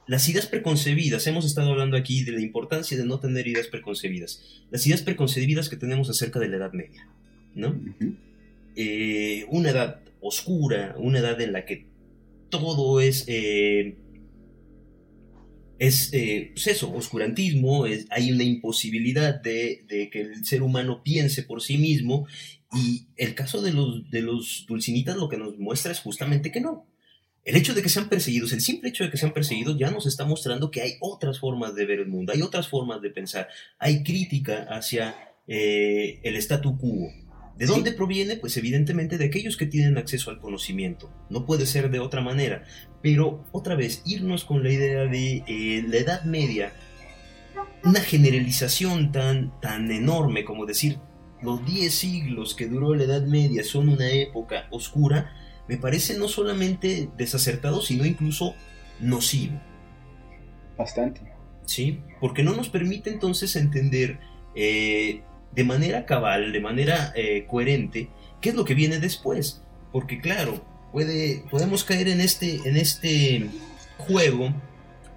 las 0.06 0.28
ideas 0.28 0.46
preconcebidas, 0.46 1.26
hemos 1.26 1.44
estado 1.44 1.70
hablando 1.70 1.96
aquí 1.96 2.24
de 2.24 2.32
la 2.32 2.40
importancia 2.40 2.96
de 2.96 3.04
no 3.04 3.18
tener 3.20 3.46
ideas 3.46 3.68
preconcebidas, 3.68 4.62
las 4.70 4.86
ideas 4.86 5.02
preconcebidas 5.02 5.68
que 5.68 5.76
tenemos 5.76 6.10
acerca 6.10 6.38
de 6.38 6.48
la 6.48 6.56
Edad 6.56 6.72
Media, 6.72 7.08
¿no? 7.54 7.78
Eh, 8.74 9.46
una 9.48 9.70
edad 9.70 10.00
oscura, 10.20 10.96
una 10.98 11.20
edad 11.20 11.40
en 11.40 11.52
la 11.52 11.64
que 11.64 11.86
todo 12.50 13.00
es... 13.00 13.24
Eh, 13.26 13.96
es 15.78 16.12
eh, 16.12 16.50
pues 16.54 16.66
eso, 16.66 16.92
oscurantismo, 16.92 17.84
hay 18.10 18.32
una 18.32 18.44
imposibilidad 18.44 19.40
de, 19.40 19.84
de, 19.88 20.10
que 20.10 20.22
el 20.22 20.44
ser 20.44 20.62
humano 20.62 21.02
piense 21.02 21.42
por 21.42 21.62
sí 21.62 21.78
mismo 21.78 22.26
y 22.72 23.06
el 23.16 23.34
caso 23.34 23.62
de 23.62 23.72
los, 23.72 24.10
de 24.10 24.22
los 24.22 24.64
dulcinitas 24.68 25.16
lo 25.16 25.28
que 25.28 25.36
nos 25.36 25.56
muestra 25.58 25.92
es 25.92 26.00
justamente 26.00 26.50
que 26.50 26.60
no. 26.60 26.86
El 27.44 27.56
hecho 27.56 27.72
de 27.72 27.80
que 27.80 27.88
sean 27.88 28.10
perseguidos, 28.10 28.52
el 28.52 28.60
simple 28.60 28.90
hecho 28.90 29.04
de 29.04 29.10
que 29.10 29.16
sean 29.16 29.32
perseguidos 29.32 29.78
ya 29.78 29.90
nos 29.90 30.06
está 30.06 30.26
mostrando 30.26 30.70
que 30.70 30.82
hay 30.82 30.94
otras 31.00 31.38
formas 31.38 31.74
de 31.74 31.86
ver 31.86 32.00
el 32.00 32.08
mundo, 32.08 32.32
hay 32.32 32.42
otras 32.42 32.68
formas 32.68 33.00
de 33.00 33.10
pensar, 33.10 33.48
hay 33.78 34.02
crítica 34.02 34.66
hacia 34.68 35.14
eh, 35.46 36.20
el 36.24 36.36
statu 36.36 36.76
quo. 36.76 37.10
¿De 37.58 37.66
dónde 37.66 37.90
proviene? 37.90 38.36
Pues 38.36 38.56
evidentemente 38.56 39.18
de 39.18 39.24
aquellos 39.24 39.56
que 39.56 39.66
tienen 39.66 39.98
acceso 39.98 40.30
al 40.30 40.38
conocimiento. 40.38 41.10
No 41.28 41.44
puede 41.44 41.66
ser 41.66 41.90
de 41.90 41.98
otra 41.98 42.20
manera. 42.20 42.62
Pero 43.02 43.44
otra 43.50 43.74
vez, 43.74 44.00
irnos 44.06 44.44
con 44.44 44.62
la 44.62 44.70
idea 44.70 45.06
de 45.06 45.42
eh, 45.48 45.84
la 45.88 45.96
Edad 45.96 46.22
Media, 46.22 46.72
una 47.82 48.00
generalización 48.00 49.10
tan, 49.10 49.58
tan 49.60 49.90
enorme 49.90 50.44
como 50.44 50.66
decir 50.66 51.00
los 51.42 51.66
10 51.66 51.92
siglos 51.92 52.54
que 52.54 52.68
duró 52.68 52.94
la 52.94 53.04
Edad 53.04 53.26
Media 53.26 53.64
son 53.64 53.88
una 53.88 54.08
época 54.08 54.68
oscura, 54.70 55.32
me 55.66 55.78
parece 55.78 56.16
no 56.16 56.28
solamente 56.28 57.10
desacertado, 57.16 57.82
sino 57.82 58.06
incluso 58.06 58.54
nocivo. 59.00 59.60
Bastante. 60.76 61.22
Sí, 61.66 62.00
porque 62.20 62.44
no 62.44 62.54
nos 62.54 62.68
permite 62.68 63.10
entonces 63.10 63.56
entender 63.56 64.20
eh, 64.54 65.22
de 65.52 65.64
manera 65.64 66.06
cabal, 66.06 66.52
de 66.52 66.60
manera 66.60 67.12
eh, 67.16 67.46
coherente, 67.46 68.08
qué 68.40 68.50
es 68.50 68.54
lo 68.54 68.64
que 68.64 68.74
viene 68.74 68.98
después. 68.98 69.62
Porque 69.92 70.20
claro, 70.20 70.62
puede, 70.92 71.44
podemos 71.50 71.84
caer 71.84 72.08
en 72.08 72.20
este, 72.20 72.56
en 72.64 72.76
este 72.76 73.46
juego 73.96 74.52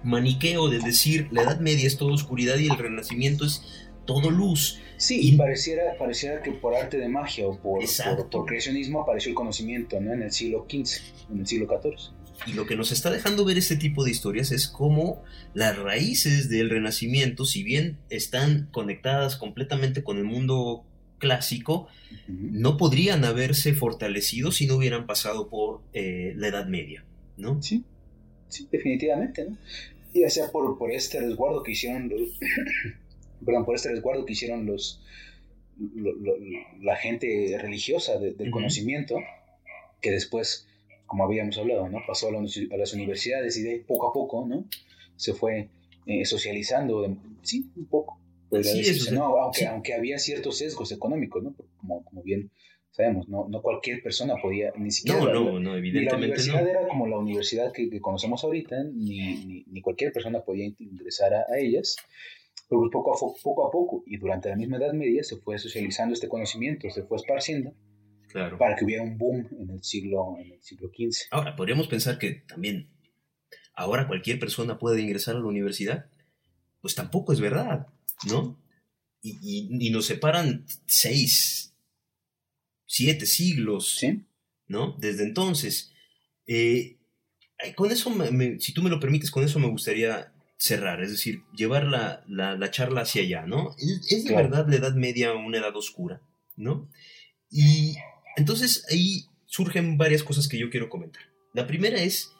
maniqueo 0.02 0.68
de 0.68 0.80
decir 0.80 1.28
la 1.30 1.42
Edad 1.42 1.60
Media 1.60 1.86
es 1.86 1.96
toda 1.96 2.14
oscuridad 2.14 2.58
y 2.58 2.68
el 2.68 2.78
Renacimiento 2.78 3.44
es 3.44 3.90
todo 4.04 4.30
luz. 4.30 4.80
Sí, 4.96 5.20
y 5.20 5.36
pareciera, 5.36 5.96
pareciera 5.98 6.42
que 6.42 6.52
por 6.52 6.74
arte 6.74 6.96
de 6.96 7.08
magia 7.08 7.46
o 7.46 7.58
por, 7.58 7.82
por, 8.30 8.46
creacionismo 8.46 9.02
apareció 9.02 9.30
el 9.30 9.34
conocimiento 9.34 10.00
¿no? 10.00 10.12
en 10.12 10.22
el 10.22 10.32
siglo 10.32 10.66
XV, 10.68 11.00
en 11.32 11.40
el 11.40 11.46
siglo 11.46 11.66
XIV. 11.66 12.12
Y 12.46 12.54
lo 12.54 12.66
que 12.66 12.76
nos 12.76 12.92
está 12.92 13.10
dejando 13.10 13.44
ver 13.44 13.58
este 13.58 13.76
tipo 13.76 14.04
de 14.04 14.10
historias 14.10 14.52
es 14.52 14.68
cómo 14.68 15.22
las 15.54 15.78
raíces 15.78 16.48
del 16.48 16.70
Renacimiento, 16.70 17.44
si 17.44 17.62
bien 17.62 17.98
están 18.10 18.68
conectadas 18.72 19.36
completamente 19.36 20.02
con 20.02 20.18
el 20.18 20.24
mundo 20.24 20.84
clásico, 21.18 21.88
no 22.26 22.76
podrían 22.76 23.24
haberse 23.24 23.74
fortalecido 23.74 24.50
si 24.50 24.66
no 24.66 24.76
hubieran 24.76 25.06
pasado 25.06 25.48
por 25.48 25.82
eh, 25.92 26.32
la 26.36 26.48
Edad 26.48 26.66
Media, 26.66 27.04
¿no? 27.36 27.62
Sí, 27.62 27.84
sí, 28.48 28.68
definitivamente, 28.72 29.44
¿no? 29.48 29.56
Ya 30.12 30.28
sea 30.28 30.50
por, 30.50 30.76
por 30.78 30.90
este 30.90 31.20
resguardo 31.20 31.62
que 31.62 31.72
hicieron 31.72 32.08
los, 32.08 32.38
perdón, 33.46 33.64
por 33.64 33.76
este 33.76 33.90
resguardo 33.90 34.26
que 34.26 34.32
hicieron 34.32 34.66
los, 34.66 35.00
la 36.80 36.96
gente 36.96 37.56
religiosa 37.60 38.18
del 38.18 38.50
conocimiento, 38.50 39.16
que 40.00 40.10
después, 40.10 40.66
como 41.12 41.24
habíamos 41.24 41.58
hablado, 41.58 41.90
¿no? 41.90 41.98
pasó 42.06 42.30
a, 42.30 42.32
las 42.32 42.94
universidades 42.94 43.58
y 43.58 43.62
de 43.62 43.84
poco 43.86 44.08
a 44.08 44.12
poco 44.14 44.46
¿no? 44.48 44.64
se 45.14 45.34
fue 45.34 45.68
eh, 46.06 46.24
socializando, 46.24 47.06
sí, 47.42 47.70
un 47.76 47.84
poco. 47.84 48.18
aunque, 48.50 49.66
aunque 49.66 49.92
había 49.92 50.18
ciertos 50.18 50.56
sesgos 50.56 50.90
económicos, 50.90 51.42
¿no? 51.42 51.54
como, 51.76 52.02
como 52.02 52.22
bien 52.22 52.50
sabemos, 52.92 53.28
no, 53.28 53.46
no 53.46 53.60
cualquier 53.60 54.02
persona 54.02 54.36
podía, 54.40 54.72
ni 54.78 54.90
siquiera... 54.90 55.20
No, 55.20 55.34
no, 55.34 55.60
no, 55.60 55.76
evidentemente 55.76 56.12
la 56.12 56.16
universidad 56.16 56.66
era 56.66 56.88
como 56.88 57.06
la 57.06 57.18
universidad 57.18 57.72
que, 57.72 58.00
conocemos 58.00 58.42
ahorita, 58.42 58.82
ni, 58.84 59.66
ni, 59.66 59.82
cualquier 59.82 60.14
persona 60.14 60.40
podía 60.40 60.72
ingresar 60.78 61.34
a 61.34 61.58
ellas. 61.58 61.96
Pero 62.70 62.88
poco 62.90 63.14
a, 63.14 63.42
poco 63.42 63.68
a 63.68 63.70
poco 63.70 64.02
y 64.06 64.16
durante 64.16 64.48
la 64.48 64.56
misma 64.56 64.78
Edad 64.78 64.94
Media 64.94 65.22
se 65.22 65.36
fue 65.36 65.58
socializando 65.58 66.14
este 66.14 66.28
conocimiento, 66.28 66.88
se 66.88 67.02
fue 67.02 67.18
esparciendo 67.18 67.74
claro. 68.32 68.58
para 68.58 68.76
que 68.76 68.84
hubiera 68.84 69.02
un 69.02 69.18
boom 69.18 69.48
en 69.60 69.70
el 69.70 69.82
siglo, 69.82 70.36
en 70.38 70.52
el 70.52 70.62
siglo 70.62 70.88
XV. 70.88 71.28
Ahora, 71.30 71.56
podríamos 71.56 71.88
pensar 71.88 72.18
que 72.18 72.42
también 72.46 72.88
ahora 73.74 74.08
cualquier 74.08 74.38
persona 74.38 74.78
puede 74.78 75.00
ingresar 75.00 75.36
a 75.36 75.40
la 75.40 75.46
universidad. 75.46 76.06
Pues 76.80 76.94
tampoco 76.94 77.32
es 77.32 77.40
verdad, 77.40 77.86
¿no? 78.28 78.58
Y, 79.22 79.68
y, 79.80 79.90
nos 79.90 80.06
separan 80.06 80.66
seis, 80.86 81.76
siete 82.86 83.24
siglos, 83.24 83.98
¿Sí? 83.98 84.24
¿no? 84.66 84.96
Desde 84.98 85.22
entonces. 85.22 85.92
Eh, 86.48 86.98
con 87.76 87.92
eso, 87.92 88.12
si 88.58 88.74
tú 88.74 88.82
me 88.82 88.90
lo 88.90 88.98
permites, 88.98 89.30
con 89.30 89.44
eso 89.44 89.60
me 89.60 89.68
gustaría 89.68 90.32
cerrar, 90.56 91.02
es 91.02 91.10
decir, 91.10 91.42
llevar 91.56 91.84
la, 91.84 92.24
la, 92.28 92.70
charla 92.70 93.02
hacia 93.02 93.22
allá, 93.22 93.46
¿no? 93.46 93.74
Es, 93.78 94.24
de 94.24 94.34
verdad 94.34 94.66
la 94.68 94.76
Edad 94.76 94.94
Media 94.94 95.32
una 95.32 95.58
edad 95.58 95.74
oscura, 95.76 96.20
¿no? 96.56 96.88
Y 97.50 97.96
entonces 98.36 98.86
ahí 98.90 99.26
surgen 99.46 99.98
varias 99.98 100.22
cosas 100.22 100.48
que 100.48 100.58
yo 100.58 100.70
quiero 100.70 100.88
comentar. 100.88 101.22
La 101.52 101.66
primera 101.66 102.00
es 102.00 102.32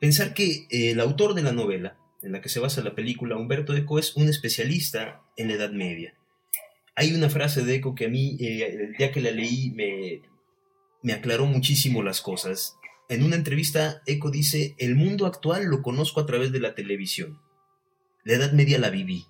pensar 0.00 0.34
que 0.34 0.66
el 0.70 1.00
autor 1.00 1.34
de 1.34 1.42
la 1.42 1.52
novela, 1.52 1.98
en 2.22 2.32
la 2.32 2.40
que 2.40 2.48
se 2.48 2.60
basa 2.60 2.82
la 2.82 2.94
película, 2.94 3.36
Humberto 3.36 3.74
Eco, 3.74 3.98
es 3.98 4.16
un 4.16 4.28
especialista 4.28 5.22
en 5.36 5.48
la 5.48 5.54
Edad 5.54 5.72
Media. 5.72 6.14
Hay 6.94 7.14
una 7.14 7.30
frase 7.30 7.64
de 7.64 7.76
Eco 7.76 7.94
que 7.94 8.06
a 8.06 8.08
mí, 8.08 8.36
eh, 8.38 8.64
el 8.64 8.92
día 8.92 9.10
que 9.10 9.20
la 9.20 9.30
leí, 9.30 9.70
me, 9.70 10.22
me 11.02 11.12
aclaró 11.12 11.46
muchísimo 11.46 12.02
las 12.02 12.20
cosas 12.20 12.76
en 13.12 13.22
una 13.22 13.36
entrevista, 13.36 14.00
Eco 14.06 14.30
dice, 14.30 14.74
el 14.78 14.94
mundo 14.94 15.26
actual 15.26 15.66
lo 15.66 15.82
conozco 15.82 16.20
a 16.20 16.24
través 16.24 16.50
de 16.50 16.60
la 16.60 16.74
televisión. 16.74 17.42
La 18.24 18.34
Edad 18.34 18.52
Media 18.52 18.78
la 18.78 18.88
viví. 18.88 19.26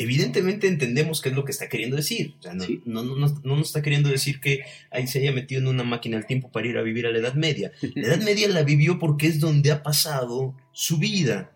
Evidentemente 0.00 0.68
entendemos 0.68 1.20
qué 1.20 1.30
es 1.30 1.34
lo 1.34 1.44
que 1.44 1.50
está 1.50 1.68
queriendo 1.68 1.96
decir. 1.96 2.36
no, 2.84 3.02
no, 3.02 3.26
nos 3.42 3.66
está 3.66 3.82
queriendo 3.82 4.08
decir 4.08 4.38
que 4.38 4.60
ahí 4.92 5.08
se 5.08 5.18
haya 5.18 5.32
metido 5.32 5.60
en 5.60 5.66
una 5.66 5.82
máquina 5.82 6.16
al 6.16 6.24
tiempo 6.24 6.52
para 6.52 6.68
ir 6.68 6.78
a 6.78 6.82
vivir 6.82 7.04
a 7.08 7.10
la 7.10 7.18
Edad 7.18 7.34
Media. 7.34 7.72
La 7.96 8.06
Edad 8.06 8.22
Media 8.22 8.48
la 8.48 8.62
vivió 8.62 9.00
porque 9.00 9.26
es 9.26 9.40
donde 9.40 9.72
ha 9.72 9.82
pasado 9.82 10.54
su 10.70 10.98
vida, 10.98 11.52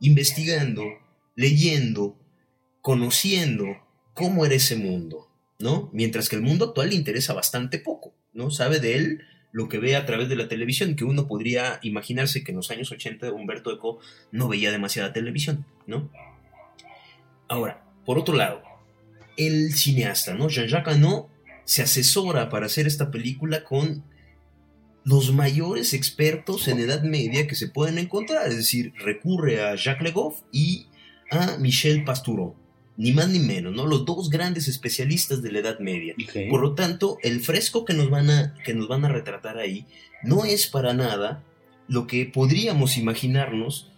investigando, 0.00 0.82
leyendo, 1.36 2.18
conociendo 2.80 3.66
cómo 4.12 4.44
era 4.44 4.56
ese 4.56 4.74
mundo, 4.74 5.30
¿no? 5.60 5.88
Mientras 5.92 6.28
que 6.28 6.34
el 6.34 6.42
mundo 6.42 6.64
actual 6.64 6.88
le 6.88 6.96
interesa 6.96 7.32
bastante 7.32 7.78
poco, 7.78 8.12
¿no? 8.32 8.50
Sabe 8.50 8.80
de 8.80 8.96
él 8.96 9.22
lo 9.52 9.68
que 9.68 9.78
ve 9.78 9.94
a 9.94 10.04
través 10.04 10.28
de 10.28 10.34
la 10.34 10.48
televisión, 10.48 10.96
que 10.96 11.04
uno 11.04 11.28
podría 11.28 11.78
imaginarse 11.82 12.42
que 12.42 12.50
en 12.50 12.56
los 12.56 12.72
años 12.72 12.90
80 12.90 13.30
Humberto 13.30 13.72
Eco 13.72 14.00
no 14.32 14.48
veía 14.48 14.72
demasiada 14.72 15.12
televisión, 15.12 15.64
¿no? 15.86 16.10
Ahora, 17.46 17.83
por 18.04 18.18
otro 18.18 18.34
lado, 18.34 18.62
el 19.36 19.74
cineasta, 19.74 20.34
¿no? 20.34 20.48
Jean-Jacques 20.48 20.94
Hano 20.94 21.28
se 21.64 21.82
asesora 21.82 22.50
para 22.50 22.66
hacer 22.66 22.86
esta 22.86 23.10
película 23.10 23.64
con 23.64 24.04
los 25.04 25.32
mayores 25.32 25.92
expertos 25.92 26.68
en 26.68 26.80
Edad 26.80 27.02
Media 27.02 27.46
que 27.46 27.54
se 27.54 27.68
pueden 27.68 27.98
encontrar, 27.98 28.46
es 28.48 28.56
decir, 28.56 28.94
recurre 28.96 29.62
a 29.62 29.74
Jacques 29.74 30.02
Legoff 30.02 30.40
y 30.50 30.86
a 31.30 31.56
Michel 31.58 32.04
Pastoureau 32.04 32.54
ni 32.96 33.12
más 33.12 33.28
ni 33.28 33.40
menos, 33.40 33.74
¿no? 33.74 33.86
Los 33.86 34.04
dos 34.04 34.30
grandes 34.30 34.68
especialistas 34.68 35.42
de 35.42 35.52
la 35.52 35.58
Edad 35.60 35.78
Media. 35.80 36.14
Por 36.48 36.60
lo 36.60 36.74
tanto, 36.74 37.18
el 37.22 37.40
fresco 37.40 37.84
que 37.84 37.94
nos, 37.94 38.08
van 38.08 38.30
a, 38.30 38.54
que 38.64 38.74
nos 38.74 38.88
van 38.88 39.04
a 39.04 39.08
retratar 39.08 39.58
ahí 39.58 39.86
no 40.22 40.44
es 40.44 40.66
para 40.66 40.94
nada 40.94 41.42
lo 41.88 42.06
que 42.06 42.24
podríamos 42.24 42.96
imaginarnos 42.96 43.90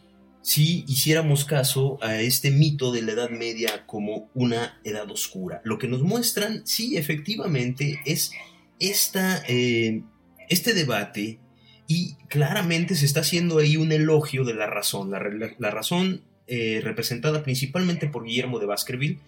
si 0.47 0.85
hiciéramos 0.87 1.45
caso 1.45 1.99
a 2.03 2.21
este 2.21 2.53
mito 2.53 2.93
de 2.93 3.03
la 3.03 3.15
Edad 3.15 3.31
Media 3.31 3.85
como 3.85 4.31
una 4.33 4.79
edad 4.85 5.11
oscura. 5.11 5.61
Lo 5.65 5.77
que 5.77 5.89
nos 5.89 6.03
muestran, 6.03 6.65
sí, 6.65 6.97
efectivamente, 6.97 8.01
es 8.07 8.31
esta, 8.79 9.43
eh, 9.49 10.05
este 10.49 10.73
debate 10.73 11.41
y 11.89 12.15
claramente 12.29 12.95
se 12.95 13.07
está 13.07 13.21
haciendo 13.21 13.59
ahí 13.59 13.77
un 13.77 13.91
elogio 13.91 14.45
de 14.45 14.55
la 14.55 14.69
razón. 14.69 15.11
La, 15.11 15.71
razón 15.73 16.23
eh, 16.47 16.81
representada 16.81 17.43
principalmente 17.43 18.07
por 18.07 18.25
Guillermo 18.25 18.61
de 18.61 18.67
Baskerville, 18.67 19.19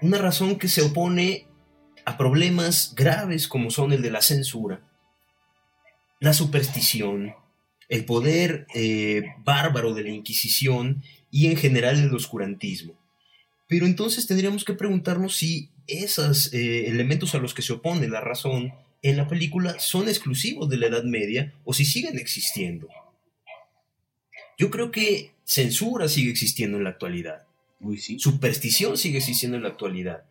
una 0.00 0.18
razón 0.18 0.60
que 0.60 0.68
se 0.68 0.82
opone 0.82 1.48
a 2.04 2.16
problemas 2.16 2.94
graves 2.94 3.48
como 3.48 3.72
son 3.72 3.92
el 3.92 4.00
de 4.00 4.12
la 4.12 4.22
censura, 4.22 4.80
la 6.20 6.32
superstición, 6.32 7.34
el 7.88 8.04
poder 8.04 8.66
eh, 8.74 9.24
bárbaro 9.44 9.94
de 9.94 10.02
la 10.02 10.10
Inquisición 10.10 11.02
y 11.30 11.46
en 11.46 11.56
general 11.56 11.98
el 11.98 12.14
oscurantismo. 12.14 12.94
Pero 13.68 13.86
entonces 13.86 14.26
tendríamos 14.26 14.64
que 14.64 14.74
preguntarnos 14.74 15.36
si 15.36 15.70
esos 15.86 16.52
eh, 16.52 16.88
elementos 16.88 17.34
a 17.34 17.38
los 17.38 17.54
que 17.54 17.62
se 17.62 17.72
opone 17.72 18.08
la 18.08 18.20
razón 18.20 18.72
en 19.02 19.16
la 19.16 19.28
película 19.28 19.78
son 19.78 20.08
exclusivos 20.08 20.68
de 20.68 20.78
la 20.78 20.86
Edad 20.86 21.04
Media 21.04 21.52
o 21.64 21.72
si 21.72 21.84
siguen 21.84 22.18
existiendo. 22.18 22.88
Yo 24.58 24.70
creo 24.70 24.90
que 24.90 25.32
censura 25.44 26.08
sigue 26.08 26.30
existiendo 26.30 26.78
en 26.78 26.84
la 26.84 26.90
actualidad. 26.90 27.44
Uy, 27.80 27.98
sí. 27.98 28.18
Superstición 28.18 28.96
sigue 28.96 29.18
existiendo 29.18 29.56
en 29.56 29.64
la 29.64 29.70
actualidad. 29.70 30.24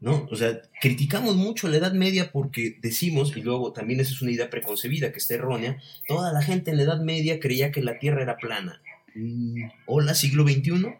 ¿No? 0.00 0.26
O 0.30 0.36
sea, 0.36 0.62
criticamos 0.80 1.36
mucho 1.36 1.68
la 1.68 1.76
Edad 1.76 1.92
Media 1.92 2.32
porque 2.32 2.78
decimos, 2.80 3.36
y 3.36 3.42
luego 3.42 3.72
también 3.72 4.00
esa 4.00 4.12
es 4.12 4.22
una 4.22 4.32
idea 4.32 4.48
preconcebida 4.48 5.12
que 5.12 5.18
está 5.18 5.34
errónea, 5.34 5.78
toda 6.08 6.32
la 6.32 6.40
gente 6.40 6.70
en 6.70 6.78
la 6.78 6.84
Edad 6.84 7.02
Media 7.02 7.38
creía 7.38 7.70
que 7.70 7.82
la 7.82 7.98
Tierra 7.98 8.22
era 8.22 8.38
plana. 8.38 8.80
Mm, 9.14 9.64
hola, 9.86 10.14
siglo 10.14 10.44
XXI. 10.44 10.94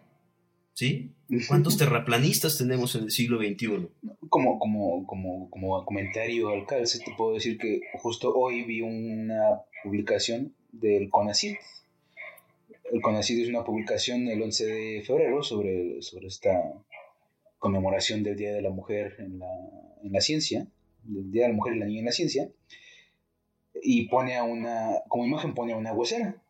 ¿Sí? 0.75 1.13
¿Cuántos 1.49 1.77
terraplanistas 1.77 2.59
tenemos 2.59 2.95
en 2.95 3.05
el 3.05 3.11
siglo 3.11 3.39
XXI? 3.39 3.89
Como, 4.29 4.59
como, 4.59 5.07
como, 5.07 5.51
como 5.51 5.85
comentario 5.85 6.51
al 6.51 6.67
te 6.67 7.13
puedo 7.17 7.35
decir 7.35 7.59
que 7.59 7.81
justo 8.01 8.35
hoy 8.35 8.65
vi 8.65 8.81
una 8.81 9.61
publicación 9.83 10.55
del 10.73 11.09
CONACYT. 11.09 11.57
El 12.93 13.01
CONACYT 13.01 13.43
es 13.43 13.49
una 13.49 13.65
publicación 13.65 14.29
el 14.29 14.43
11 14.43 14.67
de 14.67 15.03
febrero 15.03 15.43
sobre, 15.43 16.03
sobre 16.03 16.27
esta 16.27 16.51
conmemoración 17.61 18.25
del 18.25 18.37
Día 18.37 18.53
de 18.53 18.63
la 18.63 18.71
Mujer 18.71 19.15
en 19.19 19.39
la, 19.39 19.47
en 20.03 20.13
la 20.13 20.21
Ciencia, 20.21 20.67
del 21.05 21.31
Día 21.31 21.43
de 21.45 21.51
la 21.51 21.55
Mujer 21.55 21.77
y 21.77 21.79
la 21.79 21.87
Niña 21.87 22.01
en 22.01 22.07
la 22.07 22.13
Ciencia, 22.13 22.51
y 23.83 24.09
pone 24.09 24.37
a 24.37 24.43
una, 24.43 25.03
como 25.09 25.25
imagen 25.25 25.55
pone 25.55 25.75
a 25.75 25.77
una 25.77 25.93
huesera. 25.93 26.43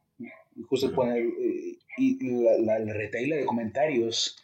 Justo 0.69 0.93
pone, 0.95 1.19
eh, 1.19 1.79
y 1.99 2.43
la, 2.43 2.79
la, 2.79 2.93
retaila 2.93 3.37
de 3.37 3.45
comentarios 3.45 4.37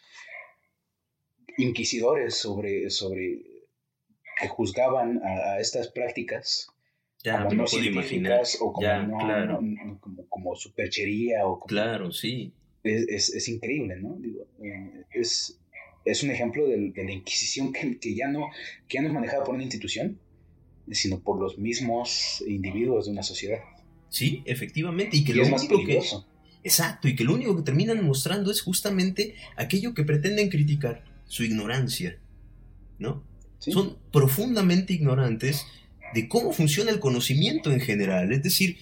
inquisidores 1.57 2.35
sobre, 2.35 2.89
sobre 2.89 3.41
que 4.39 4.47
juzgaban 4.47 5.21
a, 5.23 5.59
estas 5.59 5.87
prácticas 5.89 6.67
como 7.23 7.53
no 7.53 7.67
científicas 7.67 8.57
o 8.61 8.71
como, 8.73 9.99
como, 10.29 10.55
superchería 10.55 11.45
o 11.45 11.59
claro 11.59 12.11
sí. 12.11 12.53
Es, 12.83 13.33
es, 13.33 13.49
increíble 13.49 13.97
no 13.97 14.15
Digo, 14.17 14.45
eh, 14.63 15.03
es, 15.11 15.59
es 16.07 16.23
un 16.23 16.31
ejemplo 16.31 16.67
de, 16.67 16.91
de 16.91 17.03
la 17.03 17.11
inquisición 17.11 17.73
que, 17.73 17.97
que, 17.99 18.15
ya 18.15 18.27
no 18.27 18.47
que 18.87 18.95
ya 18.95 19.01
no 19.01 19.07
es 19.07 19.13
manejada 19.13 19.43
por 19.43 19.55
una 19.55 19.63
institución 19.63 20.19
sino 20.91 21.19
por 21.19 21.39
los 21.39 21.57
mismos 21.57 22.43
individuos 22.47 23.05
de 23.05 23.11
una 23.11 23.23
sociedad. 23.23 23.59
Sí 24.09 24.41
efectivamente 24.45 25.17
y 25.17 25.23
que 25.23 25.33
lo 25.33 25.43
es 25.43 25.51
más 25.51 25.65
peligroso. 25.65 26.25
Exacto 26.63 27.07
y 27.07 27.15
que 27.15 27.23
lo 27.23 27.33
único 27.33 27.55
que 27.55 27.63
terminan 27.63 28.03
mostrando 28.05 28.51
es 28.51 28.61
justamente 28.61 29.35
aquello 29.55 29.93
que 29.93 30.03
pretenden 30.03 30.49
criticar 30.49 31.03
su 31.25 31.43
ignorancia, 31.43 32.17
¿no? 32.99 33.23
Son 33.59 33.97
profundamente 34.11 34.93
ignorantes 34.93 35.65
de 36.13 36.27
cómo 36.29 36.53
funciona 36.53 36.91
el 36.91 36.99
conocimiento 36.99 37.71
en 37.71 37.81
general, 37.81 38.31
es 38.31 38.43
decir, 38.43 38.77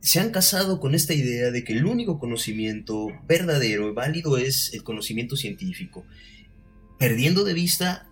se 0.00 0.20
han 0.20 0.30
casado 0.30 0.80
con 0.80 0.94
esta 0.94 1.14
idea 1.14 1.50
de 1.50 1.64
que 1.64 1.72
el 1.72 1.84
único 1.84 2.18
conocimiento 2.18 3.08
verdadero 3.26 3.88
y 3.88 3.92
válido 3.92 4.36
es 4.36 4.72
el 4.72 4.82
conocimiento 4.82 5.36
científico, 5.36 6.04
perdiendo 6.98 7.44
de 7.44 7.54
vista 7.54 8.06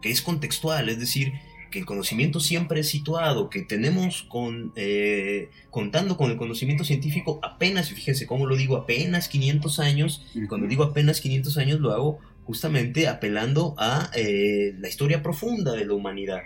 que 0.00 0.10
es 0.10 0.20
contextual, 0.20 0.88
es 0.90 0.98
decir, 0.98 1.32
que 1.70 1.78
el 1.78 1.86
conocimiento 1.86 2.38
siempre 2.38 2.80
es 2.80 2.88
situado, 2.88 3.50
que 3.50 3.62
tenemos 3.62 4.22
con, 4.22 4.72
eh, 4.76 5.48
contando 5.70 6.16
con 6.16 6.30
el 6.30 6.36
conocimiento 6.36 6.84
científico 6.84 7.40
apenas, 7.42 7.88
fíjense 7.90 8.26
cómo 8.26 8.46
lo 8.46 8.56
digo, 8.56 8.76
apenas 8.76 9.28
500 9.28 9.80
años, 9.80 10.24
y 10.34 10.46
cuando 10.46 10.66
digo 10.66 10.84
apenas 10.84 11.20
500 11.20 11.58
años 11.58 11.80
lo 11.80 11.92
hago 11.92 12.18
justamente 12.44 13.08
apelando 13.08 13.74
a 13.78 14.10
eh, 14.14 14.74
la 14.78 14.88
historia 14.88 15.22
profunda 15.22 15.72
de 15.72 15.86
la 15.86 15.94
humanidad. 15.94 16.42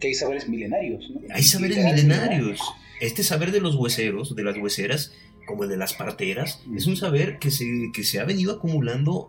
Que 0.00 0.06
hay 0.08 0.14
saberes 0.14 0.48
milenarios. 0.48 1.10
¿no? 1.10 1.20
Hay 1.34 1.42
saberes 1.42 1.84
milenarios. 1.84 2.60
Este 3.00 3.24
saber 3.24 3.50
de 3.50 3.60
los 3.60 3.74
hueseros, 3.74 4.36
de 4.36 4.44
las 4.44 4.56
hueseras, 4.56 5.12
como 5.46 5.64
el 5.64 5.70
de 5.70 5.76
las 5.76 5.92
parteras, 5.92 6.62
es 6.76 6.86
un 6.86 6.96
saber 6.96 7.38
que 7.40 7.50
se, 7.50 7.66
que 7.92 8.04
se 8.04 8.20
ha 8.20 8.24
venido 8.24 8.52
acumulando 8.52 9.28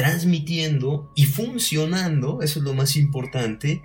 transmitiendo 0.00 1.12
y 1.14 1.26
funcionando, 1.26 2.40
eso 2.40 2.60
es 2.60 2.64
lo 2.64 2.72
más 2.72 2.96
importante, 2.96 3.82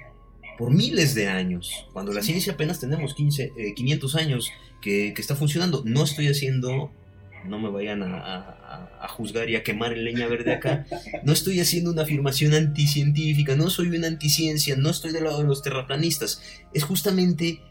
por 0.57 0.72
miles 0.72 1.13
de 1.13 1.28
años, 1.28 1.89
cuando 1.91 2.13
la 2.13 2.24
ciencia 2.24 2.53
apenas 2.53 2.80
tenemos 2.80 3.13
15, 3.13 3.51
500 3.76 4.16
eh, 4.16 4.20
años 4.22 4.51
que, 4.82 5.13
está 5.18 5.36
funcionando. 5.36 5.84
No 5.86 6.05
estoy 6.05 6.30
haciendo, 6.30 6.89
no 7.45 7.59
me 7.59 7.70
vayan 7.70 8.01
a, 8.01 9.09
juzgar 9.09 9.49
y 9.49 9.57
a 9.57 9.63
quemar 9.63 9.91
el 9.91 10.05
leña 10.05 10.28
verde 10.28 10.53
acá, 10.53 10.86
no 11.24 11.34
estoy 11.34 11.59
haciendo 11.59 11.91
una 11.91 12.03
afirmación 12.03 12.53
anticientífica, 12.53 13.57
no 13.57 13.70
soy 13.70 13.89
una 13.89 14.07
anticiencia, 14.07 14.78
no 14.78 14.89
estoy 14.89 15.11
del 15.11 15.26
lado 15.26 15.39
de 15.39 15.47
los 15.47 15.61
terraplanistas. 15.61 16.41
Es 16.74 16.86
justamente, 16.86 17.61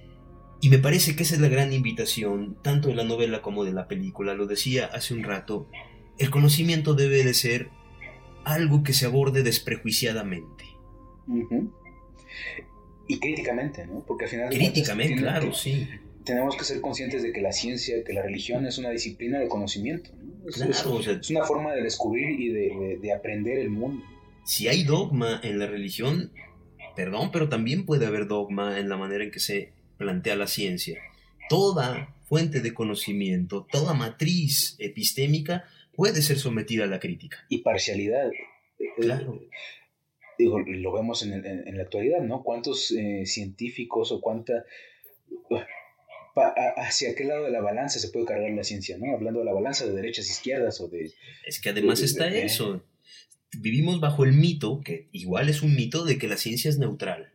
y 0.60 0.68
me 0.68 0.78
parece 0.78 1.16
que 1.16 1.22
esa 1.22 1.34
es 1.34 1.40
la 1.40 1.48
gran 1.48 1.72
invitación, 1.72 2.58
tanto 2.62 2.88
de 2.88 2.94
la 2.94 3.04
novela 3.04 3.40
como 3.40 3.64
de 3.64 3.72
la 3.72 3.88
película, 3.88 4.34
lo 4.34 4.46
decía 4.46 4.84
hace 4.84 5.14
un 5.14 5.22
rato, 5.22 5.66
el 6.18 6.28
conocimiento 6.28 6.92
debe 6.92 7.24
de 7.24 7.32
ser 7.32 7.70
algo 8.44 8.82
que 8.82 8.92
se 8.92 9.06
aborde 9.06 9.42
desprejuiciadamente 9.42 10.64
y 13.06 13.18
críticamente, 13.18 13.86
¿no? 13.86 14.04
Porque 14.06 14.24
al 14.24 14.30
final... 14.30 14.48
Críticamente, 14.50 15.16
claro, 15.16 15.52
sí. 15.52 15.88
Tenemos 16.24 16.56
que 16.56 16.64
ser 16.64 16.80
conscientes 16.80 17.22
de 17.22 17.32
que 17.32 17.42
la 17.42 17.52
ciencia, 17.52 18.02
que 18.02 18.12
la 18.12 18.22
religión 18.22 18.66
es 18.66 18.78
una 18.78 18.90
disciplina 18.90 19.38
de 19.38 19.48
conocimiento. 19.48 20.10
¿no? 20.16 20.48
Es, 20.48 20.56
claro, 20.56 21.00
es, 21.00 21.30
una 21.30 21.44
forma 21.44 21.72
de 21.74 21.82
descubrir 21.82 22.40
y 22.40 22.48
de, 22.48 22.98
de, 23.00 23.12
aprender 23.12 23.58
el 23.58 23.70
mundo. 23.70 24.04
Si 24.44 24.68
hay 24.68 24.84
dogma 24.84 25.40
en 25.42 25.58
la 25.58 25.66
religión, 25.66 26.30
perdón, 26.96 27.30
pero 27.30 27.48
también 27.48 27.84
puede 27.84 28.06
haber 28.06 28.26
dogma 28.26 28.78
en 28.78 28.88
la 28.88 28.96
manera 28.96 29.24
en 29.24 29.30
que 29.30 29.40
se 29.40 29.72
plantea 29.98 30.36
la 30.36 30.46
ciencia. 30.46 30.98
Toda 31.50 32.14
fuente 32.26 32.60
de 32.60 32.72
conocimiento, 32.72 33.66
toda 33.70 33.92
matriz 33.92 34.76
epistémica 34.78 35.64
puede 35.96 36.22
ser 36.22 36.38
sometida 36.38 36.84
a 36.84 36.86
la 36.86 37.00
crítica. 37.00 37.44
Y 37.48 37.58
parcialidad. 37.58 38.30
Claro 38.96 39.40
digo, 40.38 40.60
lo 40.60 40.92
vemos 40.92 41.22
en, 41.22 41.32
en, 41.44 41.76
la 41.76 41.82
actualidad, 41.82 42.22
¿no? 42.22 42.42
¿Cuántos 42.42 42.90
eh, 42.90 43.24
científicos 43.26 44.12
o 44.12 44.20
cuánta... 44.20 44.64
¿Hacia 46.76 47.14
qué 47.14 47.24
lado 47.24 47.44
de 47.44 47.50
la 47.52 47.60
balanza 47.60 48.00
se 48.00 48.08
puede 48.08 48.26
cargar 48.26 48.50
la 48.50 48.64
ciencia, 48.64 48.98
¿no? 48.98 49.14
Hablando 49.14 49.40
de 49.40 49.46
la 49.46 49.52
balanza 49.52 49.86
de 49.86 49.92
derechas, 49.92 50.28
izquierdas 50.28 50.80
o 50.80 50.88
de... 50.88 51.12
Es 51.46 51.60
que 51.60 51.70
además 51.70 52.00
está 52.00 52.26
eso. 52.28 52.82
Vivimos 53.56 54.00
bajo 54.00 54.24
el 54.24 54.32
mito, 54.32 54.80
que 54.84 55.08
igual 55.12 55.48
es 55.48 55.62
un 55.62 55.76
mito, 55.76 56.04
de 56.04 56.18
que 56.18 56.26
la 56.26 56.36
ciencia 56.36 56.68
es 56.68 56.78
neutral. 56.78 57.30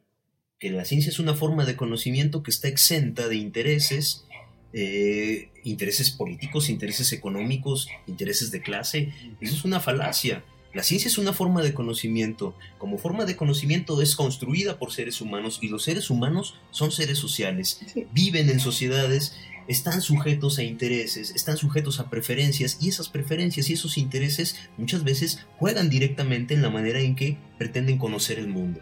Que 0.59 0.69
la 0.69 0.83
ciencia 0.83 1.09
es 1.09 1.19
una 1.19 1.33
forma 1.33 1.65
de 1.65 1.77
conocimiento 1.77 2.43
que 2.43 2.51
está 2.51 2.67
exenta 2.67 3.29
de 3.29 3.37
intereses, 3.37 4.25
eh, 4.73 5.49
intereses 5.63 6.11
políticos, 6.11 6.69
intereses 6.69 7.11
económicos, 7.13 7.87
intereses 8.07 8.51
de 8.51 8.61
clase. 8.61 9.13
Eso 9.41 9.55
es 9.55 9.65
una 9.65 9.79
falacia. 9.79 10.43
La 10.73 10.83
ciencia 10.83 11.07
es 11.07 11.17
una 11.17 11.33
forma 11.33 11.63
de 11.63 11.73
conocimiento. 11.73 12.55
Como 12.77 12.99
forma 12.99 13.25
de 13.25 13.35
conocimiento 13.35 14.01
es 14.01 14.15
construida 14.15 14.77
por 14.77 14.91
seres 14.91 15.19
humanos 15.19 15.59
y 15.61 15.67
los 15.67 15.83
seres 15.83 16.11
humanos 16.11 16.59
son 16.69 16.91
seres 16.91 17.17
sociales. 17.17 17.81
Viven 18.13 18.49
en 18.51 18.59
sociedades, 18.59 19.35
están 19.67 20.01
sujetos 20.01 20.59
a 20.59 20.63
intereses, 20.63 21.31
están 21.35 21.57
sujetos 21.57 21.99
a 21.99 22.11
preferencias 22.11 22.77
y 22.79 22.89
esas 22.89 23.09
preferencias 23.09 23.69
y 23.69 23.73
esos 23.73 23.97
intereses 23.97 24.57
muchas 24.77 25.03
veces 25.03 25.45
juegan 25.57 25.89
directamente 25.89 26.53
en 26.53 26.61
la 26.61 26.69
manera 26.69 26.99
en 26.99 27.15
que 27.15 27.37
pretenden 27.57 27.97
conocer 27.97 28.37
el 28.37 28.47
mundo. 28.47 28.79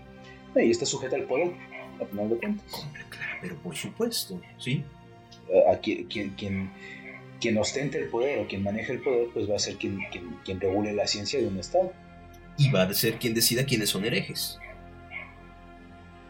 Y 0.58 0.72
está 0.72 0.86
sujeta 0.86 1.16
al 1.16 1.24
poder, 1.24 1.54
al 2.02 2.08
final 2.08 2.30
de 2.30 2.38
cuentas. 2.38 2.66
Claro, 3.10 3.38
pero 3.42 3.56
por 3.62 3.76
supuesto, 3.76 4.42
¿sí? 4.58 4.84
A 5.72 5.78
quien, 5.78 6.08
quien 6.08 6.72
quien 7.40 7.58
ostente 7.58 7.98
el 8.00 8.10
poder 8.10 8.40
o 8.40 8.48
quien 8.48 8.64
maneje 8.64 8.94
el 8.94 9.02
poder, 9.02 9.28
pues 9.34 9.50
va 9.50 9.56
a 9.56 9.60
ser 9.60 9.76
quien, 9.76 10.00
quien, 10.44 10.60
regule 10.60 10.94
la 10.94 11.08
ciencia 11.08 11.40
de 11.40 11.48
un 11.48 11.58
Estado. 11.58 11.94
Y 12.58 12.72
va 12.72 12.84
a 12.84 12.94
ser 12.94 13.20
quien 13.20 13.34
decida 13.34 13.66
quiénes 13.66 13.90
son 13.90 14.06
herejes. 14.06 14.58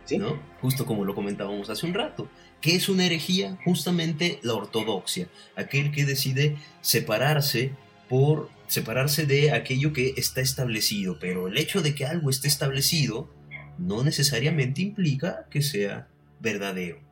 ¿Sí? 0.06 0.18
¿No? 0.18 0.42
Justo 0.62 0.86
como 0.86 1.06
lo 1.06 1.16
comentábamos 1.16 1.70
hace 1.70 1.86
un 1.86 1.94
rato. 1.94 2.30
¿Qué 2.62 2.76
es 2.76 2.90
una 2.90 3.06
herejía? 3.06 3.58
Justamente 3.66 4.40
la 4.42 4.54
ortodoxia. 4.54 5.28
Aquel 5.56 5.92
que 5.92 6.06
decide 6.06 6.58
separarse 6.82 7.72
por 8.10 8.50
separarse 8.68 9.26
de 9.26 9.52
aquello 9.52 9.94
que 9.94 10.14
está 10.18 10.42
establecido. 10.42 11.18
Pero 11.20 11.48
el 11.48 11.58
hecho 11.58 11.82
de 11.82 11.94
que 11.94 12.06
algo 12.06 12.30
esté 12.30 12.48
establecido 12.48 13.30
no 13.78 14.04
necesariamente 14.04 14.82
implica 14.82 15.46
que 15.50 15.62
sea 15.62 16.08
verdadero. 16.40 17.07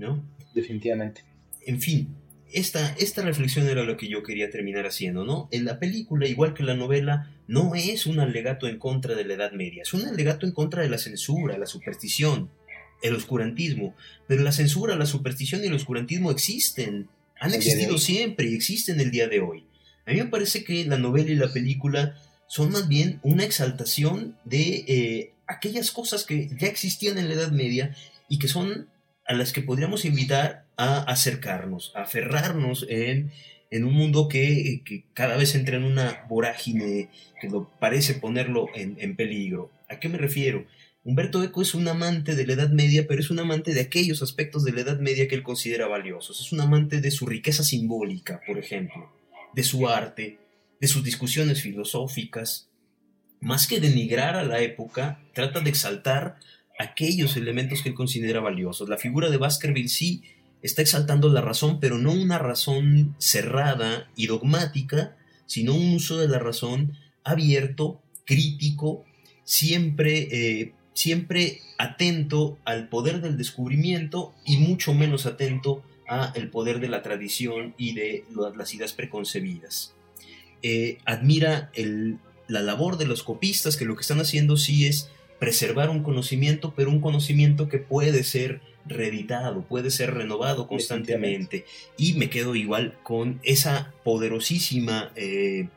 ¿No? 0.00 0.24
Definitivamente. 0.54 1.22
En 1.66 1.80
fin, 1.80 2.16
esta, 2.52 2.94
esta 2.98 3.22
reflexión 3.22 3.68
era 3.68 3.84
lo 3.84 3.96
que 3.96 4.08
yo 4.08 4.22
quería 4.22 4.50
terminar 4.50 4.86
haciendo, 4.86 5.24
¿no? 5.24 5.48
En 5.52 5.64
la 5.64 5.78
película, 5.78 6.26
igual 6.26 6.54
que 6.54 6.62
la 6.62 6.74
novela, 6.74 7.30
no 7.46 7.74
es 7.74 8.06
un 8.06 8.18
alegato 8.18 8.66
en 8.66 8.78
contra 8.78 9.14
de 9.14 9.24
la 9.24 9.34
Edad 9.34 9.52
Media, 9.52 9.82
es 9.82 9.92
un 9.92 10.06
alegato 10.06 10.46
en 10.46 10.52
contra 10.52 10.82
de 10.82 10.88
la 10.88 10.98
censura, 10.98 11.58
la 11.58 11.66
superstición, 11.66 12.50
el 13.02 13.14
oscurantismo. 13.14 13.94
Pero 14.26 14.42
la 14.42 14.52
censura, 14.52 14.96
la 14.96 15.06
superstición 15.06 15.62
y 15.62 15.66
el 15.66 15.74
oscurantismo 15.74 16.30
existen, 16.30 17.08
han 17.38 17.54
existido 17.54 17.98
siempre 17.98 18.48
y 18.48 18.54
existen 18.54 19.00
el 19.00 19.10
día 19.10 19.28
de 19.28 19.40
hoy. 19.40 19.66
A 20.06 20.12
mí 20.12 20.18
me 20.18 20.26
parece 20.26 20.64
que 20.64 20.84
la 20.86 20.98
novela 20.98 21.30
y 21.30 21.36
la 21.36 21.52
película 21.52 22.16
son 22.48 22.72
más 22.72 22.88
bien 22.88 23.20
una 23.22 23.44
exaltación 23.44 24.36
de 24.44 24.84
eh, 24.88 25.34
aquellas 25.46 25.92
cosas 25.92 26.24
que 26.24 26.50
ya 26.58 26.66
existían 26.66 27.18
en 27.18 27.28
la 27.28 27.34
Edad 27.34 27.52
Media 27.52 27.94
y 28.28 28.38
que 28.38 28.48
son 28.48 28.88
a 29.30 29.32
las 29.32 29.52
que 29.52 29.62
podríamos 29.62 30.04
invitar 30.04 30.66
a 30.76 31.02
acercarnos, 31.02 31.92
a 31.94 32.02
aferrarnos 32.02 32.84
en, 32.88 33.30
en 33.70 33.84
un 33.84 33.94
mundo 33.94 34.26
que, 34.26 34.82
cada 35.14 35.36
vez 35.36 35.54
entra 35.54 35.76
en 35.76 35.84
una 35.84 36.24
vorágine 36.28 37.10
que 37.40 37.48
lo 37.48 37.70
parece 37.78 38.14
ponerlo 38.14 38.66
en, 38.74 38.96
en 38.98 39.14
peligro. 39.14 39.70
¿A 39.88 40.00
qué 40.00 40.08
me 40.08 40.18
refiero? 40.18 40.66
Humberto 41.04 41.44
Eco 41.44 41.62
es 41.62 41.76
un 41.76 41.86
amante 41.86 42.34
de 42.34 42.44
la 42.44 42.54
Edad 42.54 42.70
Media, 42.70 43.06
pero 43.06 43.20
es 43.20 43.30
un 43.30 43.38
amante 43.38 43.72
de 43.72 43.82
aquellos 43.82 44.20
aspectos 44.20 44.64
de 44.64 44.72
la 44.72 44.80
Edad 44.80 44.98
Media 44.98 45.28
que 45.28 45.36
él 45.36 45.44
considera 45.44 45.86
valiosos. 45.86 46.40
Es 46.40 46.50
un 46.50 46.60
amante 46.60 47.00
de 47.00 47.12
su 47.12 47.24
riqueza 47.24 47.62
simbólica, 47.62 48.40
por 48.44 48.58
ejemplo, 48.58 49.12
de 49.54 49.62
su 49.62 49.88
arte, 49.88 50.38
de 50.80 50.88
sus 50.88 51.04
discusiones 51.04 51.62
filosóficas. 51.62 52.68
Más 53.38 53.68
que 53.68 53.78
denigrar 53.78 54.34
a 54.34 54.42
la 54.42 54.58
época, 54.58 55.20
trata 55.34 55.60
de 55.60 55.70
exaltar 55.70 56.40
aquellos 56.80 57.36
elementos 57.36 57.82
que 57.82 57.90
él 57.90 57.94
considera 57.94 58.40
valiosos. 58.40 58.88
La 58.88 58.96
figura 58.96 59.28
de 59.28 59.36
Baskerville 59.36 59.90
sí 59.90 60.22
está 60.62 60.80
exaltando 60.80 61.28
la 61.28 61.42
razón, 61.42 61.78
pero 61.78 61.98
no 61.98 62.10
una 62.12 62.38
razón 62.38 63.14
cerrada 63.18 64.10
y 64.16 64.26
dogmática, 64.26 65.14
sino 65.44 65.74
un 65.74 65.94
uso 65.94 66.16
de 66.16 66.28
la 66.28 66.38
razón 66.38 66.96
abierto, 67.22 68.00
crítico, 68.24 69.04
siempre 69.44 70.28
eh, 70.32 70.72
siempre 70.94 71.60
atento 71.76 72.58
al 72.64 72.88
poder 72.88 73.20
del 73.20 73.36
descubrimiento 73.36 74.34
y 74.46 74.56
mucho 74.56 74.94
menos 74.94 75.26
atento 75.26 75.82
a 76.08 76.32
el 76.34 76.50
poder 76.50 76.80
de 76.80 76.88
la 76.88 77.02
tradición 77.02 77.74
y 77.76 77.94
de 77.94 78.24
las 78.56 78.74
ideas 78.74 78.94
preconcebidas. 78.94 79.94
Eh, 80.62 80.98
admira 81.04 81.70
la 82.48 82.62
labor 82.62 82.96
de 82.96 83.06
los 83.06 83.22
copistas 83.22 83.76
que 83.76 83.84
lo 83.84 83.96
que 83.96 84.02
están 84.02 84.20
haciendo 84.20 84.56
sí 84.56 84.86
es 84.86 85.10
preservar 85.40 85.88
un 85.90 86.04
conocimiento, 86.04 86.74
pero 86.76 86.90
un 86.90 87.00
conocimiento 87.00 87.68
que 87.68 87.78
puede 87.78 88.22
ser 88.22 88.60
reeditado, 88.86 89.62
puede 89.62 89.90
ser 89.90 90.14
renovado 90.14 90.68
constantemente. 90.68 91.64
Y 91.96 92.14
me 92.14 92.30
quedo 92.30 92.54
igual 92.54 92.98
con 93.02 93.40
esa 93.42 93.92
poderosísima 94.04 95.10
eh, 95.16 95.68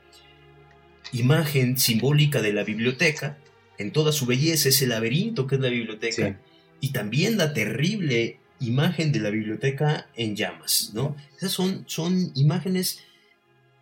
imagen 1.13 1.77
simbólica 1.77 2.41
de 2.41 2.53
la 2.53 2.63
biblioteca, 2.63 3.37
en 3.77 3.91
toda 3.91 4.11
su 4.11 4.25
belleza, 4.25 4.69
ese 4.69 4.85
laberinto 4.85 5.47
que 5.47 5.55
es 5.55 5.61
la 5.61 5.69
biblioteca, 5.69 6.39
y 6.81 6.89
también 6.89 7.37
la 7.37 7.53
terrible 7.53 8.39
imagen 8.59 9.11
de 9.11 9.19
la 9.19 9.29
biblioteca 9.29 10.09
en 10.15 10.35
llamas, 10.35 10.91
¿no? 10.93 11.15
Esas 11.37 11.51
son, 11.51 11.85
son 11.87 12.31
imágenes 12.35 12.99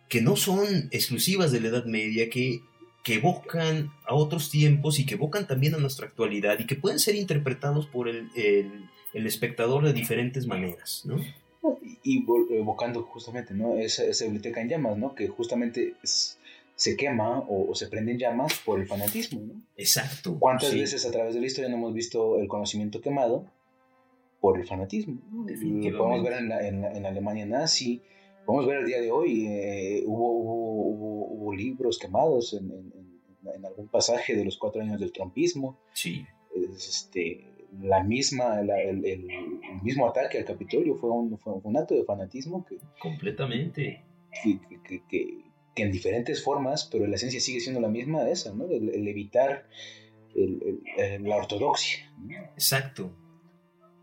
que 0.08 0.20
no 0.20 0.36
son 0.36 0.88
exclusivas 0.92 1.52
de 1.52 1.60
la 1.60 1.68
Edad 1.68 1.86
Media, 1.86 2.30
que, 2.30 2.62
que 3.02 3.14
evocan 3.14 3.90
a 4.06 4.14
otros 4.14 4.50
tiempos 4.50 4.98
y 4.98 5.06
que 5.06 5.14
evocan 5.14 5.46
también 5.46 5.74
a 5.74 5.78
nuestra 5.78 6.06
actualidad 6.06 6.58
y 6.58 6.66
que 6.66 6.76
pueden 6.76 6.98
ser 6.98 7.16
interpretados 7.16 7.86
por 7.86 8.08
el, 8.08 8.28
espectador 9.12 9.84
de 9.84 9.92
diferentes 9.92 10.46
maneras, 10.46 11.02
¿no? 11.04 11.16
Y 12.04 12.24
evocando 12.50 13.02
justamente, 13.02 13.54
¿no? 13.54 13.76
Esa, 13.76 14.04
esa 14.04 14.24
biblioteca 14.24 14.60
en 14.60 14.68
llamas, 14.68 14.98
¿no? 14.98 15.14
Que 15.14 15.28
justamente 15.28 15.94
es, 16.02 16.38
se 16.82 16.96
quema 16.96 17.44
o, 17.48 17.74
se 17.74 17.86
prende 17.86 18.12
en 18.12 18.18
llamas 18.18 18.60
por 18.64 18.80
el 18.80 18.86
fanatismo. 18.86 19.40
¿no? 19.40 19.62
Exacto. 19.76 20.36
¿Cuántas 20.38 20.74
veces 20.74 21.06
a 21.06 21.10
través 21.12 21.34
de 21.34 21.40
la 21.40 21.46
historia 21.46 21.70
no 21.70 21.76
hemos 21.76 21.94
visto 21.94 22.38
el 22.38 22.48
conocimiento 22.48 23.00
quemado 23.00 23.46
por 24.40 24.58
el 24.58 24.66
fanatismo? 24.66 25.18
Lo 25.32 25.98
podemos 25.98 26.24
ver 26.24 26.32
en 26.34 26.48
la, 26.48 26.66
en, 26.66 27.06
Alemania 27.06 27.46
nazi, 27.46 28.02
podemos 28.44 28.66
ver 28.66 28.78
el 28.78 28.86
día 28.86 29.00
de 29.00 29.12
hoy, 29.12 29.46
eh, 29.46 30.02
hubo, 30.06 30.32
hubo, 30.32 30.82
hubo, 30.88 31.11
libros 31.52 31.98
quemados 31.98 32.54
en, 32.54 32.92
algún 33.64 33.88
pasaje 33.88 34.36
de 34.36 34.44
los 34.44 34.56
cuatro 34.56 34.82
años 34.82 35.00
del 35.00 35.12
trompismo. 35.12 35.78
Sí. 35.92 36.24
este, 36.54 37.44
la 37.80 38.02
misma, 38.02 38.60
el, 38.60 39.04
el, 39.04 39.28
mismo 39.82 40.06
ataque 40.06 40.38
al 40.38 40.44
Capitolio 40.44 40.96
fue 40.96 41.10
un, 41.10 41.38
fue 41.38 41.54
un 41.62 41.76
acto 41.76 41.94
de 41.94 42.04
fanatismo 42.04 42.64
que... 42.64 42.78
Completamente. 43.00 44.04
que, 44.42 44.58
que 45.08 45.52
que 45.74 45.82
en 45.82 45.92
diferentes 45.92 46.42
formas, 46.42 46.88
pero 46.90 47.06
la 47.06 47.16
esencia 47.16 47.40
sigue 47.40 47.60
siendo 47.60 47.80
la 47.80 47.88
misma, 47.88 48.28
esa, 48.28 48.52
¿no? 48.54 48.66
El, 48.66 49.08
evitar 49.08 49.66
la 50.34 51.36
ortodoxia. 51.36 52.10
Exacto. 52.54 53.14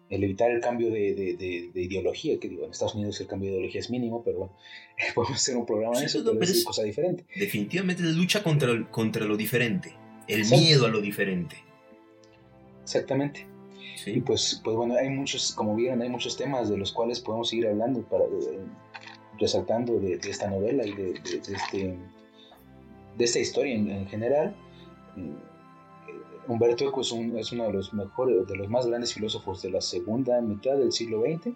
El 0.10 0.24
evitar 0.24 0.50
el 0.50 0.60
cambio 0.60 0.90
de, 0.90 1.70
ideología, 1.76 2.40
que 2.40 2.50
digo, 2.50 2.66
en 2.66 2.72
Estados 2.72 2.96
Unidos 2.96 3.20
el 3.22 3.28
cambio 3.28 3.50
de 3.50 3.58
ideología 3.58 3.82
es 3.82 3.90
mínimo, 3.90 4.24
pero 4.24 4.40
bueno, 4.40 4.54
podemos 5.16 5.38
hacer 5.38 5.56
un 5.56 5.66
programa 5.66 6.00
de 6.00 6.06
eso, 6.06 6.24
pero, 6.24 6.44
es, 6.44 6.64
cosa 6.64 6.84
diferente. 6.84 7.26
Definitivamente 7.36 8.04
la 8.04 8.12
lucha 8.12 8.42
contra, 8.44 8.90
contra 8.90 9.26
lo 9.26 9.38
diferente, 9.38 9.94
el 10.28 10.46
miedo 10.50 10.86
a 10.86 10.90
lo 10.90 11.02
diferente. 11.02 11.58
Exactamente. 12.82 13.46
Y 14.06 14.22
pues, 14.22 14.62
pues 14.64 14.76
bueno, 14.76 14.96
hay 14.96 15.10
muchos, 15.10 15.52
como 15.52 15.76
vieron, 15.76 16.02
hay 16.02 16.10
muchos 16.10 16.38
temas 16.38 16.70
de 16.70 16.78
los 16.78 16.92
cuales 16.92 17.20
podemos 17.20 17.50
seguir 17.50 17.68
hablando 17.68 18.02
para, 18.04 18.26
resaltando 19.40 20.00
de, 20.00 20.20
esta 20.24 20.50
novela 20.50 20.86
y 20.86 20.94
de, 20.94 21.22
este, 21.24 21.96
de 23.18 23.26
esta 23.26 23.40
historia 23.40 23.76
en, 23.76 24.08
general. 24.08 24.56
Humberto 26.50 26.84
Eco 26.84 27.02
es, 27.02 27.12
uno 27.12 27.68
de 27.68 27.74
los 27.74 27.94
mejores, 27.94 28.48
de 28.48 28.56
los 28.56 28.70
más 28.70 28.88
grandes 28.88 29.14
filósofos 29.14 29.62
de 29.62 29.70
la 29.70 29.82
segunda 29.82 30.42
mitad 30.42 30.78
del 30.78 30.92
siglo 30.92 31.22
XX, 31.22 31.56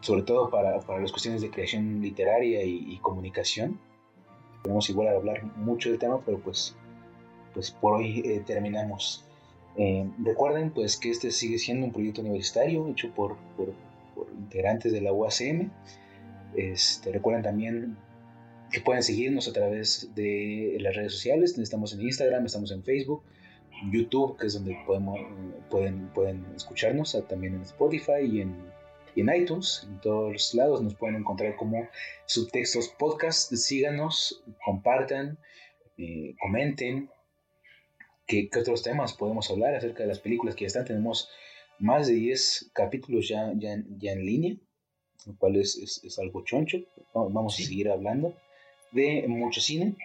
sobre 0.00 0.22
todo 0.24 0.50
para, 0.50 0.78
para 0.80 1.00
las 1.00 1.10
cuestiones 1.10 1.40
de 1.40 1.50
creación 1.50 2.02
literaria 2.02 2.62
y, 2.62 2.98
comunicación. 2.98 3.80
Podemos 4.62 4.90
igual 4.90 5.08
hablar 5.08 5.42
mucho 5.56 5.88
del 5.88 5.98
tema, 5.98 6.20
pero 6.20 6.38
pues, 6.38 6.76
pues 7.54 7.70
por 7.70 7.94
hoy 7.94 8.20
eh, 8.26 8.42
terminamos. 8.46 9.24
Eh, 9.78 10.06
recuerden 10.22 10.70
pues 10.70 10.98
que 10.98 11.08
este 11.08 11.30
sigue 11.30 11.56
siendo 11.56 11.86
un 11.86 11.92
proyecto 11.92 12.20
universitario 12.20 12.86
hecho 12.88 13.10
por, 13.14 13.38
por, 13.56 13.72
por 14.14 14.28
integrantes 14.38 14.92
de 14.92 15.00
la 15.00 15.14
UACM. 15.14 15.70
Este, 16.54 17.10
recuerden 17.10 17.42
también 17.42 17.96
que 18.70 18.82
pueden 18.82 19.02
seguirnos 19.02 19.48
a 19.48 19.54
través 19.54 20.10
de 20.14 20.76
las 20.78 20.94
redes 20.94 21.12
sociales. 21.12 21.56
Estamos 21.56 21.94
en 21.94 22.02
Instagram, 22.02 22.44
estamos 22.44 22.70
en 22.70 22.82
Facebook, 22.84 23.22
YouTube, 23.90 24.36
que 24.38 24.46
es 24.46 24.54
donde 24.54 24.76
podemos, 24.86 25.18
pueden, 25.70 26.08
pueden 26.08 26.46
escucharnos, 26.56 27.16
también 27.28 27.54
en 27.54 27.62
Spotify 27.62 28.22
y 28.22 28.40
en, 28.40 28.56
en 29.16 29.34
iTunes. 29.34 29.86
En 29.88 30.00
todos 30.00 30.54
lados 30.54 30.82
nos 30.82 30.94
pueden 30.94 31.16
encontrar 31.16 31.56
como 31.56 31.88
subtextos 32.26 32.88
podcast. 32.88 33.52
Síganos, 33.54 34.42
compartan, 34.64 35.38
eh, 35.96 36.34
comenten. 36.40 37.10
¿Qué, 38.26 38.50
¿Qué, 38.50 38.58
otros 38.58 38.82
temas 38.82 39.14
podemos 39.14 39.50
hablar 39.50 39.74
acerca 39.74 40.02
de 40.02 40.08
las 40.08 40.18
películas 40.18 40.54
que 40.54 40.62
ya 40.62 40.68
están? 40.68 40.84
Tenemos 40.84 41.30
más 41.78 42.08
de 42.08 42.14
10 42.14 42.70
capítulos 42.74 43.28
ya, 43.28 43.52
ya, 43.56 43.76
ya 43.98 44.12
en 44.12 44.26
línea 44.26 44.56
lo 45.26 45.36
cual 45.36 45.56
es, 45.56 45.76
es, 45.76 46.18
algo 46.18 46.42
choncho. 46.44 46.78
Vamos 47.14 47.58
a 47.58 47.62
seguir 47.62 47.90
hablando 47.90 48.34
de 48.92 49.24
mucho 49.28 49.60
cine. 49.60 49.96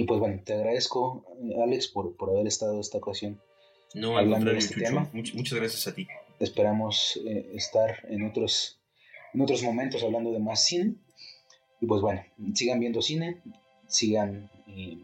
Y 0.00 0.04
pues 0.04 0.18
bueno, 0.18 0.40
te 0.42 0.54
agradezco, 0.54 1.26
Alex, 1.62 1.88
por, 1.88 2.16
por 2.16 2.30
haber 2.30 2.46
estado 2.46 2.80
esta 2.80 2.96
ocasión. 2.96 3.38
No, 3.92 4.16
hablando 4.16 4.50
de 4.50 4.56
este 4.56 4.80
tema. 4.80 5.10
muchas 5.12 5.58
gracias 5.58 5.86
a 5.88 5.94
ti. 5.94 6.08
Esperamos 6.38 7.20
eh, 7.26 7.50
estar 7.52 8.06
en 8.08 8.24
otros, 8.24 8.80
en 9.34 9.42
otros 9.42 9.62
momentos 9.62 10.02
hablando 10.02 10.32
de 10.32 10.38
más 10.38 10.64
cine. 10.64 10.94
Y 11.82 11.86
pues 11.86 12.00
bueno, 12.00 12.24
sigan 12.54 12.80
viendo 12.80 13.02
cine, 13.02 13.42
sigan 13.88 14.50
eh, 14.68 15.02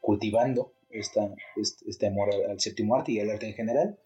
cultivando 0.00 0.72
esta, 0.88 1.28
este, 1.60 1.90
este, 1.90 2.06
amor 2.06 2.30
al 2.48 2.58
séptimo 2.58 2.96
arte 2.96 3.12
y 3.12 3.20
al 3.20 3.28
arte 3.28 3.48
en 3.48 3.54
general 3.54 3.98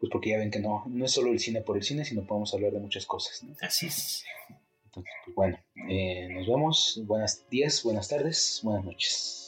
pues 0.00 0.10
porque 0.10 0.30
ya 0.30 0.38
ven 0.38 0.50
que 0.50 0.60
no, 0.60 0.84
no 0.86 1.04
es 1.04 1.12
solo 1.12 1.32
el 1.32 1.38
cine 1.38 1.60
por 1.60 1.76
el 1.76 1.82
cine, 1.82 2.06
sino 2.06 2.26
podemos 2.26 2.54
hablar 2.54 2.72
de 2.72 2.80
muchas 2.80 3.04
cosas. 3.04 3.44
Así 3.60 3.88
es. 3.88 4.24
Entonces, 4.86 5.12
pues 5.26 5.34
bueno, 5.34 5.58
eh, 5.90 6.28
nos 6.30 6.46
vemos. 6.46 7.02
Buenos 7.04 7.46
días, 7.50 7.82
buenas 7.82 8.08
tardes, 8.08 8.60
buenas 8.62 8.84
noches. 8.86 9.45